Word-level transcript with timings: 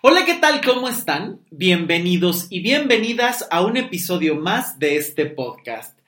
Hola, 0.00 0.24
¿qué 0.24 0.34
tal? 0.34 0.60
¿Cómo 0.64 0.88
están? 0.88 1.40
Bienvenidos 1.50 2.46
y 2.50 2.60
bienvenidas 2.60 3.48
a 3.50 3.62
un 3.62 3.76
episodio 3.76 4.36
más 4.36 4.78
de 4.78 4.96
este 4.96 5.26
podcast. 5.26 5.98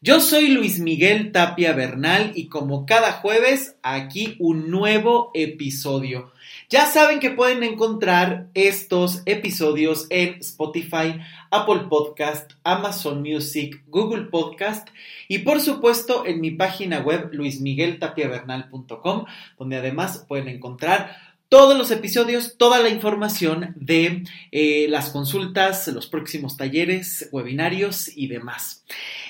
Yo 0.00 0.20
soy 0.20 0.48
Luis 0.48 0.80
Miguel 0.80 1.30
Tapia 1.30 1.74
Bernal 1.74 2.32
y 2.34 2.46
como 2.48 2.86
cada 2.86 3.12
jueves, 3.12 3.76
aquí 3.82 4.36
un 4.38 4.70
nuevo 4.70 5.30
episodio. 5.34 6.32
Ya 6.70 6.86
saben 6.86 7.20
que 7.20 7.32
pueden 7.32 7.62
encontrar 7.62 8.48
estos 8.54 9.20
episodios 9.26 10.06
en 10.08 10.36
Spotify, 10.40 11.20
Apple 11.50 11.82
Podcast, 11.90 12.52
Amazon 12.64 13.20
Music, 13.20 13.84
Google 13.88 14.24
Podcast 14.30 14.88
y 15.28 15.40
por 15.40 15.60
supuesto 15.60 16.24
en 16.24 16.40
mi 16.40 16.50
página 16.52 17.00
web 17.00 17.28
luismigueltapiavernal.com, 17.32 19.26
donde 19.58 19.76
además 19.76 20.24
pueden 20.26 20.48
encontrar 20.48 21.33
todos 21.54 21.78
los 21.78 21.92
episodios, 21.92 22.56
toda 22.58 22.80
la 22.80 22.88
información 22.88 23.74
de 23.76 24.24
eh, 24.50 24.88
las 24.88 25.10
consultas, 25.10 25.86
los 25.86 26.08
próximos 26.08 26.56
talleres, 26.56 27.28
webinarios 27.30 28.10
y 28.16 28.26
demás. 28.26 28.82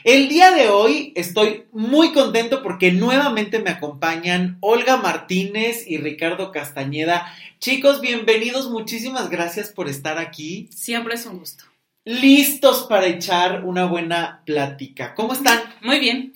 El 0.04 0.30
día 0.30 0.50
de 0.52 0.70
hoy 0.70 1.12
estoy 1.16 1.64
muy 1.70 2.14
contento 2.14 2.62
porque 2.62 2.92
nuevamente 2.92 3.58
me 3.58 3.68
acompañan 3.68 4.56
Olga 4.60 4.96
Martínez 4.96 5.84
y 5.86 5.98
Ricardo 5.98 6.50
Castañeda. 6.50 7.30
Chicos, 7.58 8.00
bienvenidos, 8.00 8.70
muchísimas 8.70 9.28
gracias 9.28 9.68
por 9.70 9.90
estar 9.90 10.16
aquí. 10.16 10.70
Siempre 10.72 11.16
es 11.16 11.26
un 11.26 11.40
gusto. 11.40 11.64
Listos 12.06 12.86
para 12.88 13.04
echar 13.04 13.66
una 13.66 13.84
buena 13.84 14.40
plática. 14.46 15.12
¿Cómo 15.14 15.34
están? 15.34 15.60
Muy 15.82 15.98
bien. 16.00 16.32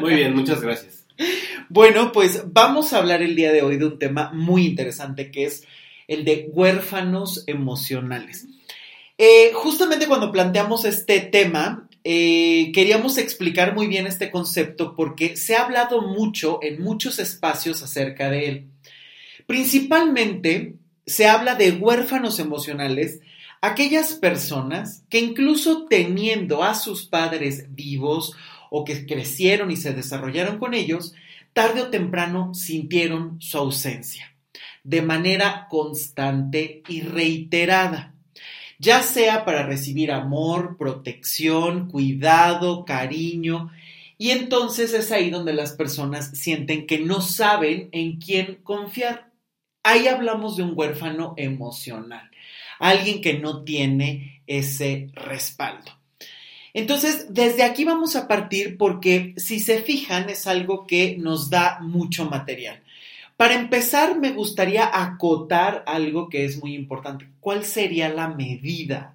Muy 0.00 0.14
bien, 0.14 0.34
muchas 0.34 0.62
gracias. 0.62 0.99
Bueno, 1.68 2.12
pues 2.12 2.42
vamos 2.52 2.92
a 2.92 2.98
hablar 2.98 3.22
el 3.22 3.36
día 3.36 3.52
de 3.52 3.62
hoy 3.62 3.76
de 3.76 3.86
un 3.86 3.98
tema 3.98 4.30
muy 4.32 4.66
interesante 4.66 5.30
que 5.30 5.44
es 5.44 5.64
el 6.08 6.24
de 6.24 6.48
huérfanos 6.52 7.44
emocionales. 7.46 8.46
Eh, 9.18 9.52
justamente 9.54 10.08
cuando 10.08 10.32
planteamos 10.32 10.84
este 10.84 11.20
tema, 11.20 11.88
eh, 12.02 12.72
queríamos 12.74 13.18
explicar 13.18 13.74
muy 13.74 13.86
bien 13.86 14.06
este 14.06 14.30
concepto 14.30 14.96
porque 14.96 15.36
se 15.36 15.54
ha 15.54 15.64
hablado 15.64 16.02
mucho 16.02 16.58
en 16.62 16.82
muchos 16.82 17.18
espacios 17.18 17.82
acerca 17.82 18.30
de 18.30 18.48
él. 18.48 18.66
Principalmente 19.46 20.74
se 21.06 21.28
habla 21.28 21.54
de 21.54 21.72
huérfanos 21.72 22.38
emocionales, 22.38 23.20
aquellas 23.60 24.14
personas 24.14 25.04
que 25.10 25.20
incluso 25.20 25.86
teniendo 25.86 26.64
a 26.64 26.74
sus 26.74 27.06
padres 27.06 27.66
vivos 27.68 28.34
o 28.70 28.84
que 28.84 29.04
crecieron 29.04 29.70
y 29.70 29.76
se 29.76 29.92
desarrollaron 29.92 30.58
con 30.58 30.72
ellos, 30.74 31.14
tarde 31.52 31.82
o 31.82 31.90
temprano 31.90 32.54
sintieron 32.54 33.40
su 33.40 33.58
ausencia, 33.58 34.34
de 34.84 35.02
manera 35.02 35.66
constante 35.68 36.82
y 36.88 37.02
reiterada, 37.02 38.14
ya 38.78 39.02
sea 39.02 39.44
para 39.44 39.66
recibir 39.66 40.12
amor, 40.12 40.76
protección, 40.78 41.88
cuidado, 41.88 42.84
cariño, 42.84 43.70
y 44.16 44.30
entonces 44.30 44.92
es 44.92 45.12
ahí 45.12 45.30
donde 45.30 45.52
las 45.52 45.72
personas 45.72 46.30
sienten 46.34 46.86
que 46.86 46.98
no 46.98 47.20
saben 47.22 47.88
en 47.92 48.18
quién 48.18 48.56
confiar. 48.62 49.32
Ahí 49.82 50.08
hablamos 50.08 50.56
de 50.56 50.62
un 50.62 50.72
huérfano 50.74 51.32
emocional, 51.38 52.30
alguien 52.78 53.22
que 53.22 53.38
no 53.38 53.64
tiene 53.64 54.42
ese 54.46 55.08
respaldo. 55.14 55.99
Entonces, 56.72 57.26
desde 57.30 57.64
aquí 57.64 57.84
vamos 57.84 58.16
a 58.16 58.28
partir 58.28 58.76
porque 58.76 59.34
si 59.36 59.60
se 59.60 59.82
fijan 59.82 60.30
es 60.30 60.46
algo 60.46 60.86
que 60.86 61.16
nos 61.18 61.50
da 61.50 61.78
mucho 61.80 62.26
material. 62.26 62.80
Para 63.36 63.54
empezar, 63.54 64.18
me 64.18 64.32
gustaría 64.32 64.90
acotar 64.92 65.82
algo 65.86 66.28
que 66.28 66.44
es 66.44 66.60
muy 66.60 66.74
importante. 66.74 67.26
¿Cuál 67.40 67.64
sería 67.64 68.10
la 68.10 68.28
medida 68.28 69.14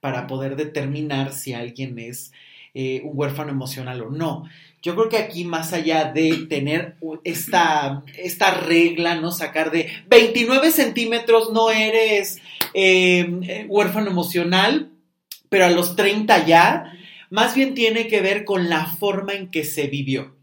para 0.00 0.28
poder 0.28 0.54
determinar 0.54 1.32
si 1.32 1.54
alguien 1.54 1.98
es 1.98 2.32
eh, 2.72 3.02
un 3.04 3.12
huérfano 3.14 3.50
emocional 3.50 4.00
o 4.02 4.10
no? 4.10 4.44
Yo 4.80 4.94
creo 4.94 5.08
que 5.08 5.16
aquí, 5.16 5.44
más 5.44 5.72
allá 5.72 6.12
de 6.12 6.46
tener 6.48 6.94
esta, 7.24 8.04
esta 8.16 8.52
regla, 8.52 9.16
¿no? 9.16 9.32
Sacar 9.32 9.72
de 9.72 9.90
29 10.08 10.70
centímetros 10.70 11.52
no 11.52 11.70
eres 11.70 12.38
eh, 12.74 13.66
huérfano 13.68 14.08
emocional, 14.08 14.90
pero 15.54 15.66
a 15.66 15.70
los 15.70 15.94
30 15.94 16.46
ya, 16.46 16.98
más 17.30 17.54
bien 17.54 17.74
tiene 17.74 18.08
que 18.08 18.20
ver 18.20 18.44
con 18.44 18.68
la 18.68 18.86
forma 18.86 19.34
en 19.34 19.52
que 19.52 19.62
se 19.62 19.86
vivió. 19.86 20.34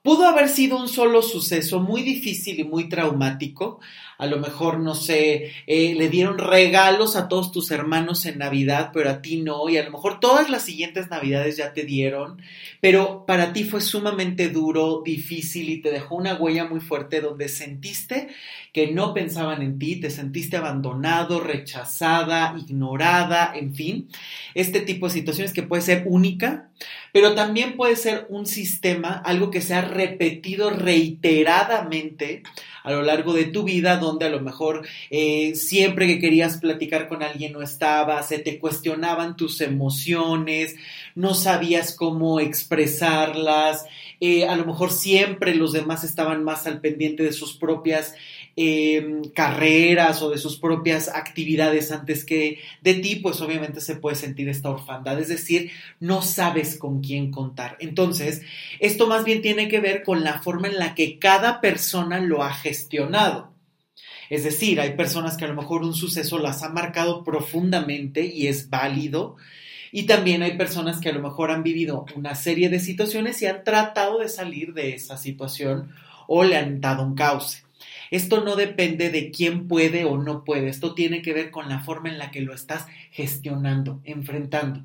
Pudo 0.00 0.28
haber 0.28 0.48
sido 0.48 0.78
un 0.78 0.86
solo 0.86 1.22
suceso 1.22 1.80
muy 1.80 2.02
difícil 2.02 2.60
y 2.60 2.62
muy 2.62 2.88
traumático, 2.88 3.80
a 4.18 4.26
lo 4.26 4.38
mejor, 4.38 4.78
no 4.80 4.94
sé, 4.94 5.52
eh, 5.66 5.94
le 5.94 6.08
dieron 6.08 6.38
regalos 6.38 7.16
a 7.16 7.28
todos 7.28 7.52
tus 7.52 7.70
hermanos 7.70 8.26
en 8.26 8.38
Navidad, 8.38 8.90
pero 8.92 9.10
a 9.10 9.20
ti 9.22 9.40
no, 9.40 9.68
y 9.68 9.76
a 9.76 9.84
lo 9.84 9.90
mejor 9.90 10.20
todas 10.20 10.50
las 10.50 10.62
siguientes 10.62 11.10
Navidades 11.10 11.56
ya 11.56 11.72
te 11.72 11.84
dieron, 11.84 12.40
pero 12.80 13.24
para 13.26 13.52
ti 13.52 13.64
fue 13.64 13.80
sumamente 13.80 14.48
duro, 14.48 15.02
difícil 15.04 15.68
y 15.68 15.80
te 15.80 15.90
dejó 15.90 16.16
una 16.16 16.34
huella 16.34 16.64
muy 16.64 16.80
fuerte 16.80 17.20
donde 17.20 17.48
sentiste 17.48 18.28
que 18.72 18.88
no 18.88 19.14
pensaban 19.14 19.62
en 19.62 19.78
ti, 19.78 19.96
te 19.96 20.10
sentiste 20.10 20.56
abandonado, 20.56 21.40
rechazada, 21.40 22.56
ignorada, 22.58 23.52
en 23.54 23.74
fin, 23.74 24.08
este 24.54 24.80
tipo 24.80 25.06
de 25.06 25.12
situaciones 25.12 25.52
que 25.52 25.62
puede 25.62 25.82
ser 25.82 26.04
única, 26.06 26.70
pero 27.12 27.34
también 27.34 27.76
puede 27.76 27.94
ser 27.94 28.26
un 28.30 28.46
sistema, 28.46 29.22
algo 29.24 29.50
que 29.50 29.60
se 29.60 29.74
ha 29.74 29.82
repetido 29.82 30.70
reiteradamente 30.70 32.42
a 32.84 32.92
lo 32.92 33.02
largo 33.02 33.32
de 33.32 33.46
tu 33.46 33.64
vida, 33.64 33.96
donde 33.96 34.26
a 34.26 34.28
lo 34.28 34.40
mejor 34.40 34.86
eh, 35.10 35.54
siempre 35.56 36.06
que 36.06 36.20
querías 36.20 36.58
platicar 36.58 37.08
con 37.08 37.22
alguien 37.22 37.52
no 37.52 37.62
estaba, 37.62 38.22
se 38.22 38.38
te 38.38 38.58
cuestionaban 38.58 39.36
tus 39.36 39.62
emociones, 39.62 40.76
no 41.14 41.34
sabías 41.34 41.96
cómo 41.96 42.40
expresarlas, 42.40 43.86
eh, 44.20 44.46
a 44.46 44.54
lo 44.54 44.66
mejor 44.66 44.92
siempre 44.92 45.54
los 45.54 45.72
demás 45.72 46.04
estaban 46.04 46.44
más 46.44 46.66
al 46.66 46.80
pendiente 46.80 47.22
de 47.22 47.32
sus 47.32 47.56
propias 47.56 48.14
Em, 48.56 49.24
carreras 49.34 50.22
o 50.22 50.30
de 50.30 50.38
sus 50.38 50.60
propias 50.60 51.08
actividades 51.08 51.90
antes 51.90 52.24
que 52.24 52.60
de 52.82 52.94
ti, 52.94 53.16
pues 53.16 53.40
obviamente 53.40 53.80
se 53.80 53.96
puede 53.96 54.14
sentir 54.14 54.48
esta 54.48 54.70
orfandad, 54.70 55.18
es 55.18 55.26
decir, 55.26 55.72
no 55.98 56.22
sabes 56.22 56.78
con 56.78 57.00
quién 57.00 57.32
contar. 57.32 57.76
Entonces, 57.80 58.42
esto 58.78 59.08
más 59.08 59.24
bien 59.24 59.42
tiene 59.42 59.66
que 59.66 59.80
ver 59.80 60.04
con 60.04 60.22
la 60.22 60.40
forma 60.40 60.68
en 60.68 60.78
la 60.78 60.94
que 60.94 61.18
cada 61.18 61.60
persona 61.60 62.20
lo 62.20 62.44
ha 62.44 62.54
gestionado. 62.54 63.52
Es 64.30 64.44
decir, 64.44 64.80
hay 64.80 64.94
personas 64.96 65.36
que 65.36 65.46
a 65.46 65.48
lo 65.48 65.60
mejor 65.60 65.82
un 65.82 65.94
suceso 65.94 66.38
las 66.38 66.62
ha 66.62 66.68
marcado 66.68 67.24
profundamente 67.24 68.24
y 68.24 68.46
es 68.46 68.70
válido, 68.70 69.34
y 69.90 70.04
también 70.04 70.44
hay 70.44 70.56
personas 70.56 71.00
que 71.00 71.08
a 71.08 71.12
lo 71.12 71.22
mejor 71.22 71.50
han 71.50 71.64
vivido 71.64 72.06
una 72.14 72.36
serie 72.36 72.68
de 72.68 72.78
situaciones 72.78 73.42
y 73.42 73.46
han 73.46 73.64
tratado 73.64 74.20
de 74.20 74.28
salir 74.28 74.74
de 74.74 74.94
esa 74.94 75.16
situación 75.16 75.92
o 76.28 76.44
le 76.44 76.56
han 76.56 76.80
dado 76.80 77.02
un 77.02 77.16
cauce. 77.16 77.63
Esto 78.10 78.44
no 78.44 78.56
depende 78.56 79.10
de 79.10 79.30
quién 79.30 79.68
puede 79.68 80.04
o 80.04 80.18
no 80.18 80.44
puede, 80.44 80.68
esto 80.68 80.94
tiene 80.94 81.22
que 81.22 81.32
ver 81.32 81.50
con 81.50 81.68
la 81.68 81.80
forma 81.80 82.08
en 82.08 82.18
la 82.18 82.30
que 82.30 82.40
lo 82.40 82.54
estás 82.54 82.86
gestionando, 83.10 84.00
enfrentando. 84.04 84.84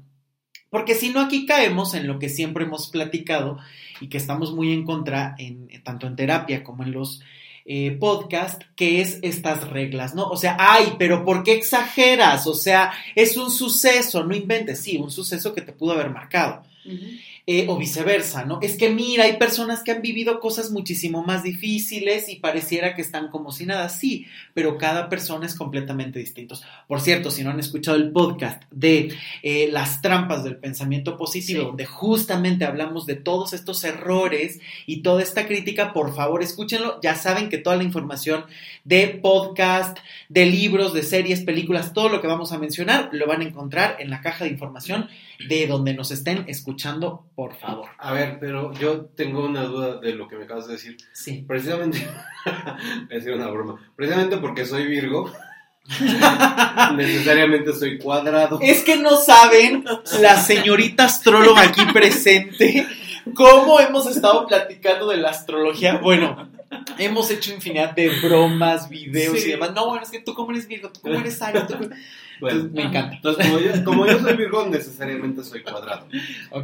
Porque 0.69 0.96
si 0.96 1.09
no, 1.09 1.22
aquí 1.22 1.46
caemos 1.46 1.94
en 1.96 2.08
lo 2.08 2.19
que 2.19 2.29
siempre 2.29 2.66
hemos 2.66 2.90
platicado 2.90 3.58
y 4.02 4.08
que 4.08 4.18
estamos 4.18 4.53
muy 4.53 4.72
en 4.72 4.85
contra, 4.85 5.35
tanto 5.84 6.08
en 6.08 6.16
terapia 6.16 6.63
como 6.63 6.84
en 6.84 6.91
los 6.91 7.22
eh, 7.66 7.91
podcasts, 8.00 8.66
que 8.75 9.02
es 9.02 9.19
estas 9.22 9.68
reglas, 9.69 10.16
¿no? 10.16 10.28
O 10.28 10.38
sea, 10.38 10.58
ay, 10.59 10.94
pero 10.97 11.24
¿por 11.24 11.44
qué 11.44 11.53
exageras? 11.53 12.47
O 12.47 12.53
sea, 12.53 12.91
es 13.16 13.38
un 13.38 13.52
suceso, 13.52 14.24
no 14.24 14.35
inventes, 14.35 14.79
sí, 14.79 14.97
un 14.97 15.12
suceso 15.12 15.53
que 15.53 15.62
te 15.62 15.74
pudo 15.74 15.94
haber 15.94 16.09
marcado. 16.09 16.63
Eh, 17.51 17.65
o 17.67 17.77
viceversa, 17.77 18.45
¿no? 18.45 18.59
Es 18.61 18.77
que 18.77 18.91
mira, 18.91 19.23
hay 19.23 19.37
personas 19.37 19.81
que 19.81 19.89
han 19.89 20.03
vivido 20.03 20.39
cosas 20.39 20.69
muchísimo 20.69 21.23
más 21.23 21.41
difíciles 21.41 22.29
y 22.29 22.35
pareciera 22.35 22.93
que 22.93 23.01
están 23.01 23.29
como 23.29 23.51
si 23.51 23.65
nada, 23.65 23.89
sí, 23.89 24.27
pero 24.53 24.77
cada 24.77 25.09
persona 25.09 25.47
es 25.47 25.55
completamente 25.55 26.19
distinto. 26.19 26.53
Por 26.87 27.01
cierto, 27.01 27.31
si 27.31 27.43
no 27.43 27.49
han 27.49 27.59
escuchado 27.59 27.97
el 27.97 28.11
podcast 28.11 28.61
de 28.69 29.16
eh, 29.41 29.67
las 29.72 30.03
trampas 30.03 30.43
del 30.43 30.57
pensamiento 30.57 31.17
positivo, 31.17 31.63
donde 31.63 31.87
justamente 31.87 32.66
hablamos 32.66 33.07
de 33.07 33.16
todos 33.16 33.53
estos 33.53 33.84
errores 33.84 34.59
y 34.85 35.02
toda 35.02 35.23
esta 35.23 35.47
crítica, 35.47 35.91
por 35.91 36.13
favor, 36.13 36.43
escúchenlo. 36.43 36.99
Ya 37.02 37.16
saben 37.16 37.49
que 37.49 37.57
toda 37.57 37.78
la 37.78 37.84
información 37.84 38.45
de 38.84 39.07
podcast, 39.07 39.97
de 40.28 40.45
libros, 40.45 40.93
de 40.93 41.02
series, 41.02 41.41
películas, 41.41 41.93
todo 41.93 42.09
lo 42.09 42.22
que 42.22 42.28
vamos 42.28 42.52
a 42.52 42.59
mencionar, 42.59 43.09
lo 43.11 43.25
van 43.25 43.41
a 43.41 43.45
encontrar 43.45 43.95
en 43.97 44.11
la 44.11 44.22
caja 44.22 44.43
de 44.43 44.52
información 44.52 45.09
de 45.47 45.67
donde 45.67 45.93
nos 45.93 46.11
estén 46.11 46.45
escuchando 46.47 47.25
por 47.40 47.56
favor. 47.56 47.88
A 47.97 48.12
ver, 48.12 48.38
pero 48.38 48.74
yo 48.74 49.06
tengo 49.16 49.46
una 49.46 49.64
duda 49.64 49.96
de 50.02 50.14
lo 50.14 50.28
que 50.28 50.36
me 50.36 50.44
acabas 50.44 50.68
de 50.68 50.74
decir. 50.74 50.97
Sí. 51.14 51.46
Precisamente, 51.47 52.06
decir 53.09 53.32
una 53.34 53.47
broma. 53.47 53.80
Precisamente 53.96 54.36
porque 54.36 54.66
soy 54.66 54.88
Virgo, 54.88 55.32
necesariamente 56.97 57.72
soy 57.72 57.97
cuadrado. 57.97 58.59
Es 58.62 58.84
que 58.84 58.97
no 58.97 59.16
saben, 59.16 59.86
la 60.20 60.36
señorita 60.36 61.06
astróloga 61.06 61.62
aquí 61.62 61.86
presente, 61.94 62.86
cómo 63.34 63.80
hemos 63.80 64.06
estado 64.08 64.46
platicando 64.46 65.08
de 65.08 65.16
la 65.16 65.30
astrología. 65.30 65.96
Bueno, 66.00 66.50
Hemos 67.00 67.32
hecho 67.32 67.52
infinidad 67.52 67.96
de 67.96 68.09
bromas, 68.22 68.90
videos 68.90 69.40
Sí. 69.40 69.47
y 69.47 69.52
demás. 69.52 69.72
No, 69.74 69.88
bueno, 69.88 70.03
es 70.03 70.12
que 70.12 70.20
tú 70.20 70.36
cómo 70.36 70.52
eres 70.52 70.68
Virgo, 70.68 70.91
tú 70.91 71.00
cómo 71.02 71.16
eres 71.16 71.41
Aries. 71.41 71.64
Bueno, 72.40 72.59
Entonces, 72.62 72.72
me 72.74 72.82
encanta. 72.84 73.16
entonces 73.16 73.46
como 73.47 73.59
yo, 73.59 73.84
como 73.84 74.06
yo 74.06 74.20
soy 74.20 74.36
Virgo, 74.38 74.66
necesariamente 74.68 75.44
soy 75.44 75.62
cuadrado. 75.64 76.08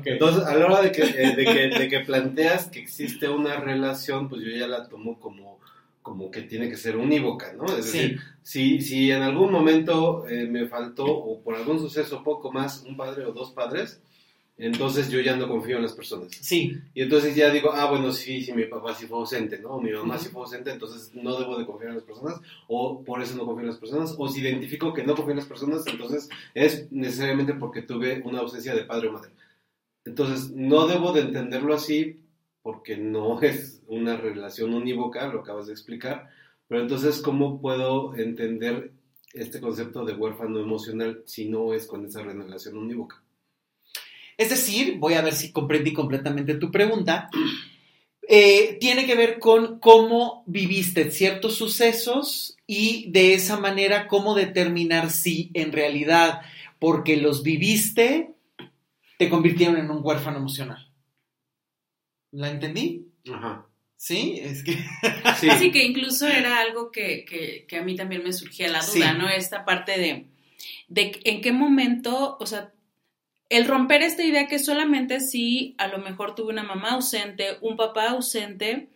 Entonces, 0.05 0.43
a 0.43 0.55
la 0.55 0.65
hora 0.65 0.81
de 0.81 0.91
que, 0.91 1.01
eh, 1.03 1.35
de 1.35 1.43
que, 1.45 1.79
de 1.79 1.87
que 1.89 1.99
planteas 2.01 2.67
que 2.67 2.79
existe 2.79 3.27
una 3.29 3.57
relación, 3.57 4.29
pues 4.29 4.41
yo 4.43 4.51
ya 4.51 4.67
la 4.67 4.87
tomo 4.87 5.19
como, 5.19 5.59
como 6.01 6.29
que 6.31 6.43
tiene 6.43 6.69
que 6.69 6.77
ser 6.77 6.97
unívoca, 6.97 7.53
¿no? 7.53 7.65
Es 7.77 7.85
Sí. 7.85 7.97
decir, 7.99 8.19
si, 8.43 8.81
si 8.81 9.11
en 9.11 9.23
algún 9.23 9.51
momento 9.51 10.27
eh, 10.27 10.45
me 10.45 10.67
faltó 10.67 11.05
o 11.05 11.41
por 11.41 11.55
algún 11.55 11.79
suceso 11.79 12.23
poco 12.23 12.51
más 12.51 12.83
un 12.87 12.95
padre 12.95 13.25
o 13.25 13.31
dos 13.33 13.51
padres, 13.51 14.01
entonces 14.57 15.09
yo 15.09 15.19
ya 15.19 15.35
no 15.35 15.49
confío 15.49 15.75
en 15.75 15.83
las 15.83 15.93
personas. 15.93 16.31
Sí, 16.39 16.77
Y 16.93 17.01
entonces 17.01 17.35
ya 17.35 17.49
digo, 17.51 17.73
ah, 17.73 17.89
bueno, 17.89 18.13
sí, 18.13 18.41
sí, 18.41 18.53
mi 18.53 18.65
papá 18.65 18.93
sí 18.93 19.05
fue 19.05 19.17
ausente, 19.17 19.59
¿no? 19.59 19.71
O 19.71 19.81
mi 19.81 19.91
mamá 19.91 20.17
sí 20.17 20.29
fue 20.29 20.43
ausente, 20.43 20.71
entonces 20.71 21.13
no 21.13 21.37
debo 21.37 21.57
de 21.57 21.65
confiar 21.65 21.89
en 21.89 21.97
las 21.97 22.05
personas, 22.05 22.39
o 22.67 23.03
por 23.03 23.21
eso 23.21 23.35
no 23.35 23.45
confío 23.45 23.63
en 23.63 23.69
las 23.69 23.79
personas, 23.79 24.15
o 24.17 24.27
si 24.29 24.39
identifico 24.39 24.93
que 24.93 25.03
no 25.03 25.15
confío 25.15 25.31
en 25.31 25.39
las 25.39 25.47
personas, 25.47 25.85
entonces 25.87 26.29
es 26.53 26.89
necesariamente 26.91 27.53
porque 27.55 27.81
tuve 27.81 28.21
una 28.23 28.39
ausencia 28.39 28.73
de 28.73 28.85
padre 28.85 29.09
o 29.09 29.13
madre. 29.13 29.31
Entonces, 30.05 30.51
no 30.51 30.87
debo 30.87 31.11
de 31.11 31.21
entenderlo 31.21 31.73
así, 31.73 32.21
porque 32.61 32.95
no 32.95 33.39
es 33.41 33.81
una 33.87 34.15
relación 34.15 34.73
unívoca, 34.73 35.27
lo 35.27 35.41
acabas 35.41 35.67
de 35.67 35.73
explicar, 35.73 36.29
pero 36.67 36.81
entonces, 36.81 37.21
¿cómo 37.21 37.59
puedo 37.59 38.15
entender 38.15 38.93
este 39.33 39.59
concepto 39.59 40.05
de 40.05 40.13
huérfano 40.13 40.59
emocional 40.61 41.23
si 41.25 41.49
no 41.49 41.73
es 41.73 41.87
con 41.87 42.05
esa 42.05 42.23
relación 42.23 42.77
unívoca? 42.77 43.21
Es 44.37 44.49
decir, 44.49 44.97
voy 44.97 45.13
a 45.13 45.21
ver 45.21 45.33
si 45.33 45.51
comprendí 45.51 45.93
completamente 45.93 46.55
tu 46.55 46.71
pregunta. 46.71 47.29
Eh, 48.27 48.77
tiene 48.81 49.05
que 49.05 49.15
ver 49.15 49.37
con 49.39 49.79
cómo 49.79 50.43
viviste 50.47 51.11
ciertos 51.11 51.55
sucesos 51.55 52.57
y 52.65 53.09
de 53.11 53.33
esa 53.35 53.59
manera 53.59 54.07
cómo 54.07 54.33
determinar 54.33 55.11
si 55.11 55.51
en 55.53 55.71
realidad, 55.71 56.41
porque 56.79 57.17
los 57.17 57.43
viviste, 57.43 58.31
te 59.19 59.29
convirtieron 59.29 59.77
en 59.77 59.91
un 59.91 59.99
huérfano 60.03 60.37
emocional. 60.39 60.91
¿La 62.31 62.49
entendí? 62.49 63.07
Ajá. 63.31 63.67
Sí, 63.95 64.39
es 64.41 64.63
que... 64.63 64.73
Sí, 65.39 65.49
Así 65.49 65.71
que 65.71 65.83
incluso 65.83 66.27
era 66.27 66.59
algo 66.59 66.91
que, 66.91 67.25
que- 67.25 67.65
que 67.67 67.77
a 67.77 67.83
mí 67.83 67.95
también 67.95 68.23
me 68.23 68.33
surgía 68.33 68.67
la 68.69 68.79
duda, 68.79 69.11
Sí. 69.13 69.17
¿no? 69.17 69.29
Esta 69.29 69.63
parte 69.65 69.97
de, 69.99 70.27
de 70.87 71.19
en 71.23 71.41
qué 71.41 71.51
momento, 71.51 72.37
o 72.39 72.45
sea, 72.45 72.71
el 73.49 73.67
romper 73.67 74.01
esta 74.01 74.23
idea 74.23 74.47
que 74.47 74.59
solamente 74.59 75.19
si 75.19 75.75
a 75.77 75.87
lo 75.87 75.99
mejor 75.99 76.35
tuve 76.35 76.51
una 76.51 76.63
mamá 76.63 76.91
ausente, 76.91 77.57
un 77.61 77.75
papá 77.77 78.09
ausente, 78.09 78.89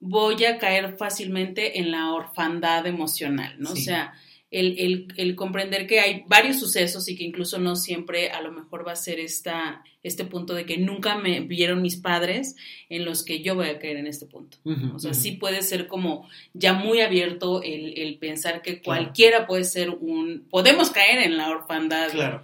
voy 0.00 0.44
a 0.44 0.58
caer 0.58 0.96
fácilmente 0.96 1.78
en 1.78 1.90
la 1.90 2.12
orfandad 2.12 2.86
emocional, 2.86 3.54
¿no? 3.58 3.74
Sí. 3.76 3.82
O 3.82 3.84
sea, 3.84 4.14
el, 4.50 4.78
el- 4.78 5.08
el 5.16 5.34
comprender 5.34 5.86
que 5.86 6.00
hay 6.00 6.24
varios 6.26 6.58
sucesos 6.60 7.08
y 7.08 7.16
que 7.16 7.24
incluso 7.24 7.58
no 7.58 7.74
siempre 7.76 8.30
a 8.30 8.42
lo 8.42 8.52
mejor 8.52 8.86
va 8.86 8.92
a 8.92 8.96
ser 8.96 9.18
esta, 9.18 9.82
este 10.02 10.24
punto 10.26 10.52
de 10.52 10.66
que 10.66 10.76
nunca 10.76 11.16
me 11.16 11.40
vieron 11.40 11.80
mis 11.80 11.96
padres 11.96 12.56
en 12.90 13.04
los 13.06 13.24
que 13.24 13.40
yo 13.42 13.54
voy 13.54 13.68
a 13.68 13.78
caer 13.78 13.96
en 13.96 14.06
este 14.06 14.26
punto. 14.26 14.58
O 14.94 14.98
sea, 14.98 15.14
sí 15.14 15.32
puede 15.32 15.62
ser 15.62 15.86
como 15.86 16.28
ya 16.52 16.74
muy 16.74 17.00
abierto 17.00 17.62
el, 17.62 17.98
el 17.98 18.18
pensar 18.18 18.60
que 18.60 18.80
Claro. 18.80 19.02
cualquiera 19.04 19.46
puede 19.46 19.64
ser 19.64 19.88
un... 19.88 20.46
Podemos 20.50 20.90
caer 20.90 21.22
en 21.22 21.38
la 21.38 21.48
orfandad. 21.48 22.10
Claro. 22.10 22.42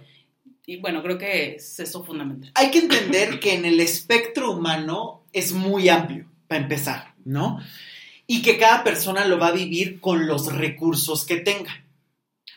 Y 0.69 0.77
bueno, 0.77 1.01
creo 1.01 1.17
que 1.17 1.55
es 1.55 1.79
eso 1.79 2.03
fundamental. 2.03 2.51
Hay 2.53 2.69
que 2.69 2.77
entender 2.77 3.39
que 3.39 3.55
en 3.55 3.65
el 3.65 3.79
espectro 3.79 4.51
humano 4.51 5.23
es 5.33 5.51
muy 5.51 5.89
amplio, 5.89 6.29
para 6.47 6.61
empezar, 6.61 7.15
¿no? 7.25 7.59
Y 8.27 8.43
que 8.43 8.59
cada 8.59 8.83
persona 8.83 9.25
lo 9.25 9.39
va 9.39 9.47
a 9.47 9.51
vivir 9.51 9.99
con 9.99 10.27
los 10.27 10.53
recursos 10.53 11.25
que 11.25 11.37
tenga. 11.37 11.83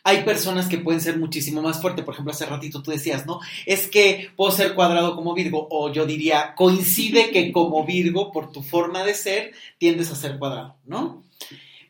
Hay 0.04 0.24
personas 0.24 0.68
que 0.68 0.76
pueden 0.76 1.00
ser 1.00 1.16
muchísimo 1.16 1.62
más 1.62 1.80
fuertes. 1.80 2.04
Por 2.04 2.12
ejemplo, 2.12 2.34
hace 2.34 2.44
ratito 2.44 2.82
tú 2.82 2.90
decías, 2.90 3.24
¿no? 3.24 3.40
Es 3.64 3.88
que 3.88 4.28
puedo 4.36 4.52
ser 4.52 4.74
cuadrado 4.74 5.16
como 5.16 5.32
Virgo. 5.32 5.66
O 5.70 5.90
yo 5.90 6.04
diría, 6.04 6.54
coincide 6.54 7.30
que 7.30 7.50
como 7.50 7.86
Virgo, 7.86 8.30
por 8.30 8.52
tu 8.52 8.62
forma 8.62 9.04
de 9.04 9.14
ser, 9.14 9.52
tiendes 9.78 10.10
a 10.10 10.16
ser 10.16 10.38
cuadrado, 10.38 10.76
¿no? 10.84 11.22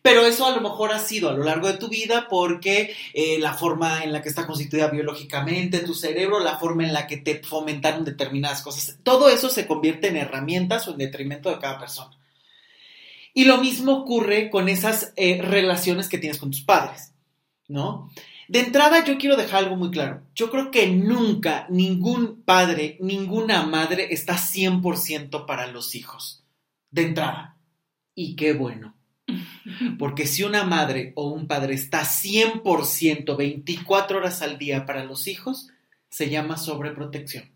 Pero 0.02 0.26
eso 0.26 0.46
a 0.46 0.50
lo 0.50 0.60
mejor 0.60 0.92
ha 0.92 0.98
sido 0.98 1.30
a 1.30 1.32
lo 1.32 1.44
largo 1.44 1.68
de 1.68 1.78
tu 1.78 1.88
vida 1.88 2.26
porque 2.28 2.94
eh, 3.14 3.38
la 3.38 3.54
forma 3.54 4.02
en 4.02 4.12
la 4.12 4.20
que 4.20 4.28
está 4.28 4.46
constituida 4.48 4.88
biológicamente 4.88 5.78
tu 5.78 5.94
cerebro, 5.94 6.40
la 6.40 6.58
forma 6.58 6.84
en 6.84 6.92
la 6.92 7.06
que 7.06 7.18
te 7.18 7.40
fomentaron 7.42 8.04
determinadas 8.04 8.62
cosas, 8.62 8.98
todo 9.04 9.28
eso 9.28 9.48
se 9.48 9.66
convierte 9.68 10.08
en 10.08 10.16
herramientas 10.16 10.88
o 10.88 10.92
en 10.92 10.98
detrimento 10.98 11.50
de 11.50 11.60
cada 11.60 11.78
persona. 11.78 12.18
Y 13.32 13.44
lo 13.44 13.58
mismo 13.58 13.92
ocurre 13.92 14.50
con 14.50 14.68
esas 14.68 15.12
eh, 15.16 15.40
relaciones 15.40 16.08
que 16.08 16.18
tienes 16.18 16.38
con 16.38 16.50
tus 16.50 16.62
padres, 16.62 17.12
¿no? 17.68 18.10
De 18.48 18.60
entrada 18.60 19.04
yo 19.04 19.16
quiero 19.16 19.36
dejar 19.36 19.64
algo 19.64 19.76
muy 19.76 19.90
claro. 19.90 20.22
Yo 20.34 20.50
creo 20.50 20.70
que 20.70 20.88
nunca 20.88 21.66
ningún 21.70 22.42
padre, 22.42 22.98
ninguna 23.00 23.62
madre 23.62 24.08
está 24.12 24.34
100% 24.34 25.46
para 25.46 25.68
los 25.68 25.94
hijos. 25.94 26.44
De 26.90 27.02
entrada. 27.02 27.56
Y 28.14 28.36
qué 28.36 28.52
bueno. 28.52 28.94
Porque 29.98 30.26
si 30.26 30.42
una 30.42 30.64
madre 30.64 31.12
o 31.16 31.30
un 31.30 31.46
padre 31.46 31.74
está 31.74 32.02
100% 32.02 33.36
24 33.36 34.18
horas 34.18 34.42
al 34.42 34.58
día 34.58 34.86
para 34.86 35.04
los 35.04 35.28
hijos, 35.28 35.70
se 36.08 36.28
llama 36.30 36.56
sobreprotección 36.56 37.50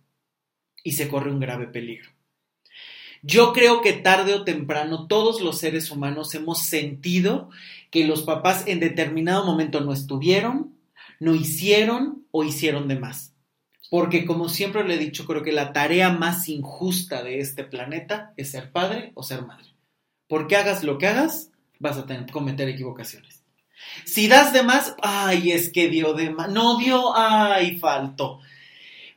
y 0.82 0.93
se 0.93 1.08
corre 1.08 1.31
un 1.31 1.40
grave 1.40 1.67
peligro. 1.67 2.11
Yo 3.23 3.52
creo 3.52 3.81
que 3.81 3.93
tarde 3.93 4.34
o 4.34 4.44
temprano 4.44 5.06
todos 5.08 5.40
los 5.40 5.58
seres 5.58 5.90
humanos 5.90 6.34
hemos 6.34 6.62
sentido 6.62 7.50
que 7.90 8.05
los 8.05 8.23
papás 8.23 8.64
en 8.67 8.81
determinado 8.81 9.44
momento 9.44 9.81
no 9.81 9.93
estuvieron, 9.93 10.76
no 11.19 11.34
hicieron 11.34 12.25
o 12.31 12.44
hicieron 12.44 12.88
de 12.88 12.99
más. 12.99 13.34
Porque 13.90 14.26
como 14.26 14.49
siempre 14.49 14.87
le 14.87 14.94
he 14.94 14.99
dicho, 14.99 15.26
creo 15.26 15.43
que 15.43 15.52
la 15.52 15.73
tarea 15.73 16.11
más 16.11 16.49
injusta 16.49 17.23
de 17.23 17.40
este 17.40 17.64
planeta 17.64 18.32
es 18.37 18.50
ser 18.50 18.73
padre 18.73 19.12
o 19.14 19.23
ser 19.23 19.44
madre. 19.44 19.67
Porque 20.28 20.56
hagas 20.56 20.82
lo 20.82 20.99
que 20.99 21.06
hagas, 21.06 21.50
vas 21.78 21.99
a 21.99 22.06
cometer 22.32 22.69
equivocaciones. 22.69 23.43
Si 24.05 24.28
das 24.28 24.52
de 24.52 24.62
más, 24.62 24.94
ay, 25.02 25.52
es 25.52 25.70
que 25.70 25.88
dio 25.88 26.14
de 26.14 26.31
más. 26.31 26.50
No 26.50 26.78
dio, 26.78 27.17
ay, 27.17 27.78
faltó. 27.78 28.40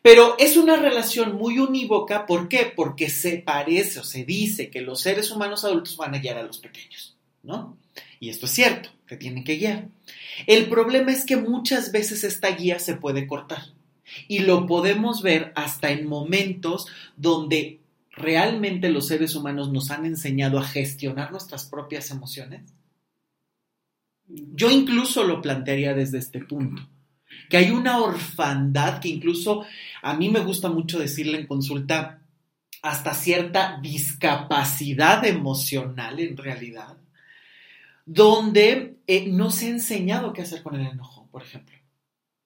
Pero 0.02 0.36
es 0.40 0.56
una 0.56 0.78
relación 0.78 1.36
muy 1.36 1.60
unívoca, 1.60 2.26
¿por 2.26 2.48
qué? 2.48 2.72
Porque 2.74 3.10
se 3.10 3.38
parece 3.38 4.00
o 4.00 4.04
se 4.04 4.24
dice 4.24 4.70
que 4.70 4.82
los 4.82 5.02
seres 5.02 5.30
humanos 5.30 5.66
adultos 5.66 5.98
van 5.98 6.16
a 6.16 6.20
guiar 6.20 6.38
a 6.38 6.44
los 6.44 6.60
pequeños, 6.60 7.18
¿no? 7.44 7.78
Y 8.20 8.30
esto 8.30 8.46
es 8.46 8.54
cierto, 8.54 8.90
que 9.06 9.18
tienen 9.18 9.44
que 9.44 9.58
guiar. 9.58 9.88
El 10.48 10.70
problema 10.70 11.12
es 11.12 11.26
que 11.26 11.36
muchas 11.36 11.92
veces 11.92 12.24
esta 12.24 12.50
guía 12.52 12.80
se 12.80 12.96
puede 12.96 13.28
cortar. 13.28 13.64
Y 14.28 14.40
lo 14.40 14.66
podemos 14.66 15.22
ver 15.22 15.52
hasta 15.56 15.92
en 15.92 16.08
momentos 16.08 16.88
donde 17.18 17.79
realmente 18.20 18.90
los 18.90 19.08
seres 19.08 19.36
humanos 19.36 19.72
nos 19.72 19.90
han 19.92 20.06
enseñado 20.06 20.60
a 20.60 20.64
gestionar 20.64 21.32
nuestras 21.32 21.66
propias 21.66 22.12
emociones. 22.12 22.62
Yo 24.28 24.70
incluso 24.70 25.24
lo 25.24 25.42
plantearía 25.42 25.96
desde 25.96 26.20
este 26.20 26.40
punto, 26.40 26.88
que 27.50 27.58
hay 27.58 27.72
una 27.72 28.00
orfandad 28.00 29.00
que 29.00 29.10
incluso 29.10 29.66
a 30.04 30.14
mí 30.14 30.30
me 30.30 30.42
gusta 30.42 30.70
mucho 30.70 31.00
decirle 31.00 31.40
en 31.40 31.48
consulta 31.48 32.22
hasta 32.82 33.14
cierta 33.14 33.80
discapacidad 33.82 35.26
emocional 35.26 36.20
en 36.20 36.38
realidad, 36.38 36.98
donde 38.06 38.98
eh, 39.08 39.28
no 39.28 39.50
se 39.50 39.68
ha 39.68 39.70
enseñado 39.70 40.32
qué 40.34 40.44
hacer 40.44 40.62
con 40.62 40.76
el 40.76 40.86
enojo, 40.86 41.28
por 41.32 41.42
ejemplo. 41.42 41.79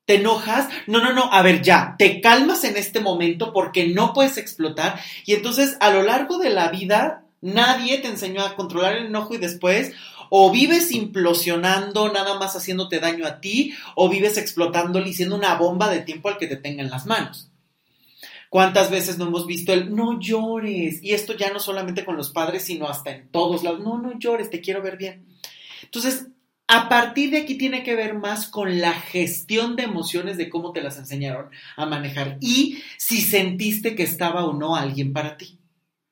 ¿Te 0.05 0.15
enojas? 0.15 0.67
No, 0.87 0.99
no, 0.99 1.13
no, 1.13 1.31
a 1.31 1.41
ver, 1.41 1.61
ya, 1.61 1.95
te 1.97 2.19
calmas 2.19 2.63
en 2.65 2.75
este 2.75 2.99
momento 2.99 3.53
porque 3.53 3.87
no 3.87 4.13
puedes 4.13 4.37
explotar 4.37 4.99
y 5.25 5.33
entonces 5.33 5.77
a 5.79 5.91
lo 5.91 6.03
largo 6.03 6.37
de 6.37 6.49
la 6.49 6.69
vida 6.69 7.23
nadie 7.39 7.99
te 7.99 8.09
enseñó 8.09 8.41
a 8.41 8.55
controlar 8.55 8.97
el 8.97 9.05
enojo 9.07 9.35
y 9.35 9.37
después 9.37 9.93
o 10.35 10.49
vives 10.51 10.91
implosionando, 10.91 12.11
nada 12.11 12.39
más 12.39 12.55
haciéndote 12.55 12.99
daño 12.99 13.27
a 13.27 13.39
ti, 13.39 13.75
o 13.93 14.09
vives 14.09 14.37
explotándole 14.37 15.09
y 15.09 15.13
siendo 15.13 15.35
una 15.35 15.53
bomba 15.55 15.91
de 15.91 15.99
tiempo 15.99 16.27
al 16.27 16.39
que 16.39 16.47
te 16.47 16.57
tenga 16.57 16.81
en 16.81 16.89
las 16.89 17.05
manos. 17.05 17.51
¿Cuántas 18.49 18.89
veces 18.89 19.19
no 19.19 19.27
hemos 19.27 19.45
visto 19.45 19.73
el 19.73 19.95
no 19.95 20.19
llores? 20.19 21.03
Y 21.03 21.13
esto 21.13 21.37
ya 21.37 21.53
no 21.53 21.59
solamente 21.59 22.03
con 22.03 22.17
los 22.17 22.31
padres, 22.31 22.63
sino 22.63 22.87
hasta 22.87 23.11
en 23.11 23.29
todos 23.29 23.63
lados. 23.63 23.81
No, 23.81 23.99
no 23.99 24.17
llores, 24.17 24.49
te 24.49 24.59
quiero 24.59 24.81
ver 24.81 24.97
bien. 24.97 25.23
Entonces, 25.83 26.29
a 26.67 26.89
partir 26.89 27.31
de 27.31 27.39
aquí 27.39 27.55
tiene 27.55 27.83
que 27.83 27.95
ver 27.95 28.13
más 28.15 28.47
con 28.47 28.79
la 28.79 28.93
gestión 28.93 29.75
de 29.75 29.83
emociones, 29.83 30.37
de 30.37 30.49
cómo 30.49 30.71
te 30.71 30.81
las 30.81 30.97
enseñaron 30.97 31.49
a 31.75 31.85
manejar 31.85 32.37
y 32.41 32.81
si 32.97 33.21
sentiste 33.21 33.95
que 33.95 34.03
estaba 34.03 34.45
o 34.45 34.53
no 34.53 34.75
alguien 34.75 35.13
para 35.13 35.37
ti. 35.37 35.59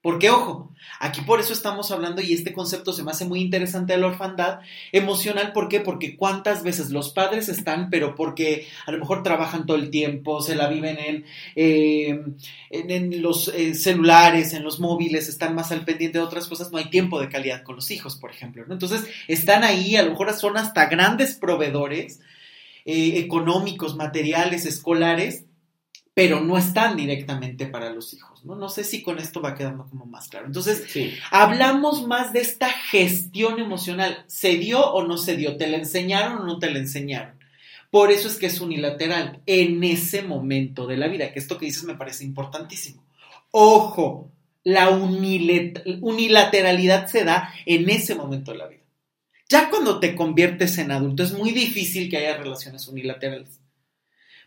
Porque, 0.02 0.32
ojo, 0.32 0.74
aquí 1.00 1.22
por 1.22 1.40
eso 1.40 1.54
estamos 1.54 1.92
hablando 1.92 2.24
y 2.24 2.34
este 2.34 2.54
concepto 2.54 2.92
se 2.92 3.04
me 3.04 3.12
hace 3.12 3.26
muy 3.26 3.40
interesante 3.40 3.94
de 3.94 4.00
la 4.00 4.08
orfandad 4.08 4.62
emocional. 4.92 5.54
¿Por 5.54 5.70
qué? 5.70 5.80
Porque 5.80 6.18
cuántas 6.18 6.64
veces 6.64 6.90
los 6.90 7.10
padres 7.10 7.50
están, 7.50 7.92
pero 7.92 8.16
porque 8.16 8.68
a 8.88 8.92
lo 8.92 8.98
mejor 8.98 9.22
trabajan 9.22 9.68
todo 9.68 9.78
el 9.78 9.92
tiempo, 9.92 10.42
se 10.42 10.56
la 10.56 10.70
viven 10.70 10.98
en, 10.98 11.26
eh, 11.56 12.20
en, 12.72 13.22
los 13.22 13.50
eh, 13.50 13.76
celulares, 13.76 14.54
en 14.54 14.64
los 14.64 14.80
móviles, 14.80 15.30
están 15.30 15.54
más 15.54 15.72
al 15.72 15.86
pendiente 15.86 16.18
de 16.18 16.24
otras 16.24 16.48
cosas, 16.48 16.72
no 16.72 16.80
hay 16.80 16.90
tiempo 16.90 17.22
de 17.22 17.30
calidad 17.30 17.62
con 17.62 17.76
los 17.76 17.92
hijos, 17.92 18.16
por 18.16 18.32
ejemplo. 18.32 18.66
Entonces, 18.68 19.06
están 19.28 19.64
ahí, 19.64 19.98
a 19.98 20.04
lo 20.04 20.12
mejor 20.12 20.34
son 20.34 20.58
hasta 20.58 20.88
grandes 20.88 21.36
proveedores 21.36 22.22
eh, 22.86 23.20
económicos, 23.20 23.96
materiales, 23.96 24.66
escolares, 24.66 25.46
pero 26.14 26.42
no 26.42 26.58
están 26.58 26.98
directamente 26.98 27.68
para 27.68 27.90
los 27.92 28.14
hijos, 28.14 28.44
¿no? 28.44 28.56
No 28.56 28.68
sé 28.68 28.84
si 28.84 29.02
con 29.02 29.18
esto 29.18 29.42
va 29.42 29.56
quedando 29.56 29.86
como 29.88 30.06
más 30.06 30.28
claro. 30.28 30.48
Entonces, 30.48 30.84
Sí. 30.90 31.14
hablamos 31.32 32.06
más 32.06 32.34
de 32.34 32.42
esta 32.42 32.70
gestión 32.70 33.60
emocional. 33.60 34.26
¿Se 34.28 34.58
dio 34.58 34.86
o 34.92 35.08
no 35.08 35.18
se 35.18 35.38
dio? 35.38 35.56
¿Te 35.56 35.68
la 35.68 35.78
enseñaron 35.78 36.40
o 36.40 36.44
no 36.46 36.60
te 36.60 36.70
la 36.70 36.80
enseñaron? 36.80 37.40
Por 37.92 38.12
eso 38.12 38.28
es 38.28 38.36
que 38.38 38.48
es 38.48 38.60
unilateral 38.62 39.42
en 39.46 39.82
ese 39.84 40.22
momento 40.22 40.86
de 40.86 40.98
la 40.98 41.08
vida, 41.08 41.32
que 41.32 41.40
esto 41.40 41.58
que 41.58 41.66
dices 41.66 41.86
me 41.86 41.96
parece 41.96 42.26
importantísimo. 42.26 43.04
Ojo, 43.52 44.30
la 44.64 44.90
unilateralidad 44.90 47.08
se 47.08 47.24
da 47.24 47.54
en 47.66 47.90
ese 47.90 48.16
momento 48.16 48.52
de 48.52 48.58
la 48.58 48.68
vida. 48.68 48.82
Ya 49.50 49.70
cuando 49.70 50.00
te 50.00 50.16
conviertes 50.16 50.78
en 50.78 50.92
adulto 50.92 51.24
es 51.24 51.34
muy 51.34 51.52
difícil 51.52 52.10
que 52.10 52.18
haya 52.18 52.38
relaciones 52.38 52.88
unilaterales. 52.88 53.61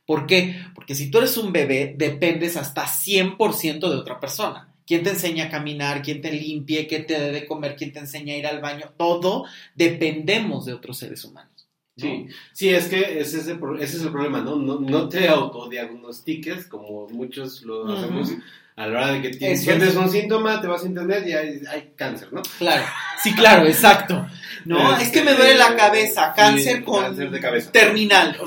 ¿Por 0.07 0.27
qué? 0.27 0.61
Porque 0.75 0.95
si 0.95 1.11
tú 1.11 1.19
eres 1.19 1.37
un 1.37 1.53
bebé, 1.53 1.95
dependes 1.97 2.57
hasta 2.57 2.85
100% 2.85 3.81
de 3.81 3.97
otra 3.97 4.21
persona. 4.21 4.69
¿Quién 4.87 5.03
te 5.03 5.11
enseña 5.11 5.47
a 5.47 5.51
caminar? 5.51 6.03
¿Quién 6.03 6.21
te 6.21 6.31
limpie? 6.31 6.87
¿Quién 6.87 7.07
te 7.07 7.19
dé 7.19 7.33
de 7.33 7.47
comer? 7.47 7.75
¿Quién 7.75 7.93
te 7.93 8.01
enseña 8.01 8.35
a 8.35 8.37
ir 8.37 8.47
al 8.47 8.61
baño? 8.61 8.93
Todo 8.99 9.47
dependemos 9.75 10.67
de 10.67 10.75
otros 10.75 10.99
seres 10.99 11.25
humanos. 11.25 11.69
¿no? 11.97 12.05
Sí, 12.05 12.27
sí, 12.53 12.69
es 12.69 12.89
que 12.89 13.21
ese 13.21 13.39
es 13.39 13.47
el, 13.47 13.59
ese 13.81 13.97
es 13.97 14.03
el 14.03 14.11
problema, 14.11 14.41
¿no? 14.41 14.57
No, 14.57 14.81
no 14.81 15.09
te 15.09 15.29
autodiagnostiques 15.29 16.67
como 16.67 17.09
muchos 17.09 17.63
lo 17.63 17.91
hacemos. 17.91 18.31
A 18.77 18.89
la 18.89 18.99
hora 18.99 19.13
de 19.13 19.23
que 19.23 19.31
tienes, 19.31 19.67
es. 19.67 19.95
un 19.95 20.11
síntoma, 20.11 20.61
te 20.61 20.67
vas 20.67 20.83
a 20.83 20.87
internet 20.89 21.25
y 21.29 21.33
hay, 21.33 21.63
hay 21.71 21.93
cáncer, 21.95 22.33
¿no? 22.33 22.43
Claro, 22.59 22.85
sí, 23.23 23.33
claro, 23.33 23.67
exacto. 23.67 24.27
No, 24.65 24.97
es 24.97 25.11
que 25.11 25.23
me 25.23 25.35
duele 25.35 25.55
la 25.57 25.77
cabeza, 25.77 26.33
Sí, 26.35 26.41
cáncer 26.41 26.85
con 26.85 27.03
cáncer 27.03 27.31
de 27.31 27.41
cabeza. 27.41 27.73
terminal. 27.73 28.37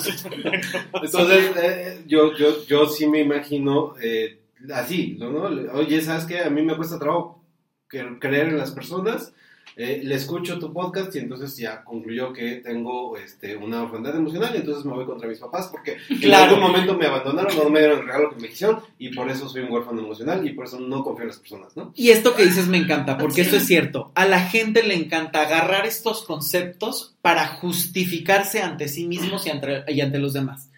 Entonces, 1.03 1.51
eh, 1.57 2.01
yo, 2.07 2.35
yo, 2.35 2.65
yo 2.65 2.87
sí 2.87 3.07
me 3.07 3.19
imagino 3.19 3.95
eh, 4.01 4.39
así, 4.73 5.17
¿no? 5.19 5.27
Oye, 5.73 6.01
¿sabes 6.01 6.25
qué? 6.25 6.39
A 6.39 6.49
mí 6.49 6.61
me 6.61 6.75
cuesta 6.75 6.97
trabajo 6.99 7.43
creer 7.87 8.47
en 8.49 8.57
las 8.57 8.71
personas. 8.71 9.33
Eh, 9.79 10.01
le 10.03 10.15
escucho 10.15 10.57
tu 10.57 10.73
podcast 10.73 11.15
y 11.15 11.19
entonces 11.19 11.55
ya 11.55 11.83
concluyó 11.83 12.33
que 12.33 12.55
tengo 12.55 13.15
este, 13.15 13.55
una 13.55 13.83
orfandad 13.83 14.15
emocional 14.15 14.51
y 14.55 14.57
entonces 14.57 14.83
me 14.83 14.93
voy 14.93 15.05
contra 15.05 15.29
mis 15.29 15.37
papás 15.37 15.67
porque 15.67 15.97
en 16.09 16.33
algún 16.33 16.59
momento 16.59 16.97
me 16.97 17.05
abandonaron, 17.05 17.55
no 17.55 17.69
me 17.69 17.81
dieron 17.81 17.99
el 17.99 18.07
regalo 18.07 18.31
que 18.31 18.41
me 18.41 18.49
quisieron 18.49 18.81
y 18.97 19.09
por 19.09 19.29
eso 19.29 19.47
soy 19.47 19.61
un 19.61 19.71
huérfano 19.71 20.01
emocional 20.01 20.43
y 20.47 20.53
por 20.53 20.65
eso 20.65 20.79
no 20.79 21.03
confío 21.03 21.21
en 21.23 21.27
las 21.27 21.37
personas, 21.37 21.77
¿no? 21.77 21.91
Y 21.95 22.09
esto 22.09 22.35
que 22.35 22.45
dices 22.45 22.67
me 22.67 22.77
encanta, 22.77 23.19
porque 23.19 23.41
esto 23.41 23.57
es 23.57 23.67
cierto. 23.67 24.11
A 24.15 24.25
la 24.25 24.39
gente 24.39 24.81
le 24.81 24.95
encanta 24.95 25.41
agarrar 25.41 25.85
estos 25.85 26.23
conceptos 26.23 27.15
para 27.21 27.47
justificarse 27.47 28.63
ante 28.63 28.87
sí 28.87 29.05
mismos 29.05 29.45
y 29.45 29.51
ante, 29.51 29.83
y 29.89 30.01
ante 30.01 30.17
los 30.17 30.33
demás. 30.33 30.71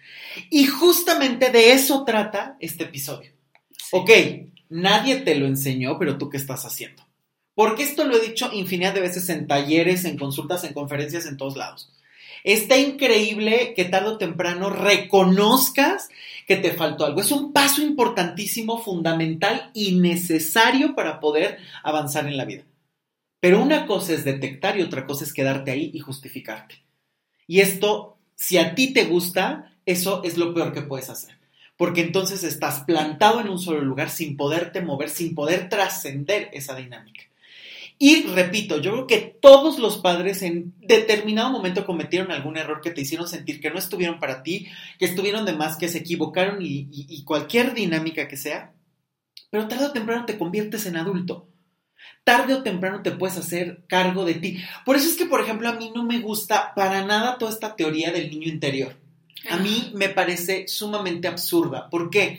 Y 0.50 0.66
justamente 0.66 1.50
de 1.50 1.72
eso 1.72 2.04
trata 2.04 2.58
este 2.60 2.84
episodio. 2.84 3.32
Ok, 3.92 4.10
nadie 4.68 5.16
te 5.16 5.36
lo 5.36 5.46
enseñó, 5.46 5.98
pero 5.98 6.18
tú 6.18 6.28
qué 6.28 6.36
estás 6.36 6.66
haciendo. 6.66 7.02
Porque 7.60 7.82
esto 7.82 8.04
lo 8.04 8.16
he 8.16 8.26
dicho 8.26 8.48
infinidad 8.54 8.94
de 8.94 9.02
veces 9.02 9.28
en 9.28 9.46
talleres, 9.46 10.06
en 10.06 10.16
consultas, 10.16 10.64
en 10.64 10.72
conferencias, 10.72 11.26
en 11.26 11.36
todos 11.36 11.58
lados. 11.58 11.92
Está 12.42 12.78
increíble 12.78 13.74
que 13.76 13.84
tarde 13.84 14.08
o 14.08 14.16
temprano 14.16 14.70
reconozcas 14.70 16.08
que 16.46 16.56
te 16.56 16.72
faltó 16.72 17.04
algo. 17.04 17.20
Es 17.20 17.30
un 17.30 17.52
paso 17.52 17.82
importantísimo, 17.82 18.82
fundamental 18.82 19.70
y 19.74 19.96
necesario 19.96 20.94
para 20.94 21.20
poder 21.20 21.58
avanzar 21.82 22.26
en 22.26 22.38
la 22.38 22.46
vida. 22.46 22.62
Pero 23.40 23.60
una 23.60 23.84
cosa 23.84 24.14
es 24.14 24.24
detectar 24.24 24.78
y 24.78 24.82
otra 24.82 25.04
cosa 25.04 25.24
es 25.24 25.34
quedarte 25.34 25.70
ahí 25.70 25.90
y 25.92 25.98
justificarte. 25.98 26.76
Y 27.46 27.60
esto, 27.60 28.16
si 28.36 28.56
a 28.56 28.74
ti 28.74 28.94
te 28.94 29.04
gusta, 29.04 29.76
eso 29.84 30.22
es 30.24 30.38
lo 30.38 30.54
peor 30.54 30.72
que 30.72 30.80
puedes 30.80 31.10
hacer. 31.10 31.36
Porque 31.76 32.00
entonces 32.00 32.42
estás 32.42 32.84
plantado 32.84 33.38
en 33.38 33.50
un 33.50 33.58
solo 33.58 33.82
lugar 33.82 34.08
sin 34.08 34.38
poderte 34.38 34.80
mover, 34.80 35.10
sin 35.10 35.34
poder 35.34 35.68
trascender 35.68 36.48
esa 36.54 36.74
dinámica. 36.74 37.24
Y 38.02 38.22
repito, 38.28 38.80
yo 38.80 38.92
creo 38.92 39.06
que 39.06 39.38
todos 39.42 39.78
los 39.78 39.98
padres 39.98 40.40
en 40.40 40.72
determinado 40.78 41.50
momento 41.50 41.84
cometieron 41.84 42.32
algún 42.32 42.56
error 42.56 42.80
que 42.80 42.90
te 42.90 43.02
hicieron 43.02 43.28
sentir 43.28 43.60
que 43.60 43.70
no 43.70 43.78
estuvieron 43.78 44.18
para 44.18 44.42
ti, 44.42 44.68
que 44.98 45.04
estuvieron 45.04 45.44
de 45.44 45.52
más, 45.52 45.76
que 45.76 45.86
se 45.90 45.98
equivocaron 45.98 46.62
y, 46.62 46.88
y- 46.90 47.06
y 47.10 47.24
cualquier 47.24 47.74
dinámica 47.74 48.26
que 48.26 48.38
sea. 48.38 48.72
Pero 49.50 49.68
tarde 49.68 49.84
o 49.84 49.92
temprano 49.92 50.24
te 50.24 50.38
conviertes 50.38 50.86
en 50.86 50.96
adulto. 50.96 51.50
Tarde 52.24 52.54
o 52.54 52.62
temprano 52.62 53.02
te 53.02 53.10
puedes 53.10 53.36
hacer 53.36 53.84
cargo 53.86 54.24
de 54.24 54.34
ti. 54.34 54.58
Por 54.86 54.96
eso 54.96 55.06
es 55.10 55.16
que, 55.18 55.26
por 55.26 55.42
ejemplo, 55.42 55.68
a 55.68 55.74
mí 55.74 55.92
no 55.94 56.02
me 56.02 56.20
gusta 56.20 56.72
para 56.74 57.04
nada 57.04 57.36
toda 57.36 57.52
esta 57.52 57.76
teoría 57.76 58.12
del 58.12 58.30
niño 58.30 58.48
interior. 58.48 58.96
A 59.50 59.58
mí 59.58 59.90
me 59.94 60.08
parece 60.08 60.68
sumamente 60.68 61.28
absurda. 61.28 61.90
¿Por 61.90 62.08
qué? 62.08 62.38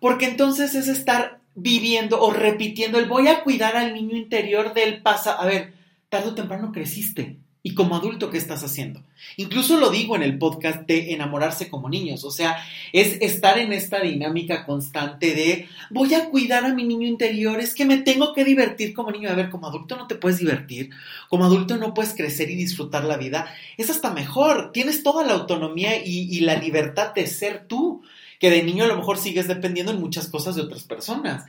Porque 0.00 0.26
entonces 0.26 0.74
es 0.74 0.88
estar 0.88 1.40
viviendo 1.56 2.20
o 2.20 2.32
repitiendo 2.32 2.98
el 2.98 3.06
voy 3.06 3.26
a 3.28 3.42
cuidar 3.42 3.76
al 3.76 3.94
niño 3.94 4.16
interior 4.16 4.74
del 4.74 5.02
pasado. 5.02 5.40
A 5.40 5.46
ver, 5.46 5.72
tarde 6.08 6.28
o 6.28 6.34
temprano 6.34 6.70
creciste. 6.70 7.38
Y 7.66 7.74
como 7.74 7.96
adulto, 7.96 8.30
¿qué 8.30 8.38
estás 8.38 8.62
haciendo? 8.62 9.02
Incluso 9.36 9.76
lo 9.80 9.90
digo 9.90 10.14
en 10.14 10.22
el 10.22 10.38
podcast 10.38 10.86
de 10.86 11.14
enamorarse 11.14 11.68
como 11.68 11.88
niños. 11.88 12.22
O 12.22 12.30
sea, 12.30 12.58
es 12.92 13.20
estar 13.20 13.58
en 13.58 13.72
esta 13.72 14.00
dinámica 14.00 14.64
constante 14.64 15.34
de 15.34 15.66
voy 15.90 16.14
a 16.14 16.30
cuidar 16.30 16.64
a 16.64 16.72
mi 16.72 16.84
niño 16.84 17.08
interior, 17.08 17.58
es 17.58 17.74
que 17.74 17.84
me 17.84 17.96
tengo 17.96 18.32
que 18.34 18.44
divertir 18.44 18.94
como 18.94 19.10
niño. 19.10 19.30
A 19.30 19.34
ver, 19.34 19.50
como 19.50 19.66
adulto 19.66 19.96
no 19.96 20.06
te 20.06 20.14
puedes 20.14 20.38
divertir, 20.38 20.90
como 21.28 21.44
adulto 21.44 21.76
no 21.76 21.92
puedes 21.92 22.14
crecer 22.14 22.48
y 22.50 22.54
disfrutar 22.54 23.02
la 23.02 23.16
vida. 23.16 23.52
Es 23.76 23.90
hasta 23.90 24.12
mejor, 24.12 24.70
tienes 24.70 25.02
toda 25.02 25.24
la 25.24 25.32
autonomía 25.32 25.96
y, 25.96 26.28
y 26.30 26.40
la 26.42 26.54
libertad 26.54 27.14
de 27.14 27.26
ser 27.26 27.66
tú, 27.66 28.04
que 28.40 28.50
de 28.50 28.62
niño 28.62 28.84
a 28.84 28.88
lo 28.88 28.96
mejor 28.96 29.18
sigues 29.18 29.48
dependiendo 29.48 29.92
en 29.92 30.00
muchas 30.00 30.28
cosas 30.28 30.56
de 30.56 30.62
otras 30.62 30.84
personas. 30.84 31.44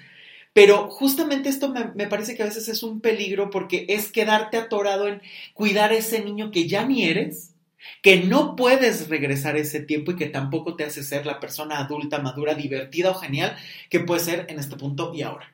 Pero 0.53 0.89
justamente 0.89 1.49
esto 1.49 1.69
me, 1.69 1.91
me 1.95 2.07
parece 2.07 2.35
que 2.35 2.43
a 2.43 2.47
veces 2.47 2.67
es 2.67 2.83
un 2.83 3.01
peligro 3.01 3.49
porque 3.49 3.85
es 3.89 4.11
quedarte 4.11 4.57
atorado 4.57 5.07
en 5.07 5.21
cuidar 5.53 5.91
a 5.91 5.97
ese 5.97 6.23
niño 6.23 6.51
que 6.51 6.67
ya 6.67 6.85
ni 6.85 7.05
eres, 7.05 7.53
que 8.01 8.21
no 8.21 8.55
puedes 8.55 9.07
regresar 9.09 9.57
ese 9.57 9.81
tiempo 9.81 10.11
y 10.11 10.15
que 10.15 10.27
tampoco 10.27 10.75
te 10.75 10.83
hace 10.83 11.03
ser 11.03 11.25
la 11.25 11.39
persona 11.39 11.79
adulta, 11.79 12.19
madura, 12.19 12.55
divertida 12.55 13.11
o 13.11 13.15
genial 13.15 13.55
que 13.89 13.99
puede 13.99 14.21
ser 14.21 14.45
en 14.49 14.59
este 14.59 14.77
punto 14.77 15.13
y 15.13 15.21
ahora. 15.21 15.53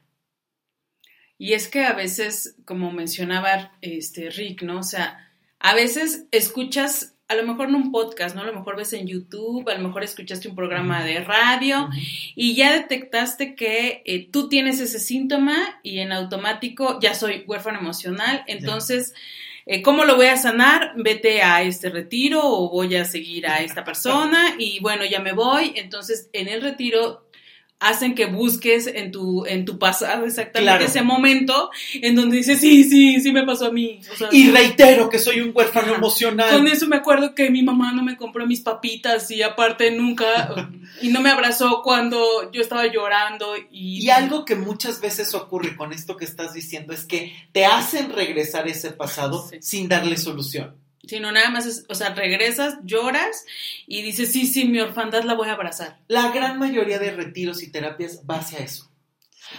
Y 1.37 1.53
es 1.53 1.67
que 1.67 1.83
a 1.83 1.93
veces, 1.93 2.55
como 2.65 2.91
mencionaba 2.91 3.73
este 3.81 4.29
Rick, 4.29 4.61
¿no? 4.61 4.79
O 4.79 4.83
sea, 4.83 5.29
a 5.59 5.73
veces 5.73 6.25
escuchas, 6.31 7.12
a 7.33 7.35
lo 7.35 7.45
mejor 7.45 7.69
en 7.69 7.75
un 7.75 7.91
podcast, 7.91 8.35
¿no? 8.35 8.41
A 8.41 8.45
lo 8.45 8.53
mejor 8.53 8.77
ves 8.77 8.93
en 8.93 9.07
YouTube, 9.07 9.69
a 9.69 9.75
lo 9.75 9.85
mejor 9.87 10.03
escuchaste 10.03 10.47
un 10.47 10.55
programa 10.55 11.03
de 11.03 11.19
radio 11.19 11.89
y 12.35 12.55
ya 12.55 12.73
detectaste 12.73 13.55
que 13.55 14.01
eh, 14.05 14.29
tú 14.31 14.49
tienes 14.49 14.79
ese 14.79 14.99
síntoma 14.99 15.79
y 15.83 15.99
en 15.99 16.11
automático 16.11 16.99
ya 17.01 17.13
soy 17.13 17.43
huérfano 17.47 17.79
emocional, 17.79 18.43
entonces... 18.47 19.13
eh, 19.65 19.81
¿Cómo 19.81 20.03
lo 20.03 20.17
voy 20.17 20.27
a 20.27 20.35
sanar? 20.35 20.91
Vete 20.97 21.41
a 21.41 21.61
este 21.61 21.89
retiro 21.89 22.41
o 22.43 22.69
voy 22.69 22.95
a 22.97 23.05
seguir 23.05 23.47
a 23.47 23.61
esta 23.61 23.83
persona 23.85 24.55
y 24.57 24.79
bueno, 24.81 25.05
ya 25.05 25.21
me 25.21 25.31
voy. 25.31 25.71
Entonces, 25.77 26.29
en 26.33 26.49
el 26.49 26.61
retiro 26.61 27.23
hacen 27.83 28.15
que 28.15 28.25
busques 28.25 28.87
en 28.87 29.11
tu, 29.11 29.45
en 29.45 29.65
tu 29.65 29.77
pasado 29.79 30.25
exactamente 30.25 30.61
Claro. 30.71 30.85
ese 30.85 31.01
momento 31.01 31.69
en 31.95 32.15
donde 32.15 32.37
dices, 32.37 32.59
sí, 32.59 32.83
sí, 32.83 33.19
sí 33.21 33.31
me 33.31 33.43
pasó 33.43 33.67
a 33.67 33.71
mí. 33.71 33.99
O 34.11 34.15
sea, 34.15 34.29
Y 34.31 34.49
reitero 34.51 35.09
que 35.09 35.19
soy 35.19 35.41
un 35.41 35.51
huérfano 35.53 35.87
Ajá. 35.87 35.95
emocional. 35.97 36.49
con 36.51 36.67
eso 36.67 36.87
me 36.87 36.95
acuerdo 36.97 37.35
que 37.35 37.49
mi 37.49 37.63
mamá 37.63 37.91
no 37.93 38.03
me 38.03 38.17
compró 38.17 38.45
mis 38.47 38.61
papitas 38.61 39.29
y 39.31 39.41
aparte 39.41 39.91
nunca, 39.91 40.69
y 41.01 41.09
no 41.09 41.21
me 41.21 41.29
abrazó 41.29 41.81
cuando 41.83 42.51
yo 42.51 42.61
estaba 42.61 42.87
llorando 42.87 43.55
y... 43.71 44.03
Y 44.05 44.09
algo 44.09 44.45
que 44.45 44.55
muchas 44.55 45.01
veces 45.01 45.33
ocurre 45.35 45.75
con 45.75 45.93
esto 45.93 46.17
que 46.17 46.25
estás 46.25 46.53
diciendo 46.53 46.93
es 46.93 47.05
que 47.05 47.33
te 47.51 47.65
hacen 47.65 48.11
regresar 48.11 48.67
ese 48.67 48.91
pasado 48.91 49.47
Sí. 49.49 49.57
sin 49.61 49.87
darle 49.89 50.17
solución. 50.17 50.75
Sino 51.05 51.31
nada 51.31 51.49
más, 51.49 51.65
es, 51.65 51.85
o 51.89 51.95
sea, 51.95 52.13
regresas, 52.13 52.77
lloras 52.83 53.45
y 53.87 54.01
dices, 54.01 54.31
sí, 54.31 54.47
sí, 54.47 54.65
mi 54.65 54.79
orfandad 54.79 55.23
la 55.23 55.33
voy 55.33 55.49
a 55.49 55.53
abrazar. 55.53 55.99
La 56.07 56.31
gran 56.31 56.57
mayoría 56.57 56.97
de 56.97 57.11
retiros 57.11 57.61
y 57.61 57.71
terapias 57.71 58.21
va 58.29 58.37
hacia 58.37 58.59
eso. 58.59 58.89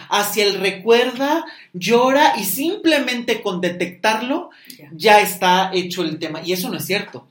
Hacia 0.09 0.45
el 0.45 0.59
recuerda, 0.59 1.45
llora 1.73 2.33
y 2.37 2.43
simplemente 2.43 3.41
con 3.41 3.61
detectarlo 3.61 4.49
Ya. 4.77 4.89
ya 4.91 5.21
está 5.21 5.71
hecho 5.73 6.03
el 6.03 6.17
tema. 6.17 6.41
Y 6.43 6.53
eso 6.53 6.69
no 6.69 6.77
es 6.77 6.85
cierto. 6.85 7.27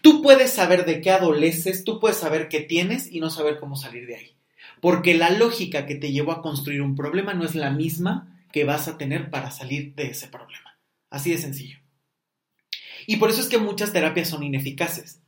Tú 0.00 0.22
puedes 0.22 0.52
saber 0.52 0.86
de 0.86 1.00
qué 1.00 1.10
adoleces, 1.10 1.84
tú 1.84 2.00
puedes 2.00 2.16
saber 2.16 2.48
qué 2.48 2.60
tienes 2.60 3.12
y 3.12 3.20
no 3.20 3.28
saber 3.28 3.60
cómo 3.60 3.76
salir 3.76 4.06
de 4.06 4.16
ahí. 4.16 4.34
Porque 4.80 5.14
la 5.14 5.30
lógica 5.30 5.86
que 5.86 5.96
te 5.96 6.10
llevó 6.10 6.32
a 6.32 6.42
construir 6.42 6.82
un 6.82 6.96
problema 6.96 7.34
no 7.34 7.44
es 7.44 7.54
la 7.54 7.70
misma 7.70 8.34
que 8.52 8.64
vas 8.64 8.88
a 8.88 8.96
tener 8.96 9.30
para 9.30 9.50
salir 9.50 9.94
de 9.94 10.08
ese 10.08 10.28
problema. 10.28 10.78
Así 11.10 11.30
de 11.30 11.38
sencillo. 11.38 11.78
Y 13.08 13.16
por 13.16 13.30
eso 13.30 13.40
es 13.40 13.48
que 13.48 13.56
muchas 13.56 13.94
terapias 13.94 14.28
son 14.28 14.42
ineficaces, 14.42 15.22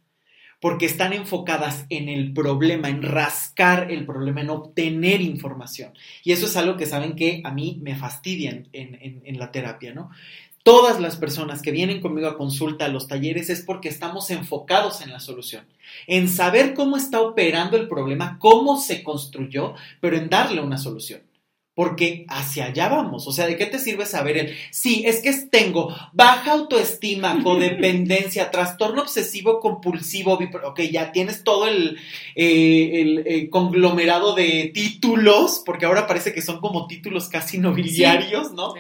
porque 0.61 0.85
están 0.85 1.15
enfocadas 1.15 1.87
en 1.89 2.11
el 2.11 2.35
problema, 2.35 2.91
en 2.91 3.03
rascar 3.03 3.91
el 3.91 4.05
problema, 4.05 4.43
en 4.43 4.51
obtener 4.51 5.23
información. 5.23 5.95
Y 6.23 6.33
eso 6.33 6.45
es 6.45 6.59
algo 6.59 6.77
que 6.77 6.85
saben 6.85 7.17
que 7.17 7.41
a 7.43 7.51
mí 7.53 7.79
me 7.81 7.97
fastidia 7.97 8.51
en, 8.51 8.69
en 9.25 9.39
la 9.39 9.51
terapia, 9.51 9.95
¿no? 9.95 10.11
Todas 10.63 11.01
las 11.01 11.17
personas 11.17 11.63
que 11.63 11.71
vienen 11.71 12.03
conmigo 12.03 12.29
a 12.29 12.37
consulta 12.37 12.85
a 12.85 12.89
los 12.89 13.09
talleres 13.09 13.49
es 13.49 13.63
porque 13.63 13.89
estamos 13.89 14.31
enfocados 14.31 15.01
en 15.01 15.11
la 15.11 15.19
solución, 15.19 15.65
en 16.07 16.29
saber 16.29 16.75
cómo 16.75 16.99
está 16.99 17.23
operando 17.23 17.79
el 17.79 17.89
problema, 17.89 18.37
cómo 18.39 18.79
se 18.79 19.03
construyó, 19.03 19.73
pero 20.03 20.19
en 20.19 20.29
darle 20.29 20.61
una 20.61 20.77
solución. 20.77 21.23
Porque 21.75 22.27
hacia 22.29 22.67
allá 22.67 22.89
vamos. 22.89 23.27
O 23.27 23.33
sea, 23.33 23.47
¿de 23.47 23.57
qué 23.57 23.67
te 23.67 23.79
sirve 23.79 24.05
saber 24.05 24.37
el, 24.37 24.57
sí, 24.71 25.05
es 25.07 25.21
que 25.21 25.33
tengo 25.51 25.95
baja 26.13 26.53
autoestima, 26.53 27.41
codependencia, 27.45 28.51
trastorno 28.51 29.03
obsesivo 29.03 29.61
compulsivo, 29.61 30.39
ok, 30.65 30.81
ya 30.91 31.13
tienes 31.13 31.45
todo 31.45 31.69
el, 31.69 31.99
eh, 32.35 33.01
el 33.01 33.23
eh, 33.27 33.51
conglomerado 33.51 34.35
de 34.35 34.71
títulos, 34.75 35.63
porque 35.65 35.87
ahora 35.87 36.07
parece 36.07 36.33
que 36.33 36.43
son 36.43 36.61
como 36.61 36.87
títulos 36.87 37.29
casi 37.29 37.59
nobiliarios, 37.59 38.53
¿no? 38.53 38.75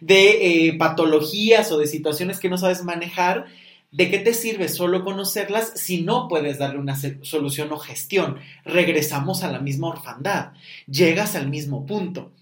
de 0.00 0.68
eh, 0.68 0.74
patologías 0.74 1.72
o 1.72 1.78
de 1.78 1.86
situaciones 1.86 2.38
que 2.38 2.48
no 2.48 2.58
sabes 2.58 2.84
manejar, 2.84 3.46
¿de 3.90 4.10
qué 4.10 4.18
te 4.18 4.34
sirve 4.34 4.68
solo 4.68 5.04
conocerlas 5.04 5.72
si 5.74 6.02
no 6.02 6.28
puedes 6.28 6.58
darle 6.58 6.78
una 6.78 6.96
solución 7.22 7.72
o 7.72 7.78
gestión? 7.78 8.38
Regresamos 8.64 9.42
a 9.42 9.52
la 9.52 9.60
misma 9.60 9.88
orfandad, 9.88 10.52
llegas 10.86 11.34
al 11.34 11.48
mismo 11.48 11.86
punto. 11.86 12.32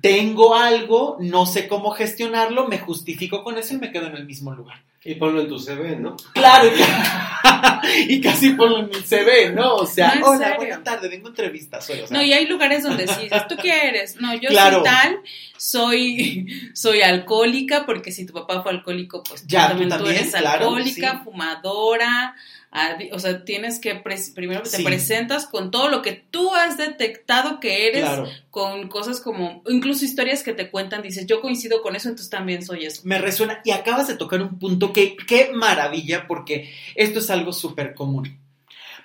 Tengo 0.00 0.54
algo, 0.54 1.16
no 1.20 1.46
sé 1.46 1.68
cómo 1.68 1.90
gestionarlo, 1.90 2.68
me 2.68 2.78
justifico 2.78 3.42
con 3.42 3.58
eso 3.58 3.74
y 3.74 3.78
me 3.78 3.90
quedo 3.90 4.06
en 4.06 4.16
el 4.16 4.26
mismo 4.26 4.52
lugar. 4.54 4.82
Y 5.04 5.16
ponlo 5.16 5.40
en 5.40 5.48
tu 5.48 5.58
CV, 5.58 5.96
¿no? 5.96 6.16
Claro, 6.32 6.70
y 8.08 8.20
casi 8.20 8.50
ponlo 8.50 8.80
en 8.80 8.88
mi 8.88 8.94
CV, 9.02 9.52
¿no? 9.52 9.76
O 9.76 9.86
sea, 9.86 10.20
hola, 10.24 10.56
buenas 10.56 10.82
tardes, 10.82 11.10
vengo 11.10 11.28
a 11.28 11.30
entrevistas. 11.30 11.88
no, 12.10 12.22
y 12.22 12.32
hay 12.32 12.46
lugares 12.46 12.82
donde 12.82 13.06
sí 13.08 13.28
¿tú 13.48 13.56
qué 13.60 13.88
eres? 13.88 14.20
No, 14.20 14.34
yo 14.34 14.50
soy 14.50 14.82
tal, 14.82 15.20
soy, 15.56 16.72
soy 16.74 17.02
alcohólica, 17.02 17.84
porque 17.86 18.12
si 18.12 18.26
tu 18.26 18.32
papá 18.32 18.62
fue 18.62 18.72
alcohólico, 18.72 19.22
pues 19.22 19.46
ya, 19.46 19.76
tú, 19.76 19.88
también, 19.88 20.16
eres 20.16 20.34
alcohólica, 20.34 21.22
fumadora, 21.24 22.34
o 23.12 23.18
sea, 23.18 23.44
tienes 23.44 23.78
que 23.78 24.02
primero 24.34 24.62
te 24.62 24.82
presentas 24.82 25.46
con 25.46 25.70
todo 25.70 25.88
lo 25.88 26.00
que 26.00 26.12
tú 26.12 26.54
has 26.54 26.78
detectado 26.78 27.60
que 27.60 27.88
eres, 27.88 28.08
con 28.50 28.88
cosas 28.88 29.20
como, 29.20 29.62
incluso 29.68 30.04
historias 30.04 30.42
que 30.42 30.54
te 30.54 30.70
cuentan, 30.70 31.02
dices, 31.02 31.26
yo 31.26 31.42
coincido 31.42 31.82
con 31.82 31.96
eso, 31.96 32.08
entonces 32.08 32.30
también 32.30 32.64
soy 32.64 32.86
eso. 32.86 33.02
Me 33.04 33.18
resuena, 33.18 33.60
y 33.64 33.72
acabas 33.72 34.08
de 34.08 34.16
tocar 34.16 34.40
un 34.40 34.58
punto 34.58 34.92
que, 34.92 35.16
qué 35.16 35.50
maravilla, 35.52 36.26
porque 36.26 36.72
esto 36.94 37.18
es 37.18 37.28
algo 37.28 37.52
súper 37.52 37.94
común. 37.94 38.38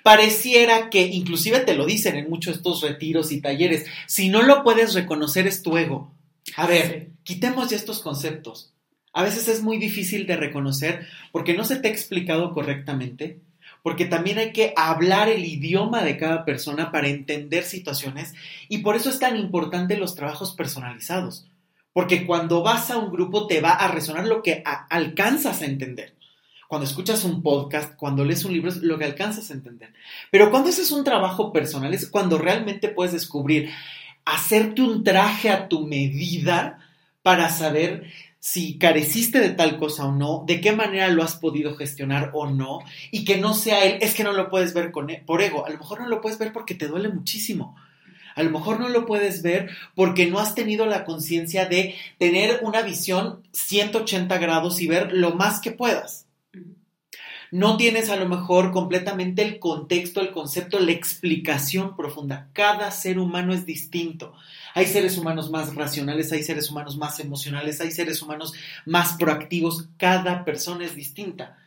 Pareciera 0.02 0.88
que, 0.88 1.02
inclusive 1.02 1.60
te 1.60 1.74
lo 1.74 1.84
dicen 1.84 2.16
en 2.16 2.30
muchos 2.30 2.54
de 2.54 2.58
estos 2.58 2.80
retiros 2.80 3.32
y 3.32 3.42
talleres, 3.42 3.84
si 4.06 4.30
no 4.30 4.42
lo 4.42 4.62
puedes 4.64 4.94
reconocer 4.94 5.46
es 5.46 5.62
tu 5.62 5.76
ego. 5.76 6.14
A 6.56 6.66
ver, 6.66 7.10
quitemos 7.22 7.68
ya 7.68 7.76
estos 7.76 8.00
conceptos. 8.00 8.72
A 9.12 9.22
veces 9.22 9.48
es 9.48 9.62
muy 9.62 9.76
difícil 9.76 10.26
de 10.26 10.36
reconocer 10.36 11.06
porque 11.32 11.52
no 11.52 11.64
se 11.64 11.76
te 11.76 11.88
ha 11.88 11.90
explicado 11.90 12.54
correctamente, 12.54 13.40
porque 13.82 14.04
también 14.04 14.38
hay 14.38 14.52
que 14.52 14.72
hablar 14.76 15.28
el 15.28 15.44
idioma 15.44 16.02
de 16.02 16.16
cada 16.16 16.44
persona 16.44 16.90
para 16.90 17.08
entender 17.08 17.64
situaciones 17.64 18.34
y 18.68 18.78
por 18.78 18.96
eso 18.96 19.10
es 19.10 19.18
tan 19.18 19.36
importante 19.36 19.96
los 19.96 20.14
trabajos 20.14 20.54
personalizados, 20.54 21.46
porque 21.92 22.26
cuando 22.26 22.62
vas 22.62 22.90
a 22.90 22.98
un 22.98 23.10
grupo 23.10 23.46
te 23.46 23.60
va 23.60 23.72
a 23.72 23.88
resonar 23.88 24.26
lo 24.26 24.42
que 24.42 24.62
alcanzas 24.90 25.62
a 25.62 25.66
entender. 25.66 26.14
Cuando 26.68 26.86
escuchas 26.86 27.24
un 27.24 27.42
podcast, 27.42 27.96
cuando 27.96 28.26
lees 28.26 28.44
un 28.44 28.52
libro, 28.52 28.68
es 28.68 28.76
lo 28.76 28.98
que 28.98 29.06
alcanzas 29.06 29.50
a 29.50 29.54
entender. 29.54 29.94
Pero 30.30 30.50
cuando 30.50 30.68
haces 30.68 30.90
un 30.90 31.02
trabajo 31.02 31.50
personal 31.50 31.94
es 31.94 32.06
cuando 32.06 32.36
realmente 32.36 32.90
puedes 32.90 33.14
descubrir, 33.14 33.70
hacerte 34.26 34.82
un 34.82 35.02
traje 35.02 35.48
a 35.48 35.68
tu 35.68 35.86
medida 35.86 36.78
para 37.22 37.48
saber 37.48 38.12
si 38.40 38.78
careciste 38.78 39.40
de 39.40 39.50
tal 39.50 39.78
cosa 39.78 40.06
o 40.06 40.12
no, 40.12 40.44
de 40.46 40.60
qué 40.60 40.72
manera 40.72 41.08
lo 41.08 41.22
has 41.22 41.36
podido 41.36 41.74
gestionar 41.74 42.30
o 42.34 42.48
no, 42.48 42.80
y 43.10 43.24
que 43.24 43.38
no 43.38 43.54
sea 43.54 43.84
él, 43.84 43.98
es 44.00 44.14
que 44.14 44.24
no 44.24 44.32
lo 44.32 44.48
puedes 44.48 44.74
ver 44.74 44.92
con, 44.92 45.08
por 45.26 45.42
ego, 45.42 45.66
a 45.66 45.70
lo 45.70 45.78
mejor 45.78 46.00
no 46.00 46.08
lo 46.08 46.20
puedes 46.20 46.38
ver 46.38 46.52
porque 46.52 46.74
te 46.74 46.86
duele 46.86 47.08
muchísimo. 47.08 47.76
A 48.36 48.44
lo 48.44 48.50
mejor 48.50 48.78
no 48.78 48.88
lo 48.88 49.04
puedes 49.04 49.42
ver 49.42 49.68
porque 49.96 50.26
no 50.26 50.38
has 50.38 50.54
tenido 50.54 50.86
la 50.86 51.04
conciencia 51.04 51.66
de 51.66 51.96
tener 52.18 52.60
una 52.62 52.82
visión 52.82 53.42
180 53.50 54.38
grados 54.38 54.80
y 54.80 54.86
ver 54.86 55.12
lo 55.12 55.34
más 55.34 55.60
que 55.60 55.72
puedas. 55.72 56.28
No 57.50 57.78
tienes 57.78 58.10
a 58.10 58.16
lo 58.16 58.28
mejor 58.28 58.72
completamente 58.72 59.42
el 59.42 59.58
contexto, 59.58 60.20
el 60.20 60.30
concepto, 60.32 60.78
la 60.78 60.92
explicación 60.92 61.96
profunda. 61.96 62.50
Cada 62.52 62.90
ser 62.90 63.18
humano 63.18 63.54
es 63.54 63.64
distinto. 63.64 64.34
Hay 64.78 64.86
seres 64.86 65.18
humanos 65.18 65.50
más 65.50 65.74
racionales, 65.74 66.30
hay 66.30 66.44
seres 66.44 66.70
humanos 66.70 66.96
más 66.96 67.18
emocionales, 67.18 67.80
hay 67.80 67.90
seres 67.90 68.22
humanos 68.22 68.54
más 68.86 69.14
proactivos. 69.14 69.88
Cada 69.96 70.44
persona 70.44 70.84
es 70.84 70.94
distinta. 70.94 71.58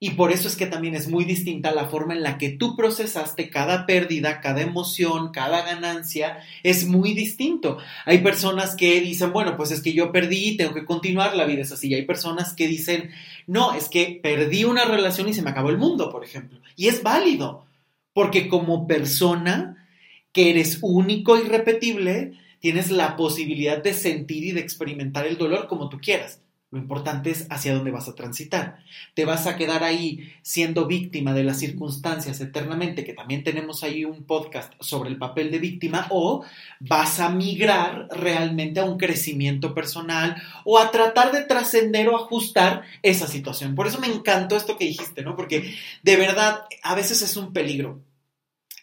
Y 0.00 0.12
por 0.12 0.32
eso 0.32 0.48
es 0.48 0.56
que 0.56 0.64
también 0.64 0.94
es 0.94 1.06
muy 1.06 1.26
distinta 1.26 1.70
la 1.70 1.90
forma 1.90 2.14
en 2.14 2.22
la 2.22 2.38
que 2.38 2.48
tú 2.48 2.74
procesaste 2.74 3.50
cada 3.50 3.84
pérdida, 3.84 4.40
cada 4.40 4.62
emoción, 4.62 5.32
cada 5.32 5.66
ganancia, 5.66 6.38
es 6.62 6.86
muy 6.86 7.12
distinto. 7.12 7.76
Hay 8.06 8.20
personas 8.20 8.74
que 8.74 9.02
dicen, 9.02 9.34
bueno, 9.34 9.54
pues 9.58 9.70
es 9.70 9.82
que 9.82 9.92
yo 9.92 10.10
perdí, 10.10 10.56
tengo 10.56 10.72
que 10.72 10.86
continuar, 10.86 11.36
la 11.36 11.44
vida 11.44 11.60
es 11.60 11.72
así. 11.72 11.88
Y 11.88 11.94
hay 11.94 12.06
personas 12.06 12.54
que 12.54 12.68
dicen, 12.68 13.10
no, 13.46 13.74
es 13.74 13.90
que 13.90 14.18
perdí 14.22 14.64
una 14.64 14.86
relación 14.86 15.28
y 15.28 15.34
se 15.34 15.42
me 15.42 15.50
acabó 15.50 15.68
el 15.68 15.76
mundo, 15.76 16.08
por 16.08 16.24
ejemplo. 16.24 16.58
Y 16.74 16.88
es 16.88 17.02
válido, 17.02 17.66
porque 18.14 18.48
como 18.48 18.86
persona 18.86 19.86
que 20.32 20.48
eres 20.48 20.78
único 20.80 21.36
y 21.36 21.42
repetible, 21.42 22.45
tienes 22.60 22.90
la 22.90 23.16
posibilidad 23.16 23.82
de 23.82 23.94
sentir 23.94 24.44
y 24.44 24.52
de 24.52 24.60
experimentar 24.60 25.26
el 25.26 25.38
dolor 25.38 25.68
como 25.68 25.88
tú 25.88 25.98
quieras. 26.00 26.40
Lo 26.72 26.78
importante 26.80 27.30
es 27.30 27.46
hacia 27.48 27.74
dónde 27.74 27.92
vas 27.92 28.08
a 28.08 28.16
transitar. 28.16 28.78
¿Te 29.14 29.24
vas 29.24 29.46
a 29.46 29.56
quedar 29.56 29.84
ahí 29.84 30.34
siendo 30.42 30.86
víctima 30.86 31.32
de 31.32 31.44
las 31.44 31.60
circunstancias 31.60 32.40
eternamente, 32.40 33.04
que 33.04 33.12
también 33.12 33.44
tenemos 33.44 33.84
ahí 33.84 34.04
un 34.04 34.24
podcast 34.24 34.72
sobre 34.80 35.08
el 35.08 35.16
papel 35.16 35.52
de 35.52 35.60
víctima, 35.60 36.08
o 36.10 36.44
vas 36.80 37.20
a 37.20 37.30
migrar 37.30 38.08
realmente 38.10 38.80
a 38.80 38.84
un 38.84 38.98
crecimiento 38.98 39.74
personal 39.74 40.42
o 40.64 40.78
a 40.78 40.90
tratar 40.90 41.30
de 41.30 41.44
trascender 41.44 42.08
o 42.08 42.16
ajustar 42.16 42.82
esa 43.00 43.28
situación? 43.28 43.76
Por 43.76 43.86
eso 43.86 44.00
me 44.00 44.08
encantó 44.08 44.56
esto 44.56 44.76
que 44.76 44.86
dijiste, 44.86 45.22
¿no? 45.22 45.36
Porque 45.36 45.72
de 46.02 46.16
verdad 46.16 46.64
a 46.82 46.94
veces 46.96 47.22
es 47.22 47.36
un 47.36 47.52
peligro. 47.52 48.00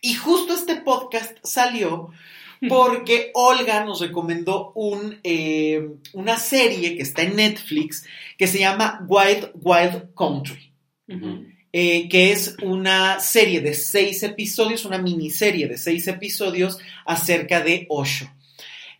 Y 0.02 0.14
justo 0.14 0.54
este 0.54 0.78
podcast 0.78 1.38
salió 1.44 2.12
porque 2.69 3.32
Olga 3.34 3.84
nos 3.84 4.02
recomendó 4.02 4.71
un, 4.76 5.19
eh, 5.23 5.89
una 6.13 6.38
serie 6.38 6.95
que 6.95 7.04
está 7.04 7.23
en 7.23 7.36
Netflix 7.36 8.06
que 8.38 8.47
se 8.47 8.60
llama 8.60 9.06
Wild 9.08 9.52
Wild 9.62 10.13
Country. 10.15 10.71
Eh, 11.76 12.08
que 12.08 12.32
es 12.32 12.56
una 12.62 13.19
serie 13.19 13.60
de 13.60 13.73
seis 13.73 14.21
episodios, 14.21 14.86
una 14.86 14.99
miniserie 14.99 15.67
de 15.67 15.78
seis 15.78 16.08
episodios 16.08 16.78
acerca 17.06 17.62
de 17.62 17.88
Osho. 17.89 18.30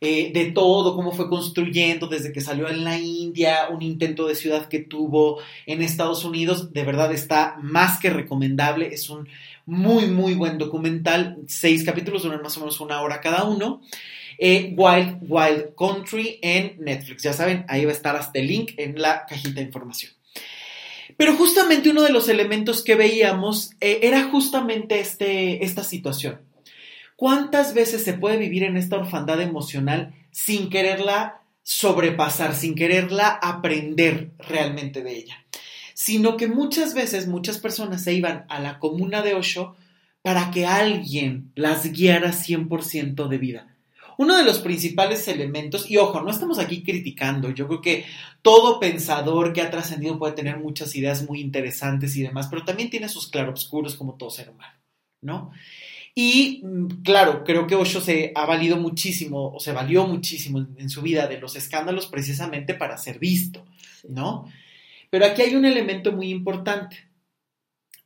Eh, 0.06 0.32
de 0.34 0.52
todo, 0.52 0.98
cómo 0.98 1.14
fue 1.14 1.30
construyendo 1.30 2.08
desde 2.08 2.34
que 2.34 2.42
salió 2.42 2.68
en 2.68 2.84
la 2.84 2.98
India, 2.98 3.70
un 3.72 3.82
intento 3.82 4.28
de 4.28 4.36
ciudad 4.36 4.68
que 4.68 4.80
tuvo 4.80 5.40
en 5.66 5.82
Estados 5.82 6.26
Unidos, 6.26 6.74
de 6.74 6.84
verdad 6.84 7.14
está 7.14 7.56
más 7.62 8.02
que 8.02 8.10
recomendable, 8.10 8.88
es 8.88 9.10
un 9.10 9.30
muy, 9.66 10.08
muy 10.08 10.34
buen 10.34 10.58
documental. 10.58 11.38
Seis 11.48 11.84
capítulos, 11.84 12.24
duran 12.24 12.42
más 12.42 12.58
o 12.58 12.62
menos 12.62 12.80
una 12.80 13.02
hora 13.02 13.22
cada 13.22 13.44
uno. 13.46 13.82
Eh, 14.38 14.74
Wild 14.76 15.20
Wild 15.22 15.76
Country 15.78 16.40
en 16.42 16.76
Netflix. 16.80 17.24
Ya 17.24 17.34
saben, 17.34 17.66
ahí 17.68 17.86
va 17.86 17.92
a 17.92 17.96
estar 17.96 18.16
hasta 18.16 18.40
el 18.40 18.48
link 18.48 18.72
en 18.78 19.02
la 19.02 19.26
cajita 19.26 19.60
de 19.60 19.68
información. 19.68 20.12
Pero 21.18 21.36
justamente 21.36 21.90
uno 21.90 22.02
de 22.02 22.12
los 22.12 22.28
elementos 22.30 22.84
que 22.84 22.96
veíamos 22.96 23.72
eh, 23.80 24.00
era 24.04 24.24
justamente 24.24 25.00
este, 25.00 25.64
esta 25.64 25.84
situación. 25.84 26.42
¿Cuántas 27.16 27.74
veces 27.74 28.04
se 28.04 28.14
puede 28.14 28.38
vivir 28.38 28.64
en 28.64 28.78
esta 28.78 28.98
orfandad 28.98 29.40
emocional 29.40 30.14
sin 30.32 30.70
quererla 30.70 31.42
sobrepasar, 31.62 32.56
sin 32.56 32.76
quererla 32.76 33.28
aprender 33.42 34.32
realmente 34.40 35.04
de 35.04 35.16
ella? 35.16 35.43
Sino 36.04 36.36
que 36.36 36.50
muchas 36.50 36.94
veces 36.94 37.30
muchas 37.30 37.60
personas 37.60 38.04
se 38.04 38.12
iban 38.12 38.46
a 38.50 38.60
la 38.60 38.78
comuna 38.78 39.22
de 39.22 39.36
Osho 39.36 39.78
para 40.22 40.52
que 40.52 40.66
alguien 40.66 41.54
las 41.56 41.94
guiara 41.94 42.34
100% 42.34 43.30
de 43.30 43.38
vida. 43.38 43.78
Uno 44.18 44.36
de 44.36 44.44
los 44.44 44.60
principales 44.60 45.26
elementos, 45.30 45.90
y 45.90 45.96
ojo, 45.96 46.20
no 46.20 46.30
estamos 46.30 46.60
aquí 46.60 46.84
criticando, 46.84 47.52
yo 47.52 47.70
creo 47.70 47.82
que 47.82 48.06
todo 48.42 48.82
pensador 48.82 49.54
que 49.54 49.62
ha 49.62 49.72
trascendido 49.72 50.20
puede 50.20 50.34
tener 50.34 50.60
muchas 50.60 50.94
ideas 50.98 51.24
muy 51.26 51.40
interesantes 51.40 52.18
y 52.18 52.22
demás, 52.24 52.48
pero 52.50 52.66
también 52.66 52.90
tiene 52.90 53.08
sus 53.08 53.30
claroscuros 53.30 53.96
como 53.96 54.16
todo 54.16 54.30
ser 54.30 54.50
humano, 54.50 54.78
¿no? 55.22 55.52
Y 56.14 56.64
mm, 56.66 57.02
claro, 57.04 57.46
creo 57.46 57.66
que 57.66 57.76
Osho 57.76 58.02
se 58.02 58.34
ha 58.36 58.46
valido 58.46 58.76
muchísimo, 58.76 59.54
o 59.54 59.60
se 59.62 59.72
valió 59.72 60.06
muchísimo 60.06 60.58
en, 60.60 60.76
en 60.78 60.90
su 60.90 61.02
vida 61.02 61.28
de 61.28 61.40
los 61.40 61.56
escándalos 61.56 62.08
precisamente 62.08 62.74
para 62.74 62.98
ser 62.98 63.20
visto, 63.20 63.66
¿no? 64.10 64.50
Pero 65.14 65.28
aquí 65.28 65.44
hay 65.44 65.56
un 65.56 65.64
elemento 65.64 66.12
muy 66.12 66.32
importante. 66.32 67.08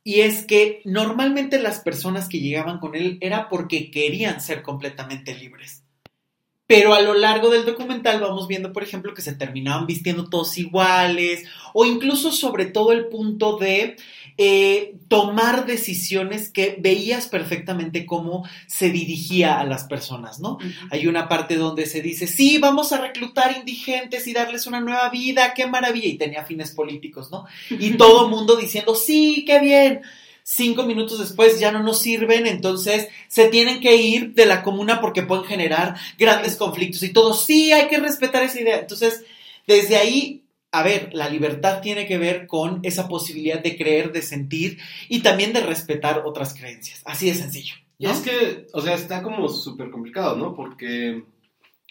Y 0.04 0.20
es 0.20 0.44
que 0.44 0.82
normalmente 0.84 1.58
las 1.58 1.80
personas 1.80 2.28
que 2.28 2.38
llegaban 2.38 2.80
con 2.80 2.94
él 2.94 3.16
era 3.22 3.48
porque 3.48 3.90
querían 3.90 4.42
ser 4.42 4.60
completamente 4.60 5.34
libres. 5.34 5.84
Pero 6.66 6.92
a 6.92 7.00
lo 7.00 7.14
largo 7.14 7.48
del 7.48 7.64
documental 7.64 8.20
vamos 8.20 8.46
viendo, 8.46 8.74
por 8.74 8.82
ejemplo, 8.82 9.14
que 9.14 9.22
se 9.22 9.34
terminaban 9.34 9.86
vistiendo 9.86 10.28
todos 10.28 10.58
iguales, 10.58 11.46
o 11.72 11.86
incluso 11.86 12.30
sobre 12.30 12.66
todo 12.66 12.92
el 12.92 13.06
punto 13.06 13.56
de 13.56 13.96
eh, 14.40 14.94
tomar 15.08 15.66
decisiones 15.66 16.48
que 16.48 16.76
veías 16.78 17.26
perfectamente 17.26 18.06
cómo 18.06 18.48
se 18.68 18.90
dirigía 18.90 19.58
a 19.58 19.64
las 19.64 19.82
personas, 19.82 20.38
¿no? 20.38 20.58
Hay 20.92 21.08
una 21.08 21.28
parte 21.28 21.56
donde 21.56 21.86
se 21.86 22.02
dice, 22.02 22.28
sí, 22.28 22.58
vamos 22.58 22.92
a 22.92 23.00
reclutar 23.00 23.56
indigentes 23.58 24.28
y 24.28 24.32
darles 24.32 24.68
una 24.68 24.80
nueva 24.80 25.08
vida, 25.08 25.54
qué 25.54 25.66
maravilla, 25.66 26.06
y 26.06 26.18
tenía 26.18 26.44
fines 26.44 26.70
políticos, 26.70 27.32
¿no? 27.32 27.46
Y 27.68 27.90
todo 27.96 28.26
el 28.26 28.30
mundo 28.30 28.54
diciendo, 28.54 28.94
sí, 28.94 29.44
qué 29.44 29.58
bien. 29.58 30.02
Cinco 30.44 30.84
minutos 30.84 31.18
después 31.18 31.58
ya 31.58 31.72
no 31.72 31.82
nos 31.82 31.98
sirven, 31.98 32.46
entonces 32.46 33.08
se 33.26 33.48
tienen 33.48 33.80
que 33.80 33.96
ir 33.96 34.34
de 34.34 34.46
la 34.46 34.62
comuna 34.62 35.00
porque 35.00 35.24
pueden 35.24 35.46
generar 35.46 35.96
grandes 36.16 36.54
conflictos 36.54 37.02
y 37.02 37.12
todo, 37.12 37.34
sí, 37.34 37.72
hay 37.72 37.88
que 37.88 37.98
respetar 37.98 38.44
esa 38.44 38.60
idea. 38.60 38.78
Entonces, 38.78 39.24
desde 39.66 39.96
ahí, 39.96 40.42
a 40.78 40.82
ver, 40.82 41.10
la 41.12 41.28
libertad 41.28 41.80
tiene 41.80 42.06
que 42.06 42.18
ver 42.18 42.46
con 42.46 42.80
esa 42.82 43.08
posibilidad 43.08 43.62
de 43.62 43.76
creer, 43.76 44.12
de 44.12 44.22
sentir 44.22 44.78
y 45.08 45.20
también 45.20 45.52
de 45.52 45.60
respetar 45.60 46.22
otras 46.24 46.54
creencias. 46.54 47.02
Así 47.04 47.28
de 47.28 47.34
sencillo. 47.34 47.74
Y 47.98 48.06
es 48.06 48.18
que, 48.20 48.66
o 48.72 48.80
sea, 48.80 48.94
está 48.94 49.22
como 49.22 49.48
súper 49.48 49.90
complicado, 49.90 50.36
¿no? 50.36 50.54
Porque, 50.54 51.24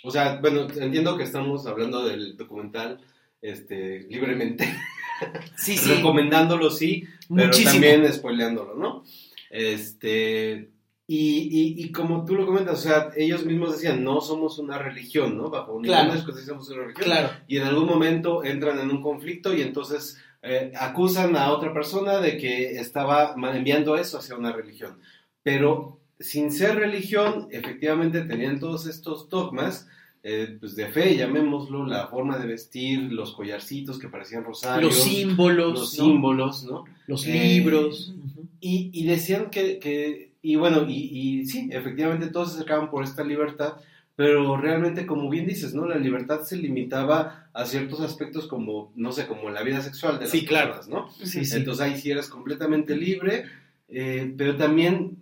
o 0.04 0.12
sea, 0.12 0.38
bueno, 0.42 0.68
entiendo 0.80 1.18
que 1.18 1.24
estamos 1.24 1.68
hablando 1.68 2.06
del 2.08 2.38
documental 2.38 3.02
este, 3.42 4.02
libremente, 4.10 4.74
Sí, 5.58 5.78
sí. 5.78 5.94
recomendándolo, 5.96 6.70
sí, 6.70 7.04
pero 7.28 7.48
Muchísimo. 7.48 7.72
también 7.72 8.14
spoileándolo, 8.14 8.76
¿no? 8.76 9.04
Este, 9.50 10.70
y, 11.10 11.18
y, 11.50 11.86
y 11.86 11.92
como 11.92 12.26
tú 12.26 12.36
lo 12.36 12.46
comentas, 12.46 12.80
o 12.80 12.82
sea, 12.82 13.10
ellos 13.16 13.46
mismos 13.46 13.72
decían, 13.74 14.04
no 14.04 14.20
somos 14.20 14.60
una 14.60 14.78
religión, 14.78 15.38
¿no? 15.38 15.50
Bajo 15.50 15.80
ninguna 15.80 16.10
Claro. 16.24 16.36
somos 16.46 16.70
una 16.70 16.82
religión. 16.84 17.06
Claro. 17.06 17.30
Y 17.48 17.58
en 17.58 17.64
algún 17.64 17.86
momento 17.88 18.44
entran 18.44 18.80
en 18.80 18.92
un 18.92 19.02
conflicto 19.02 19.54
y 19.54 19.62
entonces 19.62 20.18
eh, 20.42 20.72
acusan 20.78 21.36
a 21.38 21.52
otra 21.52 21.74
persona 21.74 22.20
de 22.20 22.38
que 22.38 22.72
estaba 22.80 23.34
enviando 23.54 23.96
eso 23.98 24.18
hacia 24.18 24.36
una 24.36 24.52
religión. 24.52 25.00
Pero 25.44 26.00
sin 26.20 26.52
ser 26.52 26.76
religión, 26.76 27.48
efectivamente 27.52 28.22
tenían 28.22 28.60
todos 28.60 28.86
estos 28.86 29.30
dogmas 29.30 29.88
eh, 30.24 30.58
pues 30.60 30.76
de 30.76 30.88
fe, 30.88 31.16
llamémoslo, 31.16 31.86
la 31.86 32.08
forma 32.08 32.38
de 32.38 32.48
vestir, 32.48 33.14
los 33.14 33.34
collarcitos 33.34 33.98
que 33.98 34.10
parecían 34.10 34.44
rosarios, 34.44 34.94
Los 34.94 35.04
símbolos, 35.06 35.74
los 35.74 35.98
¿no? 36.00 36.06
símbolos, 36.06 36.64
¿no? 36.66 36.84
los 37.08 37.26
Eh, 37.26 37.32
libros. 37.32 38.14
Y, 38.60 38.90
y 38.94 39.06
decían 39.06 39.50
que, 39.50 39.80
que- 39.80 40.27
y 40.52 40.56
bueno, 40.56 40.86
y, 40.88 40.94
y 41.42 41.46
sí, 41.46 41.70
efectivamente 41.72 42.28
todos 42.28 42.50
se 42.50 42.56
acercaban 42.56 42.90
por 42.90 43.04
esta 43.04 43.24
libertad, 43.24 43.74
pero 44.16 44.58
realmente, 44.58 45.06
como 45.06 45.30
bien 45.30 45.46
dices, 45.46 45.74
¿no? 45.74 45.86
La 45.86 45.98
libertad 45.98 46.42
se 46.42 46.58
limitaba 46.58 47.50
a 47.54 47.66
ciertos 47.66 48.02
aspectos 48.02 48.48
como, 48.48 48.92
no 48.96 49.12
sé, 49.12 49.28
como 49.28 49.50
la 49.50 49.62
vida 49.62 49.82
sexual 49.82 50.16
de 50.18 50.22
las 50.26 50.32
Sí, 50.32 50.46
claro. 50.46 50.74
personas, 50.76 50.90
¿no? 51.20 51.26
Sí, 51.26 51.46
sí. 51.46 51.56
Entonces 51.58 51.82
ahí 51.86 52.00
sí 52.00 52.10
eras 52.12 52.28
completamente 52.28 52.96
libre, 52.96 53.46
eh, 53.90 54.34
pero 54.38 54.56
también, 54.56 55.18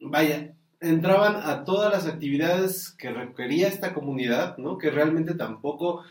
vaya, 0.00 0.54
entraban 0.80 1.36
a 1.36 1.64
todas 1.64 1.92
las 1.92 2.06
actividades 2.06 2.90
que 2.90 3.10
requería 3.10 3.68
esta 3.68 3.92
comunidad, 3.92 4.56
¿no? 4.58 4.78
Que 4.78 4.90
realmente 4.90 5.34
tampoco, 5.34 6.04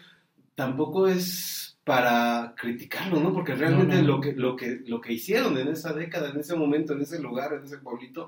tampoco 0.55 1.07
es 1.07 1.66
para 1.87 2.53
criticarlo, 2.57 3.19
¿no? 3.21 3.33
Porque 3.33 3.55
realmente 3.55 3.95
No, 3.95 4.01
no. 4.01 4.07
Lo, 4.07 4.21
que, 4.21 4.33
lo, 4.33 4.55
que, 4.57 4.81
lo 4.85 4.99
que 4.99 5.13
hicieron 5.13 5.57
en 5.57 5.69
esa 5.69 5.93
década, 5.93 6.29
en 6.31 6.39
ese 6.41 6.53
momento, 6.53 6.91
en 6.93 7.01
ese 7.01 7.17
lugar, 7.19 7.53
en 7.53 7.63
ese 7.63 7.77
pueblito, 7.77 8.27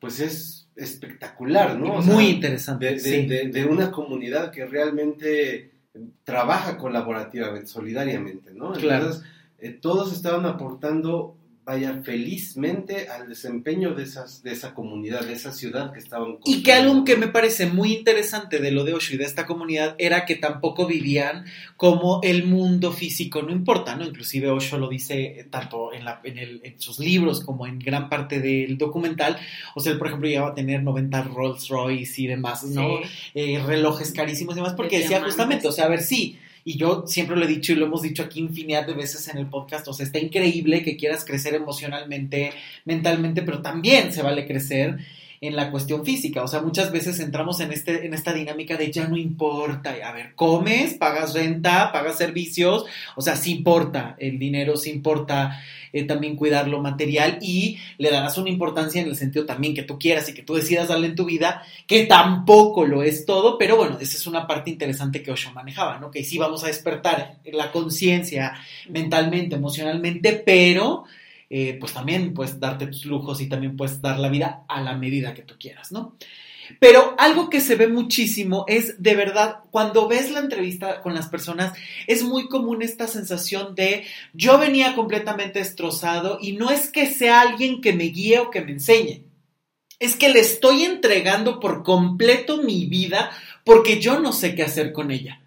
pues 0.00 0.18
es 0.18 0.68
espectacular, 0.74 1.78
¿no? 1.78 1.94
O 1.98 2.02
sea, 2.02 2.12
Muy 2.12 2.26
interesante. 2.26 2.86
de, 2.86 2.92
de- 2.94 2.98
sí. 3.00 3.26
de- 3.26 3.48
de 3.48 3.64
una 3.64 3.92
comunidad 3.92 4.50
que 4.50 4.66
realmente 4.66 5.70
trabaja 6.24 6.76
colaborativamente, 6.76 7.68
solidariamente, 7.68 8.50
¿no? 8.52 8.72
Claro. 8.72 9.04
Entonces, 9.06 9.24
eh, 9.60 9.70
todos 9.70 10.12
estaban 10.12 10.44
aportando, 10.44 11.36
vaya, 11.66 12.00
felizmente 12.04 13.08
al 13.08 13.28
desempeño 13.28 13.92
de, 13.94 14.04
esas, 14.04 14.42
de 14.44 14.52
esa 14.52 14.72
comunidad, 14.72 15.22
de 15.26 15.32
esa 15.32 15.50
ciudad 15.52 15.92
que 15.92 15.98
estaban 15.98 16.38
Y 16.44 16.62
que 16.62 16.72
algo 16.72 17.04
que 17.04 17.16
me 17.16 17.26
parece 17.26 17.66
muy 17.66 17.92
interesante 17.92 18.60
de 18.60 18.70
lo 18.70 18.84
de 18.84 18.94
Osho 18.94 19.14
y 19.14 19.18
de 19.18 19.24
esta 19.24 19.46
comunidad 19.46 19.96
era 19.98 20.24
que 20.26 20.36
tampoco 20.36 20.86
vivían 20.86 21.44
como 21.76 22.20
el 22.22 22.44
mundo 22.44 22.92
físico 22.92 23.42
no 23.42 23.50
importa, 23.50 23.96
¿no? 23.96 24.04
Inclusive 24.06 24.48
Osho 24.50 24.78
lo 24.78 24.88
dice 24.88 25.40
eh, 25.40 25.44
tanto 25.50 25.92
en, 25.92 26.04
la, 26.04 26.20
en, 26.22 26.38
el- 26.38 26.60
en 26.62 26.80
sus 26.80 27.00
libros 27.00 27.40
como 27.44 27.66
en 27.66 27.80
gran 27.80 28.08
parte 28.08 28.40
del 28.40 28.78
documental. 28.78 29.36
O 29.74 29.80
sea, 29.80 29.90
él, 29.92 29.98
por 29.98 30.06
ejemplo, 30.06 30.28
llegaba 30.28 30.50
a 30.50 30.54
tener 30.54 30.82
90 30.84 31.22
Rolls 31.24 31.68
Royce 31.68 32.22
y 32.22 32.26
demás, 32.28 32.62
¿no? 32.64 32.98
Sí. 33.02 33.08
Eh, 33.34 33.62
relojes 33.66 34.12
carísimos 34.12 34.54
y 34.54 34.58
demás, 34.58 34.74
porque 34.74 34.96
De 34.96 35.02
decía 35.02 35.16
diamantes. 35.18 35.34
justamente, 35.34 35.68
o 35.68 35.72
sea, 35.72 35.86
a 35.86 35.88
ver, 35.88 36.02
sí. 36.02 36.38
Y 36.68 36.78
yo 36.78 37.04
siempre 37.06 37.36
lo 37.36 37.44
he 37.44 37.48
dicho 37.48 37.70
y 37.70 37.76
lo 37.76 37.86
hemos 37.86 38.02
dicho 38.02 38.24
aquí 38.24 38.40
infinidad 38.40 38.84
de 38.88 38.94
veces 38.94 39.28
en 39.28 39.38
el 39.38 39.46
podcast, 39.46 39.86
o 39.86 39.92
sea, 39.92 40.04
está 40.04 40.18
increíble 40.18 40.82
que 40.82 40.96
quieras 40.96 41.24
crecer 41.24 41.54
emocionalmente, 41.54 42.52
mentalmente, 42.84 43.42
pero 43.42 43.62
también 43.62 44.12
se 44.12 44.20
vale 44.20 44.48
crecer 44.48 44.98
en 45.46 45.56
la 45.56 45.70
cuestión 45.70 46.04
física. 46.04 46.42
O 46.42 46.48
sea, 46.48 46.60
muchas 46.60 46.92
veces 46.92 47.20
entramos 47.20 47.60
en, 47.60 47.72
este, 47.72 48.06
en 48.06 48.14
esta 48.14 48.32
dinámica 48.32 48.76
de 48.76 48.90
ya 48.90 49.06
no 49.08 49.16
importa. 49.16 49.94
A 50.04 50.12
ver, 50.12 50.34
comes, 50.34 50.94
pagas 50.94 51.34
renta, 51.34 51.92
pagas 51.92 52.18
servicios. 52.18 52.84
O 53.14 53.22
sea, 53.22 53.36
sí 53.36 53.52
importa 53.52 54.16
el 54.18 54.38
dinero, 54.38 54.76
sí 54.76 54.90
importa 54.90 55.60
eh, 55.92 56.04
también 56.04 56.36
cuidar 56.36 56.68
lo 56.68 56.82
material 56.82 57.38
y 57.40 57.78
le 57.96 58.10
darás 58.10 58.36
una 58.36 58.50
importancia 58.50 59.00
en 59.00 59.08
el 59.08 59.16
sentido 59.16 59.46
también 59.46 59.74
que 59.74 59.82
tú 59.82 59.98
quieras 59.98 60.28
y 60.28 60.34
que 60.34 60.42
tú 60.42 60.54
decidas 60.54 60.88
darle 60.88 61.06
en 61.06 61.14
tu 61.14 61.24
vida, 61.24 61.62
que 61.86 62.04
tampoco 62.04 62.84
lo 62.84 63.02
es 63.02 63.24
todo, 63.24 63.56
pero 63.56 63.76
bueno, 63.76 63.96
esa 63.98 64.16
es 64.16 64.26
una 64.26 64.46
parte 64.46 64.68
interesante 64.68 65.22
que 65.22 65.30
Osho 65.30 65.52
manejaba, 65.52 65.98
¿no? 65.98 66.10
Que 66.10 66.22
sí 66.22 66.36
vamos 66.36 66.64
a 66.64 66.66
despertar 66.66 67.36
la 67.44 67.72
conciencia 67.72 68.54
mentalmente, 68.90 69.56
emocionalmente, 69.56 70.32
pero 70.44 71.04
eh, 71.48 71.76
pues 71.78 71.92
también 71.92 72.34
puedes 72.34 72.58
darte 72.58 72.86
tus 72.86 73.04
lujos 73.06 73.40
y 73.40 73.48
también 73.48 73.76
puedes 73.76 74.00
dar 74.00 74.18
la 74.18 74.28
vida 74.28 74.64
a 74.68 74.80
la 74.80 74.96
medida 74.96 75.34
que 75.34 75.42
tú 75.42 75.54
quieras, 75.58 75.92
¿no? 75.92 76.16
Pero 76.80 77.14
algo 77.18 77.48
que 77.48 77.60
se 77.60 77.76
ve 77.76 77.86
muchísimo 77.86 78.64
es, 78.66 79.00
de 79.00 79.14
verdad, 79.14 79.60
cuando 79.70 80.08
ves 80.08 80.30
la 80.30 80.40
entrevista 80.40 81.00
con 81.00 81.14
las 81.14 81.28
personas, 81.28 81.72
es 82.06 82.24
muy 82.24 82.48
común 82.48 82.82
esta 82.82 83.06
sensación 83.06 83.74
de 83.74 84.04
yo 84.32 84.58
venía 84.58 84.94
completamente 84.94 85.60
destrozado 85.60 86.38
y 86.40 86.52
no 86.52 86.70
es 86.70 86.90
que 86.90 87.06
sea 87.06 87.40
alguien 87.40 87.80
que 87.80 87.92
me 87.92 88.04
guíe 88.04 88.40
o 88.40 88.50
que 88.50 88.62
me 88.62 88.72
enseñe, 88.72 89.24
es 89.98 90.16
que 90.16 90.28
le 90.28 90.40
estoy 90.40 90.82
entregando 90.82 91.60
por 91.60 91.82
completo 91.82 92.62
mi 92.62 92.86
vida 92.86 93.30
porque 93.64 94.00
yo 94.00 94.20
no 94.20 94.32
sé 94.32 94.54
qué 94.54 94.62
hacer 94.62 94.92
con 94.92 95.10
ella. 95.10 95.40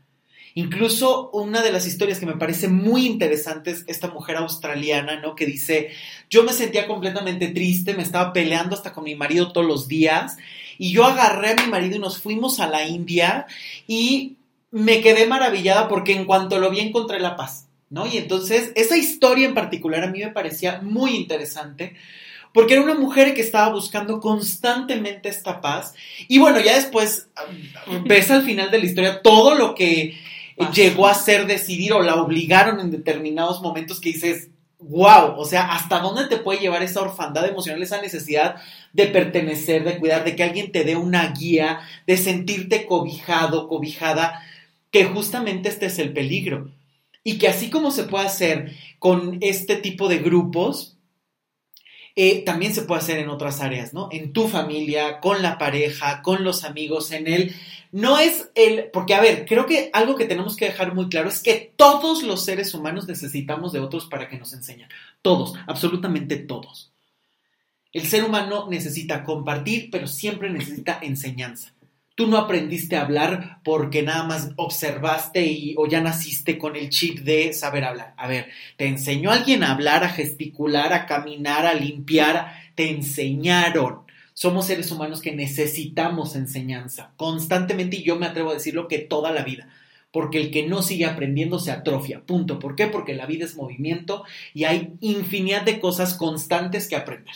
Incluso 0.55 1.29
una 1.31 1.61
de 1.61 1.71
las 1.71 1.85
historias 1.85 2.19
que 2.19 2.25
me 2.25 2.37
parece 2.37 2.67
muy 2.67 3.05
interesante 3.05 3.71
es 3.71 3.83
esta 3.87 4.07
mujer 4.07 4.37
australiana, 4.37 5.19
¿no? 5.19 5.35
Que 5.35 5.45
dice, 5.45 5.91
yo 6.29 6.43
me 6.43 6.53
sentía 6.53 6.87
completamente 6.87 7.49
triste, 7.49 7.93
me 7.93 8.03
estaba 8.03 8.33
peleando 8.33 8.75
hasta 8.75 8.91
con 8.91 9.03
mi 9.03 9.15
marido 9.15 9.51
todos 9.51 9.67
los 9.67 9.87
días 9.87 10.37
y 10.77 10.91
yo 10.91 11.05
agarré 11.05 11.51
a 11.51 11.55
mi 11.55 11.69
marido 11.69 11.97
y 11.97 11.99
nos 11.99 12.19
fuimos 12.19 12.59
a 12.59 12.67
la 12.67 12.87
India 12.87 13.45
y 13.87 14.37
me 14.71 15.01
quedé 15.01 15.27
maravillada 15.27 15.87
porque 15.87 16.13
en 16.13 16.25
cuanto 16.25 16.59
lo 16.59 16.71
vi 16.71 16.79
encontré 16.79 17.19
la 17.19 17.35
paz, 17.35 17.67
¿no? 17.89 18.07
Y 18.07 18.17
entonces 18.17 18.71
esa 18.75 18.97
historia 18.97 19.47
en 19.47 19.53
particular 19.53 20.03
a 20.03 20.07
mí 20.07 20.19
me 20.19 20.31
parecía 20.31 20.81
muy 20.81 21.15
interesante 21.15 21.95
porque 22.53 22.73
era 22.73 22.83
una 22.83 22.95
mujer 22.95 23.33
que 23.33 23.41
estaba 23.41 23.71
buscando 23.71 24.19
constantemente 24.19 25.29
esta 25.29 25.61
paz 25.61 25.93
y 26.27 26.39
bueno, 26.39 26.59
ya 26.59 26.75
después 26.75 27.27
ves 28.05 28.31
al 28.31 28.43
final 28.43 28.71
de 28.71 28.79
la 28.79 28.85
historia 28.85 29.21
todo 29.21 29.55
lo 29.55 29.75
que 29.75 30.17
Llegó 30.73 31.07
a 31.07 31.13
ser 31.13 31.47
decidir 31.47 31.93
o 31.93 32.01
la 32.01 32.15
obligaron 32.15 32.79
en 32.79 32.91
determinados 32.91 33.61
momentos 33.61 33.99
que 33.99 34.09
dices, 34.09 34.49
wow, 34.79 35.35
o 35.37 35.45
sea, 35.45 35.71
¿hasta 35.73 35.99
dónde 35.99 36.25
te 36.27 36.37
puede 36.37 36.59
llevar 36.59 36.81
esa 36.83 37.01
orfandad 37.01 37.45
emocional, 37.45 37.81
esa 37.81 38.01
necesidad 38.01 38.55
de 38.93 39.07
pertenecer, 39.07 39.83
de 39.83 39.97
cuidar, 39.99 40.23
de 40.23 40.35
que 40.35 40.43
alguien 40.43 40.71
te 40.71 40.83
dé 40.83 40.95
una 40.95 41.31
guía, 41.31 41.81
de 42.07 42.17
sentirte 42.17 42.85
cobijado, 42.85 43.67
cobijada, 43.67 44.41
que 44.91 45.05
justamente 45.05 45.69
este 45.69 45.87
es 45.87 45.99
el 45.99 46.13
peligro. 46.13 46.71
Y 47.23 47.37
que 47.37 47.47
así 47.47 47.69
como 47.69 47.91
se 47.91 48.03
puede 48.03 48.25
hacer 48.25 48.75
con 48.97 49.37
este 49.41 49.75
tipo 49.75 50.07
de 50.07 50.19
grupos, 50.19 50.97
eh, 52.15 52.43
también 52.43 52.73
se 52.73 52.81
puede 52.81 53.01
hacer 53.01 53.19
en 53.19 53.29
otras 53.29 53.61
áreas, 53.61 53.93
¿no? 53.93 54.09
En 54.11 54.33
tu 54.33 54.47
familia, 54.47 55.19
con 55.19 55.41
la 55.41 55.57
pareja, 55.57 56.21
con 56.21 56.43
los 56.43 56.63
amigos, 56.63 57.11
en 57.11 57.27
el... 57.27 57.55
No 57.91 58.19
es 58.19 58.49
el... 58.55 58.89
Porque, 58.91 59.15
a 59.15 59.21
ver, 59.21 59.45
creo 59.47 59.65
que 59.65 59.89
algo 59.93 60.15
que 60.15 60.25
tenemos 60.25 60.55
que 60.55 60.65
dejar 60.65 60.93
muy 60.93 61.09
claro 61.09 61.29
es 61.29 61.41
que 61.41 61.73
todos 61.75 62.23
los 62.23 62.45
seres 62.45 62.73
humanos 62.73 63.07
necesitamos 63.07 63.73
de 63.73 63.79
otros 63.79 64.05
para 64.05 64.29
que 64.29 64.37
nos 64.37 64.53
enseñen. 64.53 64.89
Todos, 65.21 65.55
absolutamente 65.67 66.37
todos. 66.37 66.91
El 67.91 68.05
ser 68.05 68.23
humano 68.23 68.67
necesita 68.69 69.23
compartir, 69.23 69.89
pero 69.91 70.05
siempre 70.05 70.51
necesita 70.51 70.99
enseñanza. 71.01 71.73
Tú 72.13 72.27
no 72.27 72.37
aprendiste 72.37 72.97
a 72.97 73.03
hablar 73.03 73.61
porque 73.63 74.03
nada 74.03 74.25
más 74.25 74.51
observaste 74.57 75.45
y, 75.47 75.73
o 75.77 75.87
ya 75.87 76.01
naciste 76.01 76.57
con 76.57 76.75
el 76.75 76.89
chip 76.89 77.19
de 77.19 77.53
saber 77.53 77.85
hablar. 77.85 78.13
A 78.17 78.27
ver, 78.27 78.49
te 78.75 78.87
enseñó 78.87 79.31
alguien 79.31 79.63
a 79.63 79.71
hablar, 79.71 80.03
a 80.03 80.09
gesticular, 80.09 80.91
a 80.93 81.05
caminar, 81.05 81.65
a 81.65 81.73
limpiar, 81.73 82.53
te 82.75 82.91
enseñaron. 82.91 84.01
Somos 84.39 84.67
seres 84.67 84.89
humanos 84.89 85.19
que 85.19 85.35
necesitamos 85.35 86.33
enseñanza 86.37 87.11
constantemente 87.17 87.97
y 87.97 88.03
yo 88.03 88.15
me 88.15 88.25
atrevo 88.25 88.51
a 88.51 88.53
decirlo 88.53 88.87
que 88.87 88.99
toda 88.99 89.33
la 89.33 89.43
vida 89.43 89.67
porque 90.11 90.39
el 90.39 90.49
que 90.49 90.65
no 90.65 90.81
sigue 90.81 91.05
aprendiendo 91.05 91.59
se 91.59 91.71
atrofia. 91.71 92.21
Punto. 92.25 92.57
¿Por 92.57 92.77
qué? 92.77 92.87
Porque 92.87 93.13
la 93.13 93.25
vida 93.25 93.43
es 93.43 93.57
movimiento 93.57 94.23
y 94.53 94.63
hay 94.63 94.93
infinidad 95.01 95.63
de 95.63 95.81
cosas 95.81 96.13
constantes 96.13 96.87
que 96.87 96.95
aprender. 96.95 97.35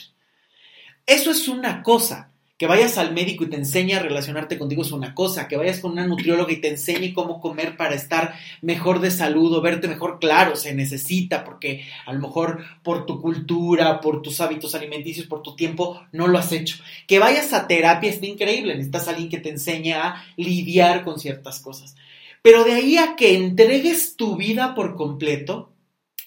Eso 1.04 1.30
es 1.30 1.46
una 1.46 1.82
cosa. 1.82 2.30
Que 2.56 2.68
vayas 2.68 2.98
al 2.98 3.12
médico 3.12 3.42
y 3.42 3.50
te 3.50 3.56
enseñe 3.56 3.94
a 3.94 3.98
relacionarte 3.98 4.58
contigo 4.58 4.82
es 4.82 4.92
una 4.92 5.12
cosa, 5.12 5.48
que 5.48 5.56
vayas 5.56 5.80
con 5.80 5.92
una 5.92 6.06
nutrióloga 6.06 6.52
y 6.52 6.60
te 6.60 6.68
enseñe 6.68 7.12
cómo 7.12 7.40
comer 7.40 7.76
para 7.76 7.96
estar 7.96 8.34
mejor 8.62 9.00
de 9.00 9.10
salud 9.10 9.52
o 9.54 9.60
verte 9.60 9.88
mejor, 9.88 10.20
claro, 10.20 10.54
se 10.54 10.72
necesita, 10.72 11.42
porque 11.42 11.84
a 12.06 12.12
lo 12.12 12.20
mejor 12.20 12.64
por 12.84 13.06
tu 13.06 13.20
cultura, 13.20 14.00
por 14.00 14.22
tus 14.22 14.40
hábitos 14.40 14.76
alimenticios, 14.76 15.26
por 15.26 15.42
tu 15.42 15.56
tiempo, 15.56 16.00
no 16.12 16.28
lo 16.28 16.38
has 16.38 16.52
hecho. 16.52 16.76
Que 17.08 17.18
vayas 17.18 17.52
a 17.52 17.66
terapia 17.66 18.10
está 18.10 18.26
increíble, 18.26 18.74
necesitas 18.74 19.08
a 19.08 19.10
alguien 19.10 19.30
que 19.30 19.38
te 19.38 19.50
enseñe 19.50 19.94
a 19.94 20.24
lidiar 20.36 21.02
con 21.02 21.18
ciertas 21.18 21.58
cosas. 21.58 21.96
Pero 22.40 22.62
de 22.62 22.74
ahí 22.74 22.98
a 22.98 23.16
que 23.16 23.34
entregues 23.34 24.16
tu 24.16 24.36
vida 24.36 24.76
por 24.76 24.94
completo, 24.94 25.73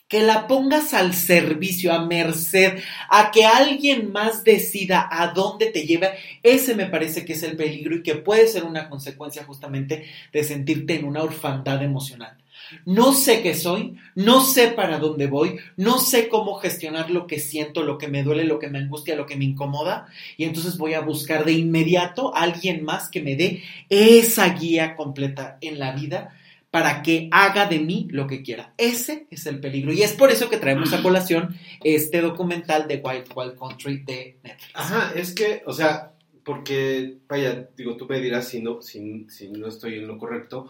que 0.08 0.22
la 0.22 0.48
pongas 0.48 0.93
al 0.93 1.13
servicio, 1.13 1.93
a 1.93 2.06
merced, 2.06 2.80
a 3.10 3.32
que 3.32 3.46
alguien 3.46 4.12
más 4.12 4.43
decida 4.43 5.08
a 5.12 5.28
dónde 5.34 5.67
te 5.67 5.86
lleva, 5.86 6.12
ese 6.43 6.76
me 6.76 6.86
parece 6.86 7.26
que 7.26 7.34
es 7.34 7.43
el 7.43 7.58
peligro 7.58 7.96
y 7.96 8.04
que 8.04 8.15
puede 8.15 8.48
ser 8.48 8.63
una 8.63 8.89
consecuencia 8.89 9.43
justamente 9.43 10.06
de 10.32 10.43
sentirte 10.43 10.96
en 10.96 11.06
una 11.06 11.24
orfandad 11.24 11.84
emocional. 11.84 12.38
No 12.86 13.13
sé 13.13 13.41
qué 13.41 13.54
soy, 13.54 13.98
no 14.15 14.41
sé 14.41 14.70
para 14.70 15.00
dónde 15.00 15.28
voy, 15.28 15.58
no 15.78 16.00
sé 16.00 16.28
cómo 16.28 16.56
gestionar 16.56 17.10
lo 17.10 17.26
que 17.26 17.39
siento, 17.39 17.84
lo 17.84 17.98
que 17.98 18.10
me 18.10 18.24
duele, 18.24 18.43
lo 18.43 18.60
que 18.60 18.70
me 18.70 18.80
angustia, 18.80 19.15
lo 19.15 19.26
que 19.26 19.38
me 19.38 19.46
incomoda, 19.46 20.08
y 20.36 20.43
entonces 20.43 20.78
voy 20.78 20.93
a 20.93 21.02
buscar 21.02 21.46
de 21.46 21.54
inmediato 21.54 22.36
a 22.36 22.41
alguien 22.41 22.84
más 22.84 23.10
que 23.10 23.22
me 23.22 23.36
dé 23.36 23.63
esa 23.89 24.50
guía 24.50 24.96
completa 24.96 25.58
en 25.62 25.80
la 25.80 25.93
vida 25.93 26.37
para 26.77 27.01
que 27.01 27.27
haga 27.31 27.65
de 27.65 27.79
mí 27.79 28.07
lo 28.11 28.27
que 28.27 28.43
quiera. 28.43 28.71
Ese 28.77 29.25
es 29.31 29.47
el 29.47 29.59
peligro. 29.59 29.91
Y 29.91 30.03
es 30.03 30.13
por 30.13 30.29
eso 30.29 30.47
que 30.47 30.57
traemos 30.57 30.93
a 30.93 31.01
colación 31.01 31.55
este 31.83 32.21
documental 32.21 32.87
de 32.87 33.01
Wild 33.03 33.25
Wild 33.35 33.57
Country 33.57 34.03
de 34.05 34.37
Netflix. 34.43 34.71
Ajá, 34.75 35.11
es 35.15 35.33
que, 35.33 35.63
o 35.65 35.73
sea, 35.73 36.11
porque, 36.43 37.17
vaya, 37.27 37.67
digo, 37.75 37.97
tú 37.97 38.05
me 38.05 38.19
dirás 38.19 38.47
si 38.47 38.61
no, 38.61 38.79
si, 38.83 39.25
si 39.27 39.49
no 39.49 39.67
estoy 39.67 39.95
en 39.95 40.07
lo 40.07 40.19
correcto, 40.19 40.67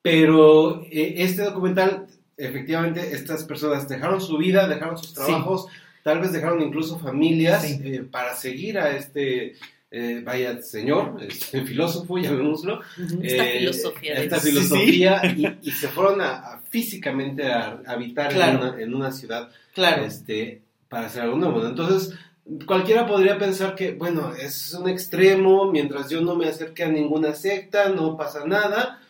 pero 0.00 0.82
eh, 0.90 1.16
este 1.18 1.42
documental, 1.42 2.06
efectivamente, 2.38 3.14
estas 3.14 3.44
personas 3.44 3.86
dejaron 3.86 4.22
su 4.22 4.38
vida, 4.38 4.66
dejaron 4.66 4.96
sus 4.96 5.12
trabajos, 5.12 5.66
tal 6.02 6.20
vez 6.20 6.32
dejaron 6.32 6.62
incluso 6.62 6.98
familias 6.98 7.66
Sí. 7.66 7.80
eh, 7.84 8.02
para 8.10 8.34
seguir 8.34 8.78
a 8.78 8.96
este, 8.96 9.56
eh, 9.96 10.22
vaya, 10.24 10.60
señor, 10.60 11.16
este 11.20 11.62
filósofo, 11.66 12.18
llamémoslo. 12.18 12.80
Esta 13.22 13.46
eh, 13.48 13.58
filosofía 13.58 14.14
Esta 14.14 14.40
filosofía, 14.40 15.22
y, 15.36 15.58
y 15.62 15.70
se 15.70 15.88
fueron 15.88 16.20
a, 16.20 16.30
a 16.54 16.60
físicamente 16.68 17.46
a, 17.50 17.80
a 17.86 17.92
habitar 17.92 18.32
en, 18.32 18.56
una, 18.56 18.80
en 18.82 18.94
una 18.94 19.12
ciudad 19.12 19.48
Claro. 19.72 20.04
este, 20.04 20.62
para 20.88 21.06
hacer 21.06 21.22
algo 21.22 21.36
nuevo. 21.36 21.64
Entonces, 21.66 22.12
cualquiera 22.66 23.06
podría 23.06 23.38
pensar 23.38 23.74
que, 23.74 23.92
bueno, 23.92 24.32
es 24.34 24.74
un 24.74 24.88
extremo, 24.88 25.70
mientras 25.70 26.10
yo 26.10 26.20
no 26.20 26.34
me 26.34 26.48
acerque 26.48 26.82
a 26.84 26.88
ninguna 26.88 27.32
secta, 27.34 27.88
no 27.88 28.16
pasa 28.16 28.44
nada, 28.46 29.00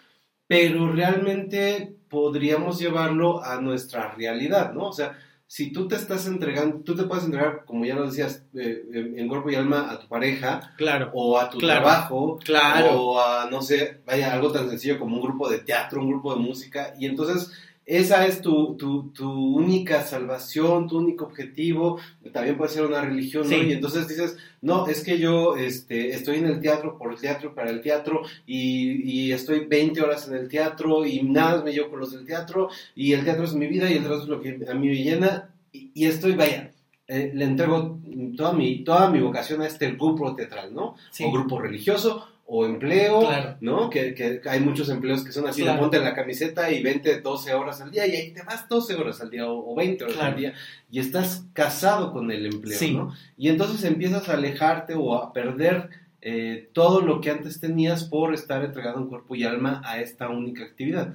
pero 0.46 0.92
realmente 0.92 1.94
podríamos 2.08 2.78
llevarlo 2.78 3.42
a 3.42 3.60
nuestra 3.60 4.12
realidad, 4.14 4.72
¿no? 4.72 4.88
O 4.88 4.92
sea, 4.92 5.18
si 5.46 5.72
tú 5.72 5.86
te 5.88 5.94
estás 5.94 6.26
entregando, 6.26 6.80
tú 6.84 6.94
te 6.96 7.04
puedes 7.04 7.24
entregar, 7.24 7.64
como 7.66 7.84
ya 7.84 7.94
lo 7.94 8.06
decías, 8.06 8.44
eh, 8.54 8.82
en 8.92 9.18
en 9.18 9.28
cuerpo 9.28 9.50
y 9.50 9.54
alma 9.54 9.90
a 9.90 9.98
tu 10.00 10.08
pareja 10.08 10.72
Claro. 10.76 11.10
o 11.14 11.38
a 11.38 11.50
tu 11.50 11.58
Claro. 11.58 11.82
trabajo 11.82 12.38
Claro. 12.42 13.00
o 13.00 13.20
a, 13.20 13.48
no 13.50 13.62
sé, 13.62 14.00
vaya, 14.06 14.32
algo 14.32 14.50
tan 14.50 14.68
sencillo 14.68 14.98
como 14.98 15.16
un 15.16 15.22
grupo 15.22 15.48
de 15.48 15.58
teatro, 15.58 16.00
un 16.00 16.08
grupo 16.08 16.34
de 16.34 16.40
música, 16.40 16.94
y 16.98 17.06
entonces 17.06 17.52
esa 17.86 18.26
es 18.26 18.40
tu, 18.40 18.76
tu, 18.76 19.10
tu 19.10 19.30
única 19.30 20.02
salvación, 20.04 20.88
tu 20.88 20.98
único 20.98 21.26
objetivo, 21.26 22.00
también 22.32 22.56
puede 22.56 22.72
ser 22.72 22.86
una 22.86 23.02
religión, 23.02 23.48
¿no? 23.48 23.56
Y 23.56 23.72
entonces 23.72 24.08
dices, 24.08 24.36
no, 24.62 24.86
es 24.86 25.04
que 25.04 25.18
yo 25.18 25.56
este, 25.56 26.10
estoy 26.10 26.38
en 26.38 26.46
el 26.46 26.60
teatro 26.60 26.96
por 26.96 27.12
el 27.12 27.20
teatro, 27.20 27.54
para 27.54 27.70
el 27.70 27.82
teatro, 27.82 28.22
y, 28.46 29.26
y 29.26 29.32
estoy 29.32 29.66
20 29.66 30.00
horas 30.00 30.26
en 30.28 30.34
el 30.34 30.48
teatro, 30.48 31.04
y 31.04 31.22
nada 31.22 31.62
me 31.62 31.72
llevo 31.72 31.90
con 31.90 32.00
los 32.00 32.12
del 32.12 32.24
teatro, 32.24 32.70
y 32.94 33.12
el 33.12 33.24
teatro 33.24 33.44
es 33.44 33.54
mi 33.54 33.66
vida, 33.66 33.90
y 33.90 33.94
el 33.94 34.00
teatro 34.00 34.22
es 34.22 34.28
lo 34.28 34.40
que 34.40 34.58
a 34.68 34.74
mí 34.74 34.88
me 34.88 35.02
llena, 35.02 35.50
y, 35.70 35.90
y 35.94 36.06
estoy, 36.06 36.32
vaya, 36.32 36.70
eh, 37.06 37.32
le 37.34 37.44
entrego 37.44 38.00
toda 38.34 38.54
mi, 38.54 38.82
toda 38.82 39.10
mi 39.10 39.20
vocación 39.20 39.60
a 39.60 39.66
este 39.66 39.90
grupo 39.90 40.34
teatral, 40.34 40.72
¿no? 40.72 40.94
Sí. 41.10 41.24
O 41.24 41.32
grupo 41.32 41.60
religioso, 41.60 42.26
o 42.46 42.66
empleo, 42.66 43.20
Claro. 43.20 43.56
¿no? 43.60 43.88
Que, 43.90 44.14
que 44.14 44.40
hay 44.46 44.60
muchos 44.60 44.88
empleos 44.90 45.24
que 45.24 45.32
son 45.32 45.46
así, 45.48 45.62
Claro. 45.62 45.76
de 45.76 45.80
ponte 45.82 45.98
la 46.00 46.14
camiseta 46.14 46.70
y 46.70 46.82
20, 46.82 47.20
12 47.22 47.54
horas 47.54 47.80
al 47.80 47.90
día, 47.90 48.06
y 48.06 48.10
ahí 48.16 48.30
te 48.32 48.42
vas 48.42 48.68
12 48.68 48.94
horas 48.96 49.20
al 49.22 49.30
día, 49.30 49.48
o, 49.50 49.72
o 49.72 49.74
20 49.74 50.04
horas 50.04 50.16
Claro. 50.16 50.30
al 50.32 50.38
día, 50.40 50.54
y 50.90 50.98
estás 51.00 51.44
casado 51.54 52.12
con 52.12 52.30
el 52.30 52.44
empleo, 52.46 52.78
Sí. 52.78 52.92
¿no? 52.94 53.14
Y 53.38 53.48
entonces 53.48 53.82
empiezas 53.84 54.28
a 54.28 54.34
alejarte 54.34 54.94
o 54.94 55.14
a 55.16 55.32
perder 55.32 55.88
eh, 56.26 56.70
todo 56.72 57.00
lo 57.02 57.20
que 57.20 57.30
antes 57.30 57.60
tenías 57.60 58.04
por 58.04 58.32
estar 58.34 58.64
entregado 58.64 58.98
en 58.98 59.08
cuerpo 59.08 59.34
y 59.34 59.44
alma 59.44 59.82
a 59.84 60.00
esta 60.00 60.28
única 60.30 60.64
actividad. 60.64 61.14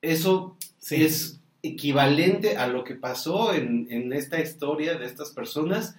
Eso 0.00 0.56
Sí. 0.78 1.04
es 1.04 1.40
equivalente 1.62 2.56
a 2.56 2.66
lo 2.66 2.82
que 2.84 2.94
pasó 2.94 3.54
en, 3.54 3.86
en 3.90 4.12
esta 4.12 4.40
historia 4.40 4.94
de 4.94 5.06
estas 5.06 5.30
personas 5.30 5.96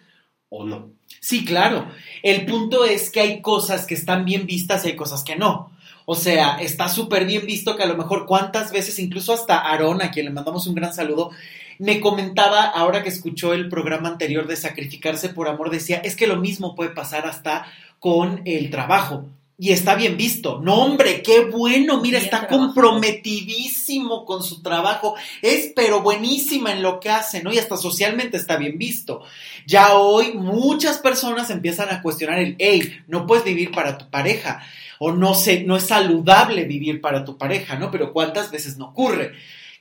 o 0.54 0.66
no. 0.66 0.92
Sí, 1.20 1.46
claro. 1.46 1.88
El 2.22 2.46
punto 2.46 2.86
es 2.86 3.10
que 3.10 3.22
hay 3.22 3.42
cosas 3.42 3.86
que 3.88 3.96
están 3.96 4.24
bien 4.24 4.46
vistas 4.46 4.86
y 4.86 4.90
hay 4.90 4.96
cosas 4.96 5.24
que 5.24 5.36
no. 5.36 5.72
O 6.06 6.16
sea, 6.16 6.58
está 6.58 6.90
súper 6.90 7.26
bien 7.26 7.46
visto 7.46 7.76
que 7.76 7.84
a 7.84 7.88
lo 7.88 7.98
mejor 7.98 8.26
cuántas 8.26 8.72
veces, 8.72 9.00
incluso 9.00 9.34
hasta 9.34 9.58
Aarón, 9.58 10.02
a 10.02 10.12
quien 10.12 10.26
le 10.26 10.32
mandamos 10.32 10.68
un 10.68 10.76
gran 10.76 10.94
saludo, 10.94 11.32
me 11.80 12.00
comentaba 12.00 12.66
ahora 12.66 13.02
que 13.02 13.10
escuchó 13.10 13.54
el 13.54 13.68
programa 13.68 14.10
anterior 14.10 14.48
de 14.48 14.56
sacrificarse 14.56 15.30
por 15.30 15.48
amor, 15.48 15.72
decía, 15.72 15.98
es 15.98 16.16
que 16.16 16.28
lo 16.28 16.38
mismo 16.38 16.76
puede 16.76 16.92
pasar 16.92 17.26
hasta 17.26 17.66
con 18.00 18.42
el 18.46 18.70
trabajo. 18.70 19.26
Y 19.58 19.72
está 19.72 19.96
bien 19.96 20.18
visto. 20.18 20.60
No, 20.62 20.84
hombre, 20.84 21.22
qué 21.22 21.46
bueno. 21.46 22.02
Mira, 22.02 22.18
Bien 22.20 22.26
está 22.26 22.48
trabajado. 22.48 22.74
comprometidísimo 22.74 24.26
con 24.26 24.44
su 24.44 24.62
trabajo. 24.64 25.16
Es 25.42 25.72
pero 25.76 26.02
buenísima 26.02 26.72
en 26.72 26.82
lo 26.82 27.00
que 27.00 27.10
hace, 27.10 27.44
¿no? 27.44 27.54
Y 27.54 27.60
hasta 27.60 27.78
socialmente 27.78 28.38
está 28.38 28.58
bien 28.58 28.78
visto. 28.78 29.22
Ya 29.68 29.94
hoy 29.96 30.34
muchas 30.34 30.98
personas 30.98 31.50
empiezan 31.50 31.90
a 31.90 32.02
cuestionar 32.02 32.40
el, 32.40 32.56
hey, 32.58 33.02
no 33.08 33.28
puedes 33.28 33.46
vivir 33.46 33.72
para 33.72 33.98
tu 33.98 34.10
pareja. 34.10 34.64
O 35.00 35.12
no 35.12 35.36
sé, 35.36 35.64
no 35.64 35.78
es 35.78 35.84
saludable 35.84 36.64
vivir 36.64 37.00
para 37.00 37.24
tu 37.24 37.38
pareja, 37.38 37.76
¿no? 37.76 37.92
Pero 37.92 38.12
¿cuántas 38.12 38.52
veces 38.52 38.78
no 38.78 38.88
ocurre? 38.88 39.34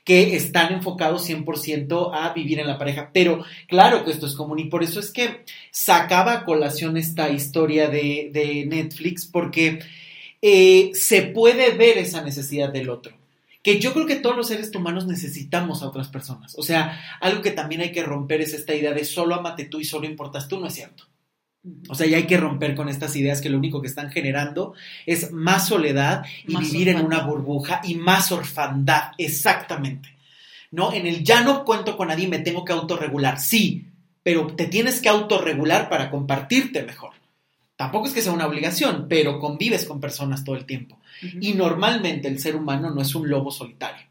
Que 0.03 0.35
están 0.35 0.73
enfocados 0.73 1.29
100% 1.29 2.11
a 2.13 2.33
vivir 2.33 2.59
en 2.59 2.67
la 2.67 2.77
pareja. 2.77 3.11
Pero 3.13 3.43
claro 3.67 4.03
que 4.03 4.11
esto 4.11 4.27
es 4.27 4.35
común 4.35 4.59
y 4.59 4.65
por 4.65 4.83
eso 4.83 4.99
es 4.99 5.11
que 5.11 5.45
sacaba 5.71 6.33
a 6.33 6.45
colación 6.45 6.97
esta 6.97 7.29
historia 7.29 7.89
de, 7.89 8.29
de 8.33 8.65
Netflix 8.65 9.25
porque 9.25 9.79
eh, 10.41 10.91
se 10.93 11.21
puede 11.21 11.71
ver 11.71 11.97
esa 11.97 12.21
necesidad 12.21 12.69
del 12.69 12.89
otro. 12.89 13.13
Que 13.63 13.79
yo 13.79 13.93
creo 13.93 14.05
que 14.05 14.17
todos 14.17 14.35
los 14.35 14.49
seres 14.49 14.75
humanos 14.75 15.07
necesitamos 15.07 15.81
a 15.81 15.87
otras 15.87 16.09
personas. 16.09 16.53
O 16.57 16.63
sea, 16.63 17.01
algo 17.21 17.41
que 17.41 17.51
también 17.51 17.79
hay 17.79 17.93
que 17.93 18.03
romper 18.03 18.41
es 18.41 18.53
esta 18.53 18.75
idea 18.75 18.91
de 18.91 19.05
solo 19.05 19.35
amate 19.35 19.63
tú 19.63 19.79
y 19.79 19.85
solo 19.85 20.05
importas 20.05 20.49
tú, 20.49 20.59
no 20.59 20.67
es 20.67 20.73
cierto. 20.73 21.05
O 21.87 21.95
sea, 21.95 22.07
ya 22.07 22.17
hay 22.17 22.27
que 22.27 22.37
romper 22.37 22.75
con 22.75 22.89
estas 22.89 23.15
ideas 23.15 23.39
que 23.39 23.49
lo 23.49 23.57
único 23.57 23.81
que 23.81 23.87
están 23.87 24.11
generando 24.11 24.73
es 25.05 25.31
más 25.31 25.67
soledad 25.67 26.25
y 26.45 26.53
Más 26.53 26.69
vivir 26.69 26.89
en 26.89 26.99
una 26.99 27.21
burbuja 27.21 27.81
y 27.83 27.95
más 27.95 28.31
orfandad, 28.31 29.11
exactamente. 29.17 30.09
¿No? 30.71 30.91
En 30.91 31.07
el 31.07 31.23
ya 31.23 31.41
no 31.41 31.63
cuento 31.63 31.95
con 31.95 32.09
nadie, 32.09 32.27
me 32.27 32.39
tengo 32.39 32.65
que 32.65 32.73
autorregular, 32.73 33.39
sí, 33.39 33.85
pero 34.23 34.47
te 34.47 34.65
tienes 34.65 35.01
que 35.01 35.09
autorregular 35.09 35.87
para 35.87 36.09
compartirte 36.09 36.83
mejor. 36.83 37.11
Tampoco 37.75 38.07
es 38.07 38.13
que 38.13 38.21
sea 38.21 38.31
una 38.31 38.47
obligación, 38.47 39.07
pero 39.07 39.39
convives 39.39 39.85
con 39.85 40.01
personas 40.01 40.43
todo 40.43 40.55
el 40.55 40.65
tiempo. 40.65 40.99
Y 41.39 41.53
normalmente 41.53 42.27
el 42.27 42.39
ser 42.39 42.55
humano 42.55 42.91
no 42.91 43.01
es 43.01 43.15
un 43.15 43.29
lobo 43.29 43.51
solitario. 43.51 44.05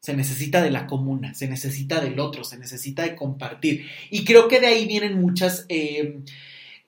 Se 0.00 0.16
necesita 0.16 0.62
de 0.62 0.70
la 0.70 0.86
comuna, 0.86 1.34
se 1.34 1.48
necesita 1.48 2.00
del 2.00 2.18
otro, 2.20 2.44
se 2.44 2.58
necesita 2.58 3.02
de 3.02 3.16
compartir. 3.16 3.86
Y 4.10 4.24
creo 4.24 4.48
que 4.48 4.60
de 4.60 4.68
ahí 4.68 4.86
vienen 4.86 5.20
muchas 5.20 5.66
eh, 5.68 6.20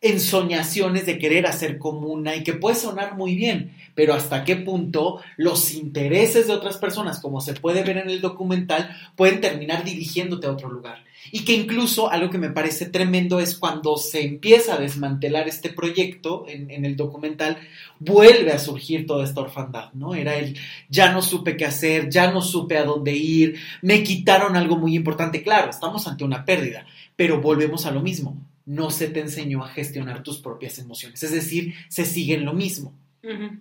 ensoñaciones 0.03 1.05
de 1.05 1.19
querer 1.19 1.47
hacer 1.47 1.79
comuna 1.79 2.35
y 2.35 2.43
que 2.43 2.55
puede 2.55 2.77
sonar 2.77 3.17
muy 3.17 3.35
bien, 3.35 3.75
pero 3.95 4.15
hasta 4.15 4.45
qué 4.45 4.57
punto 4.57 5.21
los 5.37 5.75
intereses 5.75 6.47
de 6.47 6.55
otras 6.55 6.79
personas, 6.79 7.21
como 7.21 7.41
se 7.41 7.55
puede 7.55 7.83
ver 7.83 7.99
en 7.99 8.09
el 8.09 8.23
documental, 8.23 8.97
pueden 9.15 9.41
terminar 9.41 9.85
dirigiéndote 9.85 10.47
a 10.47 10.53
otro 10.53 10.71
lugar. 10.71 11.05
Y 11.33 11.45
que 11.45 11.53
incluso 11.53 12.11
algo 12.11 12.31
que 12.31 12.39
me 12.39 12.49
parece 12.49 12.87
tremendo 12.87 13.41
es 13.41 13.55
cuando 13.55 13.99
se 13.99 14.25
empieza 14.25 14.75
a 14.75 14.79
desmantelar 14.79 15.49
este 15.49 15.69
proyecto 15.69 16.47
en, 16.49 16.71
en 16.71 16.87
el 16.87 16.97
documental, 16.97 17.59
vuelve 17.99 18.53
a 18.53 18.59
surgir 18.59 19.07
toda 19.07 19.25
esta 19.25 19.43
orfandad, 19.43 19.93
¿no? 19.93 20.15
Era 20.15 20.37
el 20.37 20.57
ya 20.89 21.13
no 21.13 21.21
supe 21.21 21.59
qué 21.59 21.67
hacer, 21.67 22.09
ya 22.09 22.33
no 22.33 22.41
supe 22.41 22.79
a 22.79 22.85
dónde 22.85 23.13
ir, 23.13 23.61
me 23.83 24.03
quitaron 24.03 24.57
algo 24.57 24.79
muy 24.79 24.97
importante. 24.97 25.43
Claro, 25.43 25.71
estamos 25.71 26.07
ante 26.09 26.25
una 26.25 26.47
pérdida, 26.47 26.87
pero 27.17 27.43
volvemos 27.43 27.85
a 27.85 27.91
lo 27.91 28.01
mismo 28.01 28.50
no 28.71 28.93
se 28.93 29.09
te 29.09 29.19
enseñó 29.19 29.65
a 29.65 29.69
gestionar 29.69 30.23
tus 30.23 30.39
propias 30.39 30.79
emociones. 30.79 31.25
Es 31.25 31.33
decir, 31.33 31.75
se 31.89 32.05
sigue 32.05 32.35
en 32.35 32.45
lo 32.45 32.53
mismo. 32.53 32.95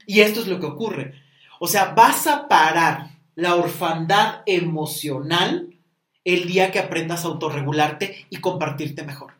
Y 0.06 0.20
esto 0.20 0.40
es 0.42 0.48
lo 0.48 0.60
que 0.60 0.68
ocurre. 0.68 1.16
O 1.60 1.68
sea, 1.68 1.96
vas 1.96 2.28
a 2.28 2.48
parar 2.48 3.10
la 3.34 3.56
orfandad 3.56 4.44
emocional 4.46 5.74
el 6.24 6.48
día 6.48 6.70
que 6.70 6.78
aprendas 6.78 7.26
a 7.26 7.30
autorregularte 7.30 8.28
y 8.30 8.38
compartirte 8.38 9.04
mejor. 9.04 9.34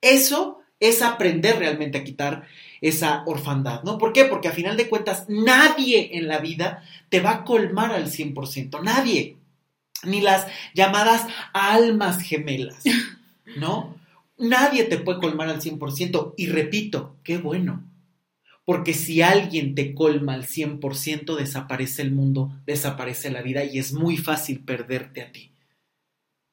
Eso 0.00 0.60
es 0.78 1.02
aprender 1.02 1.58
realmente 1.58 1.98
a 1.98 2.04
quitar 2.04 2.46
esa 2.80 3.24
orfandad, 3.26 3.82
¿no? 3.82 3.98
¿Por 3.98 4.12
qué? 4.12 4.26
Porque 4.26 4.46
a 4.46 4.52
final 4.52 4.76
de 4.76 4.88
cuentas 4.88 5.24
nadie 5.28 6.18
en 6.18 6.28
la 6.28 6.38
vida 6.38 6.84
te 7.08 7.18
va 7.18 7.30
a 7.32 7.44
colmar 7.44 7.90
al 7.90 8.06
100%, 8.06 8.80
nadie. 8.80 9.36
Ni 10.04 10.20
las 10.20 10.46
llamadas 10.72 11.26
almas 11.52 12.22
gemelas, 12.22 12.84
¿no? 13.56 13.99
Nadie 14.40 14.84
te 14.84 14.96
puede 14.98 15.20
colmar 15.20 15.48
al 15.48 15.60
100%. 15.60 16.34
Y 16.36 16.46
repito, 16.46 17.16
qué 17.22 17.38
bueno. 17.38 17.84
Porque 18.64 18.94
si 18.94 19.20
alguien 19.20 19.74
te 19.74 19.94
colma 19.94 20.34
al 20.34 20.46
100%, 20.46 21.36
desaparece 21.36 22.02
el 22.02 22.12
mundo, 22.12 22.52
desaparece 22.66 23.30
la 23.30 23.42
vida 23.42 23.64
y 23.64 23.78
es 23.78 23.92
muy 23.92 24.16
fácil 24.16 24.60
perderte 24.60 25.22
a 25.22 25.32
ti. 25.32 25.52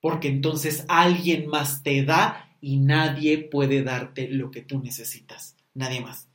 Porque 0.02 0.28
entonces 0.28 0.84
alguien 0.88 1.48
más 1.48 1.84
te 1.84 2.04
da 2.04 2.58
y 2.60 2.78
nadie 2.78 3.38
puede 3.38 3.84
darte 3.84 4.28
lo 4.28 4.52
que 4.52 4.62
tú 4.62 4.80
necesitas. 4.80 5.56
Nadie 5.74 6.02
más. 6.02 6.28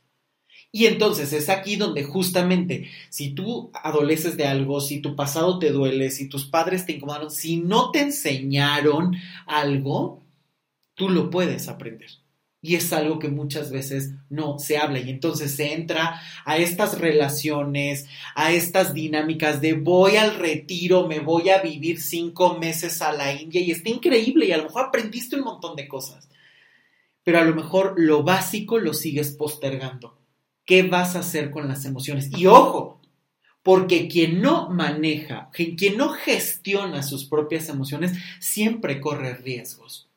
Y 0.71 0.87
entonces 0.87 1.33
es 1.33 1.49
aquí 1.49 1.75
donde 1.75 2.03
justamente 2.03 2.89
si 3.09 3.29
tú 3.29 3.69
adoleces 3.75 4.37
de 4.37 4.47
algo, 4.47 4.81
si 4.81 5.01
tu 5.01 5.15
pasado 5.15 5.59
te 5.59 5.71
duele, 5.71 6.09
si 6.09 6.27
tus 6.27 6.45
padres 6.45 6.87
te 6.87 6.93
incomodaron, 6.93 7.29
si 7.29 7.57
no 7.57 7.91
te 7.91 7.99
enseñaron 7.99 9.15
algo, 9.45 10.22
tú 10.95 11.09
lo 11.09 11.29
puedes 11.29 11.67
aprender. 11.67 12.09
Y 12.65 12.75
es 12.75 12.93
algo 12.93 13.19
que 13.19 13.27
muchas 13.27 13.71
veces 13.71 14.11
no 14.29 14.57
se 14.57 14.77
habla 14.77 14.99
y 14.99 15.09
entonces 15.09 15.53
se 15.53 15.73
entra 15.73 16.21
a 16.45 16.57
estas 16.57 16.97
relaciones, 16.97 18.05
a 18.35 18.53
estas 18.53 18.93
dinámicas 18.93 19.59
de 19.59 19.73
voy 19.73 20.15
al 20.15 20.35
retiro, 20.35 21.05
me 21.05 21.19
voy 21.19 21.49
a 21.49 21.61
vivir 21.61 22.01
cinco 22.01 22.57
meses 22.57 23.01
a 23.01 23.11
la 23.11 23.33
India 23.33 23.59
y 23.59 23.71
está 23.71 23.89
increíble 23.89 24.45
y 24.45 24.53
a 24.53 24.57
lo 24.57 24.63
mejor 24.63 24.85
aprendiste 24.85 25.35
un 25.35 25.43
montón 25.43 25.75
de 25.75 25.89
cosas, 25.89 26.29
pero 27.21 27.39
a 27.39 27.43
lo 27.43 27.53
mejor 27.53 27.95
lo 27.97 28.23
básico 28.23 28.79
lo 28.79 28.93
sigues 28.93 29.31
postergando. 29.31 30.17
¿Qué 30.65 30.83
vas 30.83 31.17
a 31.17 31.19
hacer 31.19 31.51
con 31.51 31.67
las 31.67 31.83
emociones? 31.83 32.29
Y 32.37 32.45
ojo, 32.45 33.01
porque 33.61 34.07
quien 34.07 34.41
no 34.41 34.69
maneja, 34.69 35.49
quien 35.51 35.97
no 35.97 36.09
gestiona 36.13 37.03
sus 37.03 37.25
propias 37.25 37.67
emociones, 37.67 38.13
siempre 38.39 39.01
corre 39.01 39.35
riesgos. 39.35 40.12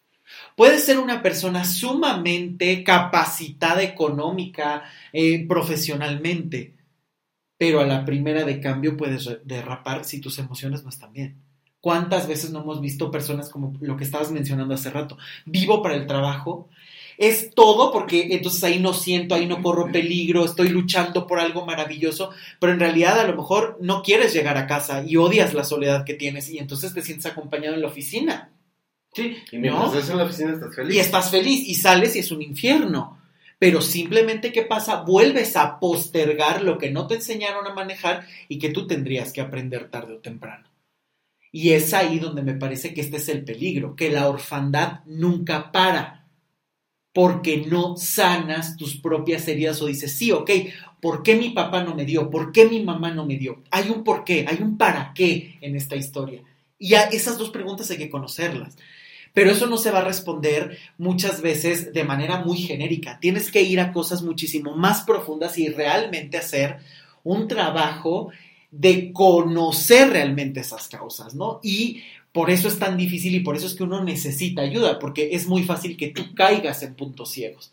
Puede 0.56 0.78
ser 0.78 0.98
una 0.98 1.22
persona 1.22 1.66
sumamente 1.66 2.82
capacitada 2.82 3.82
económica, 3.82 4.84
eh, 5.12 5.46
profesionalmente, 5.46 6.74
pero 7.58 7.80
a 7.80 7.86
la 7.86 8.06
primera 8.06 8.42
de 8.42 8.58
cambio 8.58 8.96
puedes 8.96 9.28
derrapar 9.44 10.06
si 10.06 10.18
tus 10.18 10.38
emociones 10.38 10.82
no 10.82 10.88
están 10.88 11.12
bien. 11.12 11.42
¿Cuántas 11.78 12.26
veces 12.26 12.50
no 12.50 12.62
hemos 12.62 12.80
visto 12.80 13.10
personas 13.10 13.50
como 13.50 13.74
lo 13.82 13.98
que 13.98 14.04
estabas 14.04 14.30
mencionando 14.30 14.72
hace 14.72 14.90
rato? 14.90 15.18
Vivo 15.44 15.82
para 15.82 15.94
el 15.94 16.06
trabajo, 16.06 16.70
es 17.18 17.50
todo 17.54 17.92
porque 17.92 18.28
entonces 18.30 18.64
ahí 18.64 18.78
no 18.80 18.94
siento, 18.94 19.34
ahí 19.34 19.46
no 19.46 19.62
corro 19.62 19.92
peligro, 19.92 20.46
estoy 20.46 20.70
luchando 20.70 21.26
por 21.26 21.38
algo 21.38 21.66
maravilloso, 21.66 22.30
pero 22.58 22.72
en 22.72 22.80
realidad 22.80 23.20
a 23.20 23.26
lo 23.26 23.36
mejor 23.36 23.76
no 23.82 24.02
quieres 24.02 24.32
llegar 24.32 24.56
a 24.56 24.66
casa 24.66 25.04
y 25.06 25.16
odias 25.16 25.52
la 25.52 25.64
soledad 25.64 26.04
que 26.06 26.14
tienes 26.14 26.48
y 26.48 26.58
entonces 26.58 26.94
te 26.94 27.02
sientes 27.02 27.26
acompañado 27.26 27.74
en 27.74 27.82
la 27.82 27.88
oficina. 27.88 28.55
Sí, 29.16 29.34
y 29.50 29.56
mientras 29.56 29.94
estás 29.94 30.10
en 30.10 30.18
la 30.18 30.24
oficina 30.24 30.52
estás 30.52 30.74
feliz. 30.74 30.94
Y 30.94 30.98
estás 30.98 31.30
feliz 31.30 31.66
y 31.66 31.74
sales 31.74 32.14
y 32.16 32.18
es 32.18 32.30
un 32.30 32.42
infierno. 32.42 33.18
Pero 33.58 33.80
simplemente, 33.80 34.52
¿qué 34.52 34.60
pasa? 34.60 35.04
Vuelves 35.04 35.56
a 35.56 35.80
postergar 35.80 36.60
lo 36.60 36.76
que 36.76 36.90
no 36.90 37.06
te 37.06 37.14
enseñaron 37.14 37.66
a 37.66 37.72
manejar 37.72 38.26
y 38.46 38.58
que 38.58 38.68
tú 38.68 38.86
tendrías 38.86 39.32
que 39.32 39.40
aprender 39.40 39.88
tarde 39.88 40.12
o 40.12 40.18
temprano. 40.18 40.68
Y 41.50 41.70
es 41.70 41.94
ahí 41.94 42.18
donde 42.18 42.42
me 42.42 42.52
parece 42.52 42.92
que 42.92 43.00
este 43.00 43.16
es 43.16 43.30
el 43.30 43.42
peligro, 43.42 43.96
que 43.96 44.10
la 44.10 44.28
orfandad 44.28 45.00
nunca 45.06 45.72
para, 45.72 46.26
porque 47.14 47.64
no 47.66 47.96
sanas 47.96 48.76
tus 48.76 48.98
propias 48.98 49.48
heridas 49.48 49.80
o 49.80 49.86
dices, 49.86 50.12
sí, 50.12 50.30
ok, 50.30 50.50
¿por 51.00 51.22
qué 51.22 51.36
mi 51.36 51.50
papá 51.50 51.82
no 51.82 51.94
me 51.94 52.04
dio? 52.04 52.28
¿Por 52.28 52.52
qué 52.52 52.66
mi 52.66 52.84
mamá 52.84 53.10
no 53.10 53.24
me 53.24 53.38
dio? 53.38 53.62
Hay 53.70 53.88
un 53.88 54.04
por 54.04 54.24
qué, 54.24 54.44
hay 54.46 54.58
un 54.60 54.76
para 54.76 55.14
qué 55.14 55.56
en 55.62 55.74
esta 55.74 55.96
historia. 55.96 56.42
Y 56.78 56.92
a 56.92 57.04
esas 57.04 57.38
dos 57.38 57.48
preguntas 57.48 57.90
hay 57.90 57.96
que 57.96 58.10
conocerlas. 58.10 58.76
Pero 59.36 59.50
eso 59.50 59.66
no 59.66 59.76
se 59.76 59.90
va 59.90 59.98
a 59.98 60.04
responder 60.04 60.78
muchas 60.96 61.42
veces 61.42 61.92
de 61.92 62.04
manera 62.04 62.42
muy 62.42 62.56
genérica. 62.56 63.20
Tienes 63.20 63.52
que 63.52 63.60
ir 63.60 63.80
a 63.80 63.92
cosas 63.92 64.22
muchísimo 64.22 64.74
más 64.74 65.02
profundas 65.02 65.58
y 65.58 65.68
realmente 65.68 66.38
hacer 66.38 66.78
un 67.22 67.46
trabajo 67.46 68.30
de 68.70 69.12
conocer 69.12 70.08
realmente 70.08 70.60
esas 70.60 70.88
causas, 70.88 71.34
¿no? 71.34 71.60
Y 71.62 72.00
por 72.32 72.48
eso 72.48 72.66
es 72.66 72.78
tan 72.78 72.96
difícil 72.96 73.34
y 73.34 73.40
por 73.40 73.56
eso 73.56 73.66
es 73.66 73.74
que 73.74 73.82
uno 73.82 74.02
necesita 74.02 74.62
ayuda, 74.62 74.98
porque 74.98 75.28
es 75.32 75.46
muy 75.46 75.64
fácil 75.64 75.98
que 75.98 76.08
tú 76.08 76.34
caigas 76.34 76.82
en 76.82 76.94
puntos 76.94 77.30
ciegos, 77.30 77.70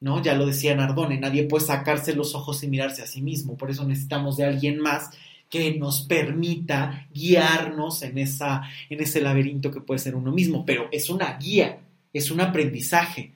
¿no? 0.00 0.22
Ya 0.22 0.32
lo 0.32 0.46
decía 0.46 0.74
Nardone, 0.74 1.20
nadie 1.20 1.44
puede 1.44 1.66
sacarse 1.66 2.14
los 2.14 2.34
ojos 2.34 2.62
y 2.62 2.68
mirarse 2.68 3.02
a 3.02 3.06
sí 3.06 3.20
mismo, 3.20 3.58
por 3.58 3.70
eso 3.70 3.84
necesitamos 3.84 4.38
de 4.38 4.46
alguien 4.46 4.80
más 4.80 5.10
que 5.54 5.78
nos 5.78 6.02
permita 6.02 7.06
guiarnos 7.14 8.02
en, 8.02 8.18
esa, 8.18 8.62
en 8.90 9.00
ese 9.00 9.20
laberinto 9.20 9.70
que 9.70 9.80
puede 9.80 10.00
ser 10.00 10.16
uno 10.16 10.32
mismo, 10.32 10.66
pero 10.66 10.88
es 10.90 11.10
una 11.10 11.38
guía, 11.38 11.78
es 12.12 12.32
un 12.32 12.40
aprendizaje, 12.40 13.34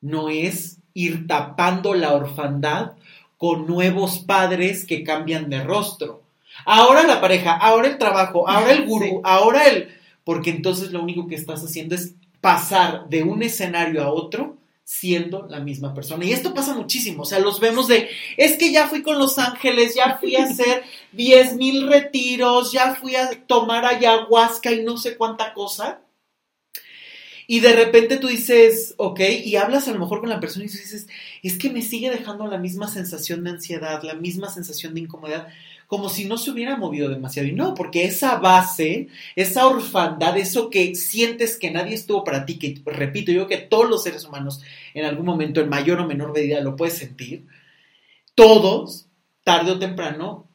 no 0.00 0.28
es 0.28 0.78
ir 0.94 1.26
tapando 1.26 1.94
la 1.94 2.14
orfandad 2.14 2.92
con 3.36 3.66
nuevos 3.66 4.20
padres 4.20 4.86
que 4.86 5.02
cambian 5.02 5.50
de 5.50 5.64
rostro. 5.64 6.22
Ahora 6.64 7.04
la 7.08 7.20
pareja, 7.20 7.56
ahora 7.56 7.88
el 7.88 7.98
trabajo, 7.98 8.48
ahora 8.48 8.70
el 8.70 8.86
gurú, 8.86 9.20
ahora 9.24 9.66
el... 9.66 9.88
Porque 10.22 10.50
entonces 10.50 10.92
lo 10.92 11.02
único 11.02 11.26
que 11.26 11.34
estás 11.34 11.64
haciendo 11.64 11.96
es 11.96 12.14
pasar 12.40 13.08
de 13.08 13.24
un 13.24 13.42
escenario 13.42 14.04
a 14.04 14.12
otro 14.12 14.58
siendo 14.88 15.46
la 15.46 15.60
misma 15.60 15.92
persona. 15.92 16.24
Y 16.24 16.32
esto 16.32 16.54
pasa 16.54 16.74
muchísimo, 16.74 17.24
o 17.24 17.26
sea, 17.26 17.40
los 17.40 17.60
vemos 17.60 17.88
de, 17.88 18.08
es 18.38 18.56
que 18.56 18.72
ya 18.72 18.88
fui 18.88 19.02
con 19.02 19.18
Los 19.18 19.38
Ángeles, 19.38 19.94
ya 19.94 20.16
fui 20.16 20.34
a 20.34 20.44
hacer 20.44 20.82
10 21.12 21.56
mil 21.56 21.86
retiros, 21.88 22.72
ya 22.72 22.94
fui 22.94 23.14
a 23.14 23.28
tomar 23.46 23.84
ayahuasca 23.84 24.72
y 24.72 24.82
no 24.82 24.96
sé 24.96 25.18
cuánta 25.18 25.52
cosa. 25.52 26.00
Y 27.46 27.60
de 27.60 27.74
repente 27.74 28.16
tú 28.16 28.28
dices, 28.28 28.94
ok, 28.96 29.20
y 29.44 29.56
hablas 29.56 29.88
a 29.88 29.92
lo 29.92 29.98
mejor 29.98 30.20
con 30.20 30.30
la 30.30 30.40
persona 30.40 30.64
y 30.64 30.68
dices, 30.68 31.06
es 31.42 31.58
que 31.58 31.68
me 31.68 31.82
sigue 31.82 32.08
dejando 32.08 32.46
la 32.46 32.56
misma 32.56 32.88
sensación 32.88 33.44
de 33.44 33.50
ansiedad, 33.50 34.02
la 34.02 34.14
misma 34.14 34.48
sensación 34.48 34.94
de 34.94 35.00
incomodidad 35.00 35.48
como 35.88 36.10
si 36.10 36.26
no 36.26 36.36
se 36.36 36.50
hubiera 36.50 36.76
movido 36.76 37.08
demasiado. 37.08 37.48
Y 37.48 37.52
no, 37.52 37.74
porque 37.74 38.04
esa 38.04 38.36
base, 38.36 39.08
esa 39.34 39.66
orfandad, 39.66 40.36
eso 40.36 40.68
que 40.68 40.94
sientes 40.94 41.56
que 41.56 41.70
nadie 41.70 41.94
estuvo 41.94 42.22
para 42.24 42.44
ti, 42.44 42.58
que 42.58 42.80
repito, 42.84 43.32
yo 43.32 43.48
que 43.48 43.56
todos 43.56 43.88
los 43.88 44.02
seres 44.02 44.26
humanos 44.26 44.62
en 44.92 45.06
algún 45.06 45.24
momento, 45.24 45.62
en 45.62 45.70
mayor 45.70 45.98
o 45.98 46.06
menor 46.06 46.34
medida, 46.34 46.60
lo 46.60 46.76
puedes 46.76 46.98
sentir, 46.98 47.46
todos, 48.34 49.06
tarde 49.42 49.72
o 49.72 49.78
temprano, 49.78 50.46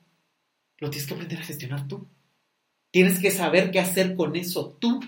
lo 0.78 0.92
tienes 0.92 1.08
que 1.08 1.16
aprender 1.16 1.40
a 1.40 1.44
gestionar 1.44 1.88
tú. 1.88 2.08
Tienes 2.92 3.18
que 3.18 3.32
saber 3.32 3.72
qué 3.72 3.80
hacer 3.80 4.16
con 4.16 4.36
eso 4.36 4.78
tú. 4.80 5.00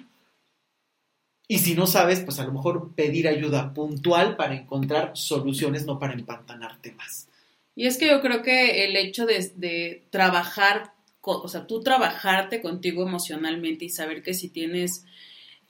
Y 1.48 1.60
si 1.60 1.76
no 1.76 1.86
sabes, 1.86 2.22
pues 2.22 2.40
a 2.40 2.46
lo 2.46 2.52
mejor 2.52 2.96
pedir 2.96 3.28
ayuda 3.28 3.76
puntual 3.76 4.36
para 4.38 4.56
encontrar 4.56 5.12
soluciones, 5.14 5.86
no 5.86 6.00
para 6.00 6.14
empantanarte 6.14 6.94
más. 6.94 7.28
Y 7.76 7.88
es 7.88 7.98
que 7.98 8.08
yo 8.08 8.22
creo 8.22 8.42
que 8.42 8.86
el 8.86 8.96
hecho 8.96 9.26
de, 9.26 10.08
trabajar, 10.10 10.94
o 11.22 11.48
sea, 11.48 11.68
tú 11.68 11.82
trabajarte 11.82 12.62
contigo 12.62 13.04
emocionalmente 13.04 13.86
y 13.86 13.90
saber 13.90 14.24
que 14.24 14.34
si 14.34 14.50
tienes 14.50 15.04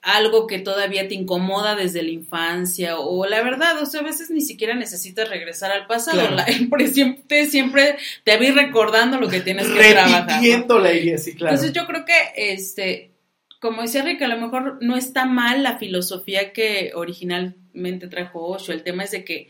algo 0.04 0.46
que 0.46 0.60
todavía 0.60 1.08
te 1.08 1.16
incomoda 1.16 1.76
desde 1.76 2.04
la 2.04 2.12
infancia 2.12 3.00
o 3.00 3.26
la 3.26 3.42
verdad, 3.42 3.82
o 3.82 3.88
sea, 3.88 4.02
a 4.02 4.04
veces 4.04 4.30
ni 4.30 4.42
siquiera 4.42 4.76
necesitas 4.76 5.28
regresar 5.28 5.72
al 5.72 5.88
pasado, 5.88 6.22
porque 6.70 6.90
siempre, 6.90 7.48
siempre 7.48 7.98
te 8.24 8.38
vi 8.38 8.52
recordando 8.52 9.20
lo 9.20 9.28
que 9.28 9.42
tienes 9.42 9.68
que 9.68 9.94
trabajar. 9.94 10.28
Repitiendo 10.28 10.78
la 10.78 10.94
idea, 10.94 11.18
sí, 11.18 11.34
claro. 11.34 11.56
Entonces 11.56 11.74
yo 11.74 11.88
creo 11.88 12.06
que, 12.06 12.54
este, 12.54 13.14
como 13.60 13.82
decía 13.82 14.04
Rick, 14.04 14.22
a 14.22 14.28
lo 14.28 14.40
mejor 14.40 14.78
no 14.82 14.96
está 14.96 15.26
mal 15.26 15.64
la 15.64 15.80
filosofía 15.80 16.54
que 16.54 16.92
originalmente 16.94 18.08
trajo 18.08 18.46
Osho, 18.46 18.74
el 18.74 18.84
tema 18.84 19.06
es 19.06 19.10
de 19.10 19.26
que 19.26 19.50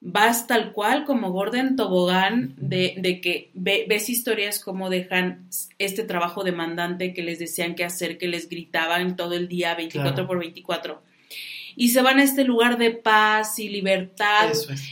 vas 0.00 0.46
tal 0.46 0.72
cual 0.72 1.04
como 1.04 1.32
Gordon 1.32 1.76
Tobogán 1.76 2.54
de, 2.56 2.94
de 2.98 3.20
que 3.20 3.50
ves 3.54 4.08
historias 4.08 4.60
como 4.60 4.90
dejan 4.90 5.48
este 5.78 6.04
trabajo 6.04 6.44
demandante 6.44 7.12
que 7.12 7.22
les 7.22 7.38
decían 7.38 7.74
que 7.74 7.84
hacer, 7.84 8.16
que 8.16 8.28
les 8.28 8.48
gritaban 8.48 9.16
todo 9.16 9.34
el 9.34 9.48
día 9.48 9.74
24 9.74 10.26
por 10.26 10.38
24 10.38 11.02
y 11.78 11.90
se 11.90 12.02
van 12.02 12.18
a 12.18 12.24
este 12.24 12.42
lugar 12.42 12.76
de 12.76 12.90
paz 12.90 13.60
y 13.60 13.68
libertad. 13.68 14.50
Eso 14.50 14.72
es. 14.72 14.82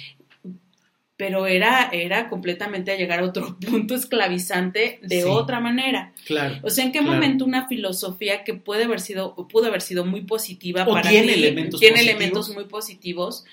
Pero 1.17 1.47
era, 1.47 1.89
era 1.93 2.29
completamente 2.29 2.93
a 2.93 2.97
llegar 2.97 3.21
a 3.21 3.25
otro 3.25 3.59
punto 3.71 3.97
esclavizante 3.97 5.01
de 5.03 5.25
otra 5.25 5.59
manera. 5.59 6.13
Claro. 6.27 6.61
O 6.63 6.71
sea, 6.71 6.85
¿en 6.85 6.93
qué 6.93 7.01
momento 7.01 7.45
una 7.45 7.67
filosofía 7.67 8.45
que 8.45 8.55
puede 8.55 8.85
haber 8.85 9.01
sido, 9.01 9.35
pudo 9.49 9.67
haber 9.67 9.81
sido 9.81 10.05
muy 10.05 10.21
positiva 10.21 10.85
o 10.85 10.93
para 10.93 11.11
tiene 11.11 11.35
elementos 11.35 11.81
tiene 11.81 11.97
positivos. 11.97 12.17
elementos 12.17 12.55
muy 12.55 12.65
positivos, 12.67 13.45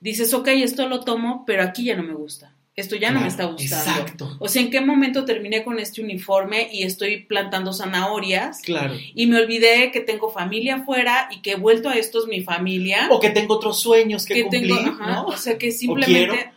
dices, 0.00 0.32
ok, 0.34 0.48
esto 0.48 0.88
lo 0.88 1.00
tomo, 1.00 1.44
pero 1.46 1.62
aquí 1.62 1.84
ya 1.84 1.96
no 1.96 2.02
me 2.02 2.14
gusta. 2.14 2.52
Esto 2.76 2.94
ya 2.94 3.10
no 3.10 3.22
me 3.22 3.28
está 3.28 3.46
gustando. 3.46 3.90
Exacto. 3.90 4.36
O 4.38 4.48
sea, 4.48 4.60
¿en 4.60 4.70
qué 4.70 4.82
momento 4.82 5.24
terminé 5.24 5.64
con 5.64 5.78
este 5.78 6.02
uniforme 6.02 6.68
y 6.70 6.82
estoy 6.82 7.22
plantando 7.22 7.72
zanahorias? 7.72 8.60
Claro. 8.60 8.94
Y 9.14 9.26
me 9.26 9.40
olvidé 9.40 9.90
que 9.92 10.00
tengo 10.00 10.30
familia 10.30 10.76
afuera 10.76 11.30
y 11.32 11.40
que 11.40 11.52
he 11.52 11.56
vuelto 11.56 11.88
a 11.88 11.94
esto 11.94 12.18
es 12.18 12.26
mi 12.26 12.42
familia. 12.42 13.08
O 13.10 13.18
que 13.18 13.30
tengo 13.30 13.54
otros 13.54 13.80
sueños 13.80 14.26
que, 14.26 14.34
que 14.34 14.42
cumplir, 14.42 14.76
tengo, 14.76 14.90
ajá, 14.90 15.06
¿no? 15.10 15.24
O 15.24 15.36
sea, 15.38 15.56
que 15.56 15.72
simplemente 15.72 16.52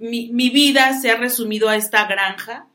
mi, 0.00 0.30
mi 0.32 0.48
vida 0.48 0.98
se 0.98 1.10
ha 1.10 1.16
resumido 1.16 1.68
a 1.68 1.76
esta 1.76 2.06
granja 2.06 2.66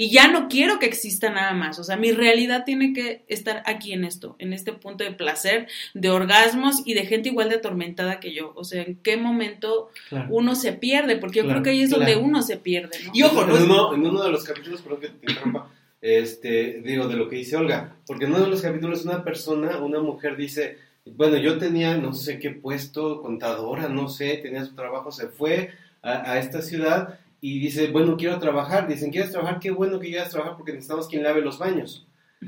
y 0.00 0.10
ya 0.10 0.28
no 0.28 0.46
quiero 0.46 0.78
que 0.78 0.86
exista 0.86 1.28
nada 1.28 1.54
más. 1.54 1.80
O 1.80 1.82
sea, 1.82 1.96
mi 1.96 2.12
realidad 2.12 2.62
tiene 2.64 2.92
que 2.92 3.24
estar 3.26 3.64
aquí 3.66 3.92
en 3.92 4.04
esto, 4.04 4.36
en 4.38 4.52
este 4.52 4.72
punto 4.72 5.02
de 5.02 5.10
placer, 5.10 5.66
de 5.92 6.08
orgasmos 6.08 6.82
y 6.84 6.94
de 6.94 7.04
gente 7.04 7.30
igual 7.30 7.48
de 7.48 7.56
atormentada 7.56 8.20
que 8.20 8.32
yo. 8.32 8.52
O 8.54 8.62
sea, 8.62 8.82
¿en 8.84 8.94
qué 9.02 9.16
momento 9.16 9.88
Claro. 10.08 10.28
uno 10.30 10.54
se 10.54 10.72
pierde? 10.72 11.16
Porque 11.16 11.38
yo 11.38 11.46
Claro, 11.46 11.62
creo 11.62 11.64
que 11.64 11.70
ahí 11.70 11.82
es 11.82 11.90
donde 11.90 12.14
uno 12.14 12.42
se 12.42 12.58
pierde, 12.58 12.96
¿no? 13.06 13.10
Y 13.12 13.24
ojo, 13.24 13.44
no 13.44 13.56
en, 13.56 13.64
uno, 13.64 13.92
en 13.92 14.06
uno 14.06 14.22
de 14.22 14.30
los 14.30 14.44
capítulos, 14.44 14.82
perdón 14.82 15.00
que 15.00 15.08
te 15.08 15.32
interrumpa, 15.32 15.68
este, 16.00 16.80
digo, 16.84 17.08
de 17.08 17.16
lo 17.16 17.28
que 17.28 17.34
dice 17.34 17.56
Olga, 17.56 17.96
porque 18.06 18.26
en 18.26 18.34
uno 18.34 18.44
de 18.44 18.50
los 18.50 18.62
capítulos 18.62 19.04
una 19.04 19.24
persona, 19.24 19.78
una 19.78 19.98
mujer 19.98 20.36
dice, 20.36 20.78
bueno, 21.06 21.38
yo 21.38 21.58
tenía 21.58 21.96
no 21.96 22.12
sé 22.14 22.38
qué 22.38 22.50
puesto, 22.50 23.20
contadora, 23.20 23.88
no 23.88 24.08
sé, 24.08 24.36
tenía 24.36 24.64
su 24.64 24.76
trabajo, 24.76 25.10
se 25.10 25.26
fue 25.26 25.72
a, 26.02 26.30
a 26.34 26.38
esta 26.38 26.62
ciudad 26.62 27.18
y 27.40 27.58
dice, 27.60 27.88
bueno, 27.88 28.16
quiero 28.16 28.38
trabajar. 28.38 28.88
Dicen, 28.88 29.10
¿quieres 29.10 29.30
trabajar? 29.30 29.58
Qué 29.60 29.70
bueno 29.70 29.98
que 30.00 30.08
quieras 30.08 30.30
trabajar 30.30 30.56
porque 30.56 30.72
necesitamos 30.72 31.06
quien 31.08 31.22
lave 31.22 31.40
los 31.40 31.58
baños. 31.58 32.06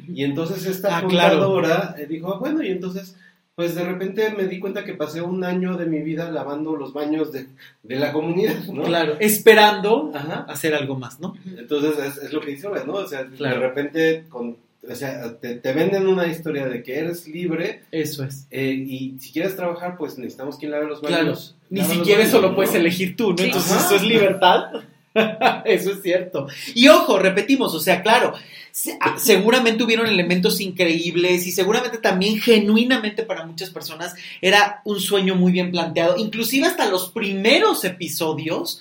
Y 0.08 0.24
entonces 0.24 0.66
esta 0.66 0.98
Ah, 0.98 1.04
claro. 1.06 1.38
contadora 1.38 1.94
eh, 1.98 2.06
dijo, 2.06 2.32
"Ah, 2.34 2.38
bueno, 2.38 2.62
y 2.62 2.68
entonces, 2.70 3.16
pues 3.56 3.74
de 3.74 3.84
repente 3.84 4.30
me 4.36 4.46
di 4.46 4.58
cuenta 4.60 4.84
que 4.84 4.94
pasé 4.94 5.20
un 5.20 5.42
año 5.44 5.76
de 5.76 5.86
mi 5.86 6.00
vida 6.00 6.30
lavando 6.30 6.76
los 6.76 6.92
baños 6.92 7.32
de, 7.32 7.46
de 7.82 7.96
la 7.96 8.12
comunidad, 8.12 8.64
¿no? 8.72 8.84
Claro, 8.84 9.16
esperando 9.20 10.12
Ajá. 10.14 10.46
hacer 10.48 10.74
algo 10.74 10.96
más, 10.96 11.18
¿no? 11.20 11.34
Entonces 11.58 11.98
es, 12.04 12.16
es 12.24 12.32
lo 12.32 12.40
que 12.40 12.52
dice 12.52 12.68
¿no? 12.86 12.92
O 12.94 13.06
sea, 13.06 13.26
Claro. 13.26 13.60
de 13.60 13.66
repente 13.66 14.24
con, 14.28 14.56
o 14.88 14.94
sea, 14.94 15.36
te, 15.38 15.56
te 15.56 15.72
venden 15.72 16.06
una 16.06 16.26
historia 16.28 16.66
de 16.68 16.82
que 16.82 16.98
eres 16.98 17.26
libre 17.28 17.82
Eso 17.90 18.24
es. 18.24 18.46
eh, 18.50 18.70
y 18.72 19.18
si 19.18 19.32
quieres 19.32 19.56
trabajar, 19.56 19.96
pues 19.98 20.16
necesitamos 20.18 20.56
quien 20.56 20.70
lave 20.70 20.86
los 20.86 21.00
Claro. 21.00 21.36
Ni 21.70 21.82
siquiera 21.84 22.22
eso 22.22 22.40
lo 22.40 22.54
puedes 22.54 22.74
elegir 22.74 23.16
tú, 23.16 23.30
¿no? 23.30 23.38
Sí. 23.38 23.44
Entonces 23.44 23.72
Ajá. 23.72 23.86
eso 23.86 23.96
es 23.96 24.02
libertad. 24.02 24.64
eso 25.64 25.92
es 25.92 26.02
cierto. 26.02 26.46
Y 26.74 26.86
ojo, 26.88 27.18
repetimos, 27.18 27.74
o 27.74 27.80
sea, 27.80 28.00
claro, 28.02 28.32
se- 28.70 28.96
ah, 29.00 29.16
seguramente 29.18 29.82
hubieron 29.82 30.06
elementos 30.06 30.60
increíbles 30.60 31.46
y 31.48 31.50
seguramente 31.52 31.98
también 31.98 32.40
genuinamente 32.40 33.24
para 33.24 33.44
muchas 33.44 33.70
personas 33.70 34.14
era 34.40 34.82
un 34.84 35.00
sueño 35.00 35.34
muy 35.34 35.50
bien 35.50 35.72
planteado. 35.72 36.16
Inclusive 36.16 36.66
hasta 36.68 36.88
los 36.88 37.10
primeros 37.10 37.84
episodios 37.84 38.80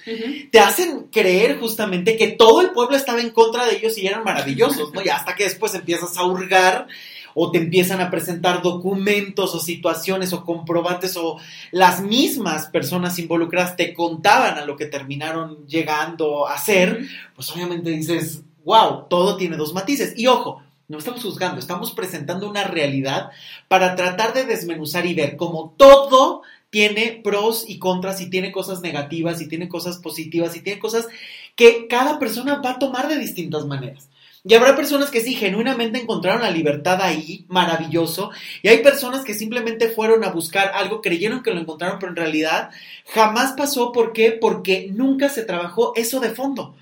te 0.52 0.60
hacen 0.60 1.08
creer 1.12 1.58
justamente 1.60 2.16
que 2.18 2.28
todo 2.28 2.62
el 2.62 2.72
pueblo 2.72 2.96
estaba 2.96 3.22
en 3.22 3.32
contra 3.32 3.66
de 3.66 3.78
ellos 3.78 3.98
y 3.98 4.06
eran 4.06 4.24
maravillosos, 4.24 4.94
¿no? 4.94 5.02
Y 5.04 5.10
hasta 5.10 5.36
que 5.36 5.46
después 5.46 5.74
empiezas 5.74 6.16
a 6.18 6.26
hurgar 6.26 6.88
o 7.34 7.52
te 7.52 7.58
empiezan 7.58 8.02
a 8.02 8.10
presentar 8.10 8.62
documentos 8.62 9.54
o 9.56 9.60
situaciones 9.60 10.34
o 10.34 10.44
comprobantes 10.46 11.18
o 11.18 11.38
las 11.72 12.02
mismas 12.02 12.68
personas 12.68 13.20
involucradas 13.20 13.76
te 13.76 13.94
contaban 13.94 14.58
a 14.58 14.66
lo 14.66 14.76
que 14.76 14.86
terminaron 14.86 15.66
llegando 15.68 16.48
a 16.48 16.56
hacer, 16.56 17.06
pues 17.36 17.50
obviamente 17.52 17.90
dices, 17.92 18.44
wow, 18.66 19.08
todo 19.10 19.38
tiene 19.38 19.58
dos 19.58 19.74
matices. 19.74 20.14
Y 20.18 20.28
ojo, 20.28 20.62
no 20.88 20.98
estamos 20.98 21.22
juzgando, 21.22 21.60
estamos 21.60 21.92
presentando 21.92 22.50
una 22.50 22.64
realidad 22.64 23.30
para 23.68 23.96
tratar 23.96 24.34
de 24.34 24.46
desmenuzar 24.46 25.06
y 25.06 25.14
ver 25.14 25.38
cómo 25.38 25.74
todo 25.78 26.42
tiene 26.70 27.20
pros 27.24 27.66
y 27.68 27.80
contras 27.80 28.22
y 28.22 28.30
tiene 28.30 28.52
cosas 28.52 28.82
negativas 28.82 29.42
y 29.42 29.48
tiene 29.48 29.70
cosas 29.70 29.98
positivas 29.98 30.56
y 30.56 30.62
tiene 30.62 30.80
cosas 30.80 31.08
que 31.56 31.88
cada 31.88 32.20
persona 32.20 32.62
va 32.62 32.72
a 32.72 32.80
tomar 32.80 33.08
de 33.08 33.18
distintas 33.18 33.66
maneras. 33.66 34.10
Y 34.44 34.54
habrá 34.54 34.76
personas 34.76 35.12
que 35.12 35.22
sí, 35.22 35.34
genuinamente 35.34 36.00
encontraron 36.00 36.42
la 36.42 36.52
libertad 36.52 37.02
ahí, 37.02 37.46
maravilloso, 37.50 38.32
y 38.64 38.70
hay 38.70 38.82
personas 38.82 39.26
que 39.26 39.34
simplemente 39.34 39.90
fueron 39.90 40.24
a 40.24 40.32
buscar 40.32 40.72
algo, 40.74 41.02
creyeron 41.02 41.44
que 41.44 41.52
lo 41.52 41.60
encontraron, 41.60 42.00
pero 42.00 42.12
en 42.12 42.16
realidad 42.16 42.70
jamás 43.06 43.54
pasó. 43.54 43.92
¿Por 43.92 44.14
qué? 44.14 44.32
Porque 44.32 44.90
nunca 44.94 45.28
se 45.30 45.44
trabajó 45.44 45.94
eso 45.96 46.20
de 46.20 46.30
fondo. 46.30 46.76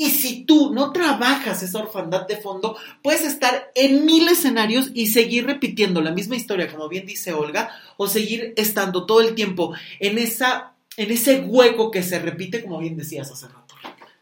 Y 0.00 0.10
si 0.10 0.44
tú 0.44 0.72
no 0.72 0.92
trabajas 0.92 1.62
esa 1.62 1.80
orfandad 1.80 2.26
de 2.26 2.36
fondo, 2.36 2.76
puedes 3.02 3.24
estar 3.24 3.72
en 3.74 4.06
mil 4.06 4.28
escenarios 4.28 4.92
y 4.94 5.08
seguir 5.08 5.44
repitiendo 5.44 6.00
la 6.00 6.12
misma 6.12 6.36
historia, 6.36 6.70
como 6.70 6.88
bien 6.88 7.04
dice 7.04 7.32
Olga, 7.32 7.70
o 7.96 8.06
seguir 8.06 8.54
estando 8.56 9.06
todo 9.06 9.20
el 9.20 9.34
tiempo 9.34 9.74
en, 9.98 10.18
esa, 10.18 10.74
en 10.96 11.10
ese 11.10 11.40
hueco 11.40 11.90
que 11.90 12.04
se 12.04 12.20
repite, 12.20 12.62
como 12.62 12.78
bien 12.78 12.96
decías 12.96 13.30
hace 13.30 13.48
rato. 13.48 13.74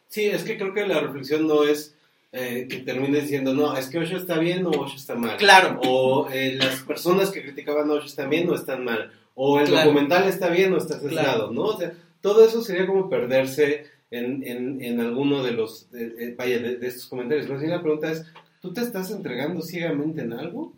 Sí, 0.08 0.24
es 0.24 0.44
que 0.44 0.56
creo 0.56 0.72
que 0.72 0.86
la 0.86 0.98
reflexión 0.98 1.46
no 1.46 1.64
es 1.64 1.95
eh, 2.32 2.66
que 2.68 2.78
termine 2.78 3.20
diciendo, 3.20 3.54
no, 3.54 3.76
es 3.76 3.88
que 3.88 3.98
Osho 3.98 4.16
está 4.16 4.38
bien 4.38 4.66
o 4.66 4.70
Osho 4.70 4.96
está 4.96 5.14
mal. 5.14 5.36
Claro. 5.36 5.80
O 5.86 6.28
eh, 6.30 6.54
las 6.56 6.80
personas 6.82 7.30
que 7.30 7.42
criticaban 7.42 7.88
a 7.90 7.94
Osho 7.94 8.06
están 8.06 8.28
bien 8.30 8.48
o 8.50 8.54
están 8.54 8.84
mal. 8.84 9.10
O 9.34 9.58
el 9.60 9.66
Claro. 9.66 9.88
documental 9.90 10.28
está 10.28 10.48
bien 10.48 10.72
o 10.72 10.78
está 10.78 10.98
sesgado, 10.98 11.48
Claro. 11.48 11.52
¿no? 11.52 11.62
O 11.62 11.78
sea, 11.78 11.92
todo 12.20 12.44
eso 12.44 12.62
sería 12.62 12.86
como 12.86 13.08
perderse 13.08 13.84
en, 14.10 14.42
en, 14.46 14.82
en 14.82 15.00
alguno 15.00 15.42
de 15.42 15.52
los, 15.52 15.88
eh, 15.94 16.34
vaya, 16.36 16.58
de, 16.58 16.76
de 16.76 16.86
estos 16.86 17.06
comentarios. 17.06 17.48
La 17.48 17.80
pregunta 17.82 18.10
es, 18.10 18.24
¿tú 18.60 18.72
te 18.72 18.80
estás 18.80 19.10
entregando 19.10 19.62
ciegamente 19.62 20.22
en 20.22 20.32
algo? 20.32 20.74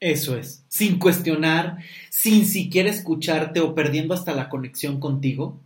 Eso 0.00 0.36
es, 0.36 0.64
sin 0.68 0.98
cuestionar, 1.00 1.78
sin 2.08 2.44
siquiera 2.46 2.88
escucharte 2.88 3.58
o 3.60 3.74
perdiendo 3.74 4.14
hasta 4.14 4.32
la 4.32 4.48
conexión 4.48 5.00
contigo. 5.00 5.60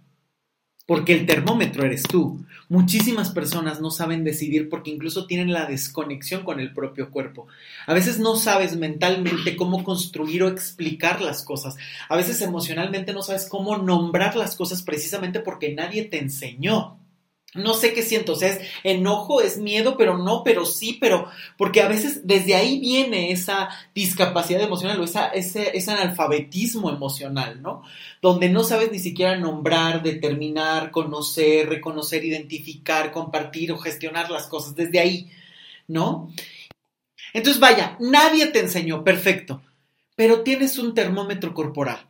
Porque 0.86 1.12
el 1.12 1.26
termómetro 1.26 1.84
eres 1.84 2.02
tú. 2.02 2.44
Muchísimas 2.68 3.30
personas 3.30 3.80
no 3.80 3.90
saben 3.90 4.24
decidir 4.24 4.68
porque 4.68 4.90
incluso 4.90 5.26
tienen 5.26 5.52
la 5.52 5.66
desconexión 5.66 6.42
con 6.42 6.58
el 6.58 6.72
propio 6.72 7.10
cuerpo. 7.10 7.46
A 7.86 7.94
veces 7.94 8.18
no 8.18 8.34
sabes 8.34 8.76
mentalmente 8.76 9.56
cómo 9.56 9.84
construir 9.84 10.42
o 10.42 10.48
explicar 10.48 11.20
las 11.20 11.44
cosas. 11.44 11.76
A 12.08 12.16
veces 12.16 12.40
emocionalmente 12.40 13.12
no 13.12 13.22
sabes 13.22 13.46
cómo 13.48 13.76
nombrar 13.78 14.36
las 14.36 14.56
cosas 14.56 14.82
precisamente 14.82 15.40
porque 15.40 15.74
nadie 15.74 16.04
te 16.04 16.18
enseñó. 16.18 17.01
No 17.54 17.74
sé 17.74 17.92
qué 17.92 18.02
siento, 18.02 18.32
o 18.32 18.36
sea, 18.36 18.48
es 18.48 18.60
enojo, 18.82 19.42
es 19.42 19.58
miedo, 19.58 19.98
pero 19.98 20.16
no, 20.16 20.42
pero 20.42 20.64
sí, 20.64 20.96
pero 20.98 21.28
porque 21.58 21.82
a 21.82 21.88
veces 21.88 22.26
desde 22.26 22.54
ahí 22.54 22.80
viene 22.80 23.30
esa 23.30 23.68
discapacidad 23.94 24.62
emocional 24.62 24.98
o 24.98 25.04
esa, 25.04 25.28
ese, 25.28 25.76
ese 25.76 25.90
analfabetismo 25.90 26.88
emocional, 26.88 27.60
¿no? 27.60 27.82
Donde 28.22 28.48
no 28.48 28.64
sabes 28.64 28.90
ni 28.90 28.98
siquiera 28.98 29.36
nombrar, 29.36 30.02
determinar, 30.02 30.90
conocer, 30.90 31.68
reconocer, 31.68 32.24
identificar, 32.24 33.12
compartir 33.12 33.70
o 33.72 33.78
gestionar 33.78 34.30
las 34.30 34.46
cosas 34.46 34.74
desde 34.74 35.00
ahí, 35.00 35.30
¿no? 35.88 36.32
Entonces, 37.34 37.60
vaya, 37.60 37.98
nadie 38.00 38.46
te 38.46 38.60
enseñó, 38.60 39.04
perfecto, 39.04 39.60
pero 40.16 40.42
tienes 40.42 40.78
un 40.78 40.94
termómetro 40.94 41.52
corporal. 41.52 42.06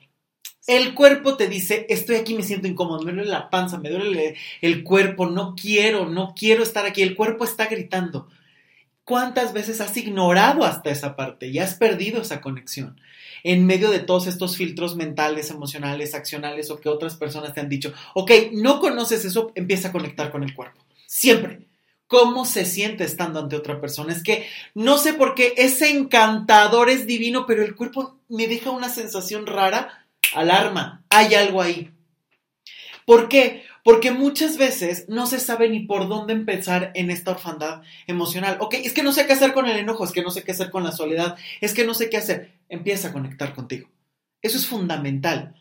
El 0.67 0.95
cuerpo 0.95 1.37
te 1.37 1.49
dice, 1.49 1.87
estoy 1.89 2.17
aquí, 2.17 2.35
me 2.35 2.43
siento 2.43 2.69
incómodo, 2.69 3.03
me 3.03 3.13
duele 3.13 3.29
la 3.29 3.51
panza, 3.51 3.79
me 3.79 3.91
duele 3.91 4.37
el 4.61 4.85
cuerpo, 4.85 5.27
no 5.27 5.55
quiero, 5.61 6.09
no 6.09 6.35
quiero 6.37 6.63
estar 6.63 6.87
aquí, 6.87 7.03
el 7.03 7.17
cuerpo 7.17 7.45
está 7.45 7.67
gritando. 7.67 8.29
¿Cuántas 9.05 9.53
veces 9.53 9.81
has 9.81 9.97
ignorado 9.97 10.65
hasta 10.65 10.91
esa 10.91 11.17
parte 11.17 11.49
y 11.49 11.59
has 11.59 11.75
perdido 11.75 12.23
esa 12.23 12.41
conexión? 12.41 13.01
En 13.43 13.67
medio 13.67 13.91
de 13.91 13.99
todos 13.99 14.29
estos 14.29 14.57
filtros 14.57 14.95
mentales, 14.95 15.51
emocionales, 15.51 16.15
accionales 16.15 16.71
o 16.71 16.79
que 16.79 16.89
otras 16.89 17.17
personas 17.17 17.53
te 17.53 17.61
han 17.61 17.69
dicho, 17.69 17.93
ok, 18.15 18.31
no 18.53 18.79
conoces 18.79 19.25
eso, 19.25 19.51
empieza 19.57 19.89
a 19.89 19.93
conectar 19.93 20.31
con 20.31 20.45
el 20.45 20.55
cuerpo. 20.55 20.81
Siempre. 21.07 21.67
¿Cómo 22.07 22.45
se 22.45 22.67
siente 22.67 23.05
estando 23.05 23.41
ante 23.41 23.57
otra 23.57 23.81
persona? 23.81 24.13
Es 24.13 24.23
que 24.23 24.47
no 24.75 24.99
sé 24.99 25.15
por 25.15 25.35
qué 25.35 25.55
ese 25.57 25.91
encantador 25.91 26.91
es 26.91 27.07
divino, 27.07 27.47
pero 27.47 27.65
el 27.65 27.75
cuerpo 27.75 28.19
me 28.29 28.47
deja 28.47 28.71
una 28.71 28.91
sensación 28.91 29.47
rara. 29.47 30.02
Alarma, 30.35 31.05
hay 31.11 31.35
algo 31.35 31.61
ahí. 31.61 31.91
¿Por 33.07 33.29
qué? 33.29 33.65
Porque 33.85 34.13
muchas 34.13 34.59
veces 34.59 35.07
no 35.09 35.27
se 35.27 35.41
sabe 35.41 35.69
ni 35.69 35.81
por 35.81 36.09
dónde 36.09 36.33
empezar 36.33 36.93
en 36.95 37.11
esta 37.11 37.33
orfandad 37.33 37.83
emocional. 38.07 38.57
Ok, 38.61 38.75
es 38.75 38.93
que 38.93 39.03
no 39.03 39.13
sé 39.13 39.27
qué 39.27 39.33
hacer 39.33 39.53
con 39.53 39.67
el 39.67 39.77
enojo, 39.77 40.05
es 40.05 40.13
que 40.13 40.23
no 40.23 40.31
sé 40.31 40.45
qué 40.45 40.53
hacer 40.53 40.71
con 40.71 40.85
la 40.85 40.93
soledad, 40.93 41.37
es 41.61 41.75
que 41.75 41.85
no 41.85 41.95
sé 41.95 42.09
qué 42.09 42.17
hacer. 42.17 42.53
Empieza 42.69 43.09
a 43.09 43.13
conectar 43.13 43.55
contigo. 43.55 43.89
Eso 44.41 44.57
es 44.57 44.67
fundamental. 44.67 45.55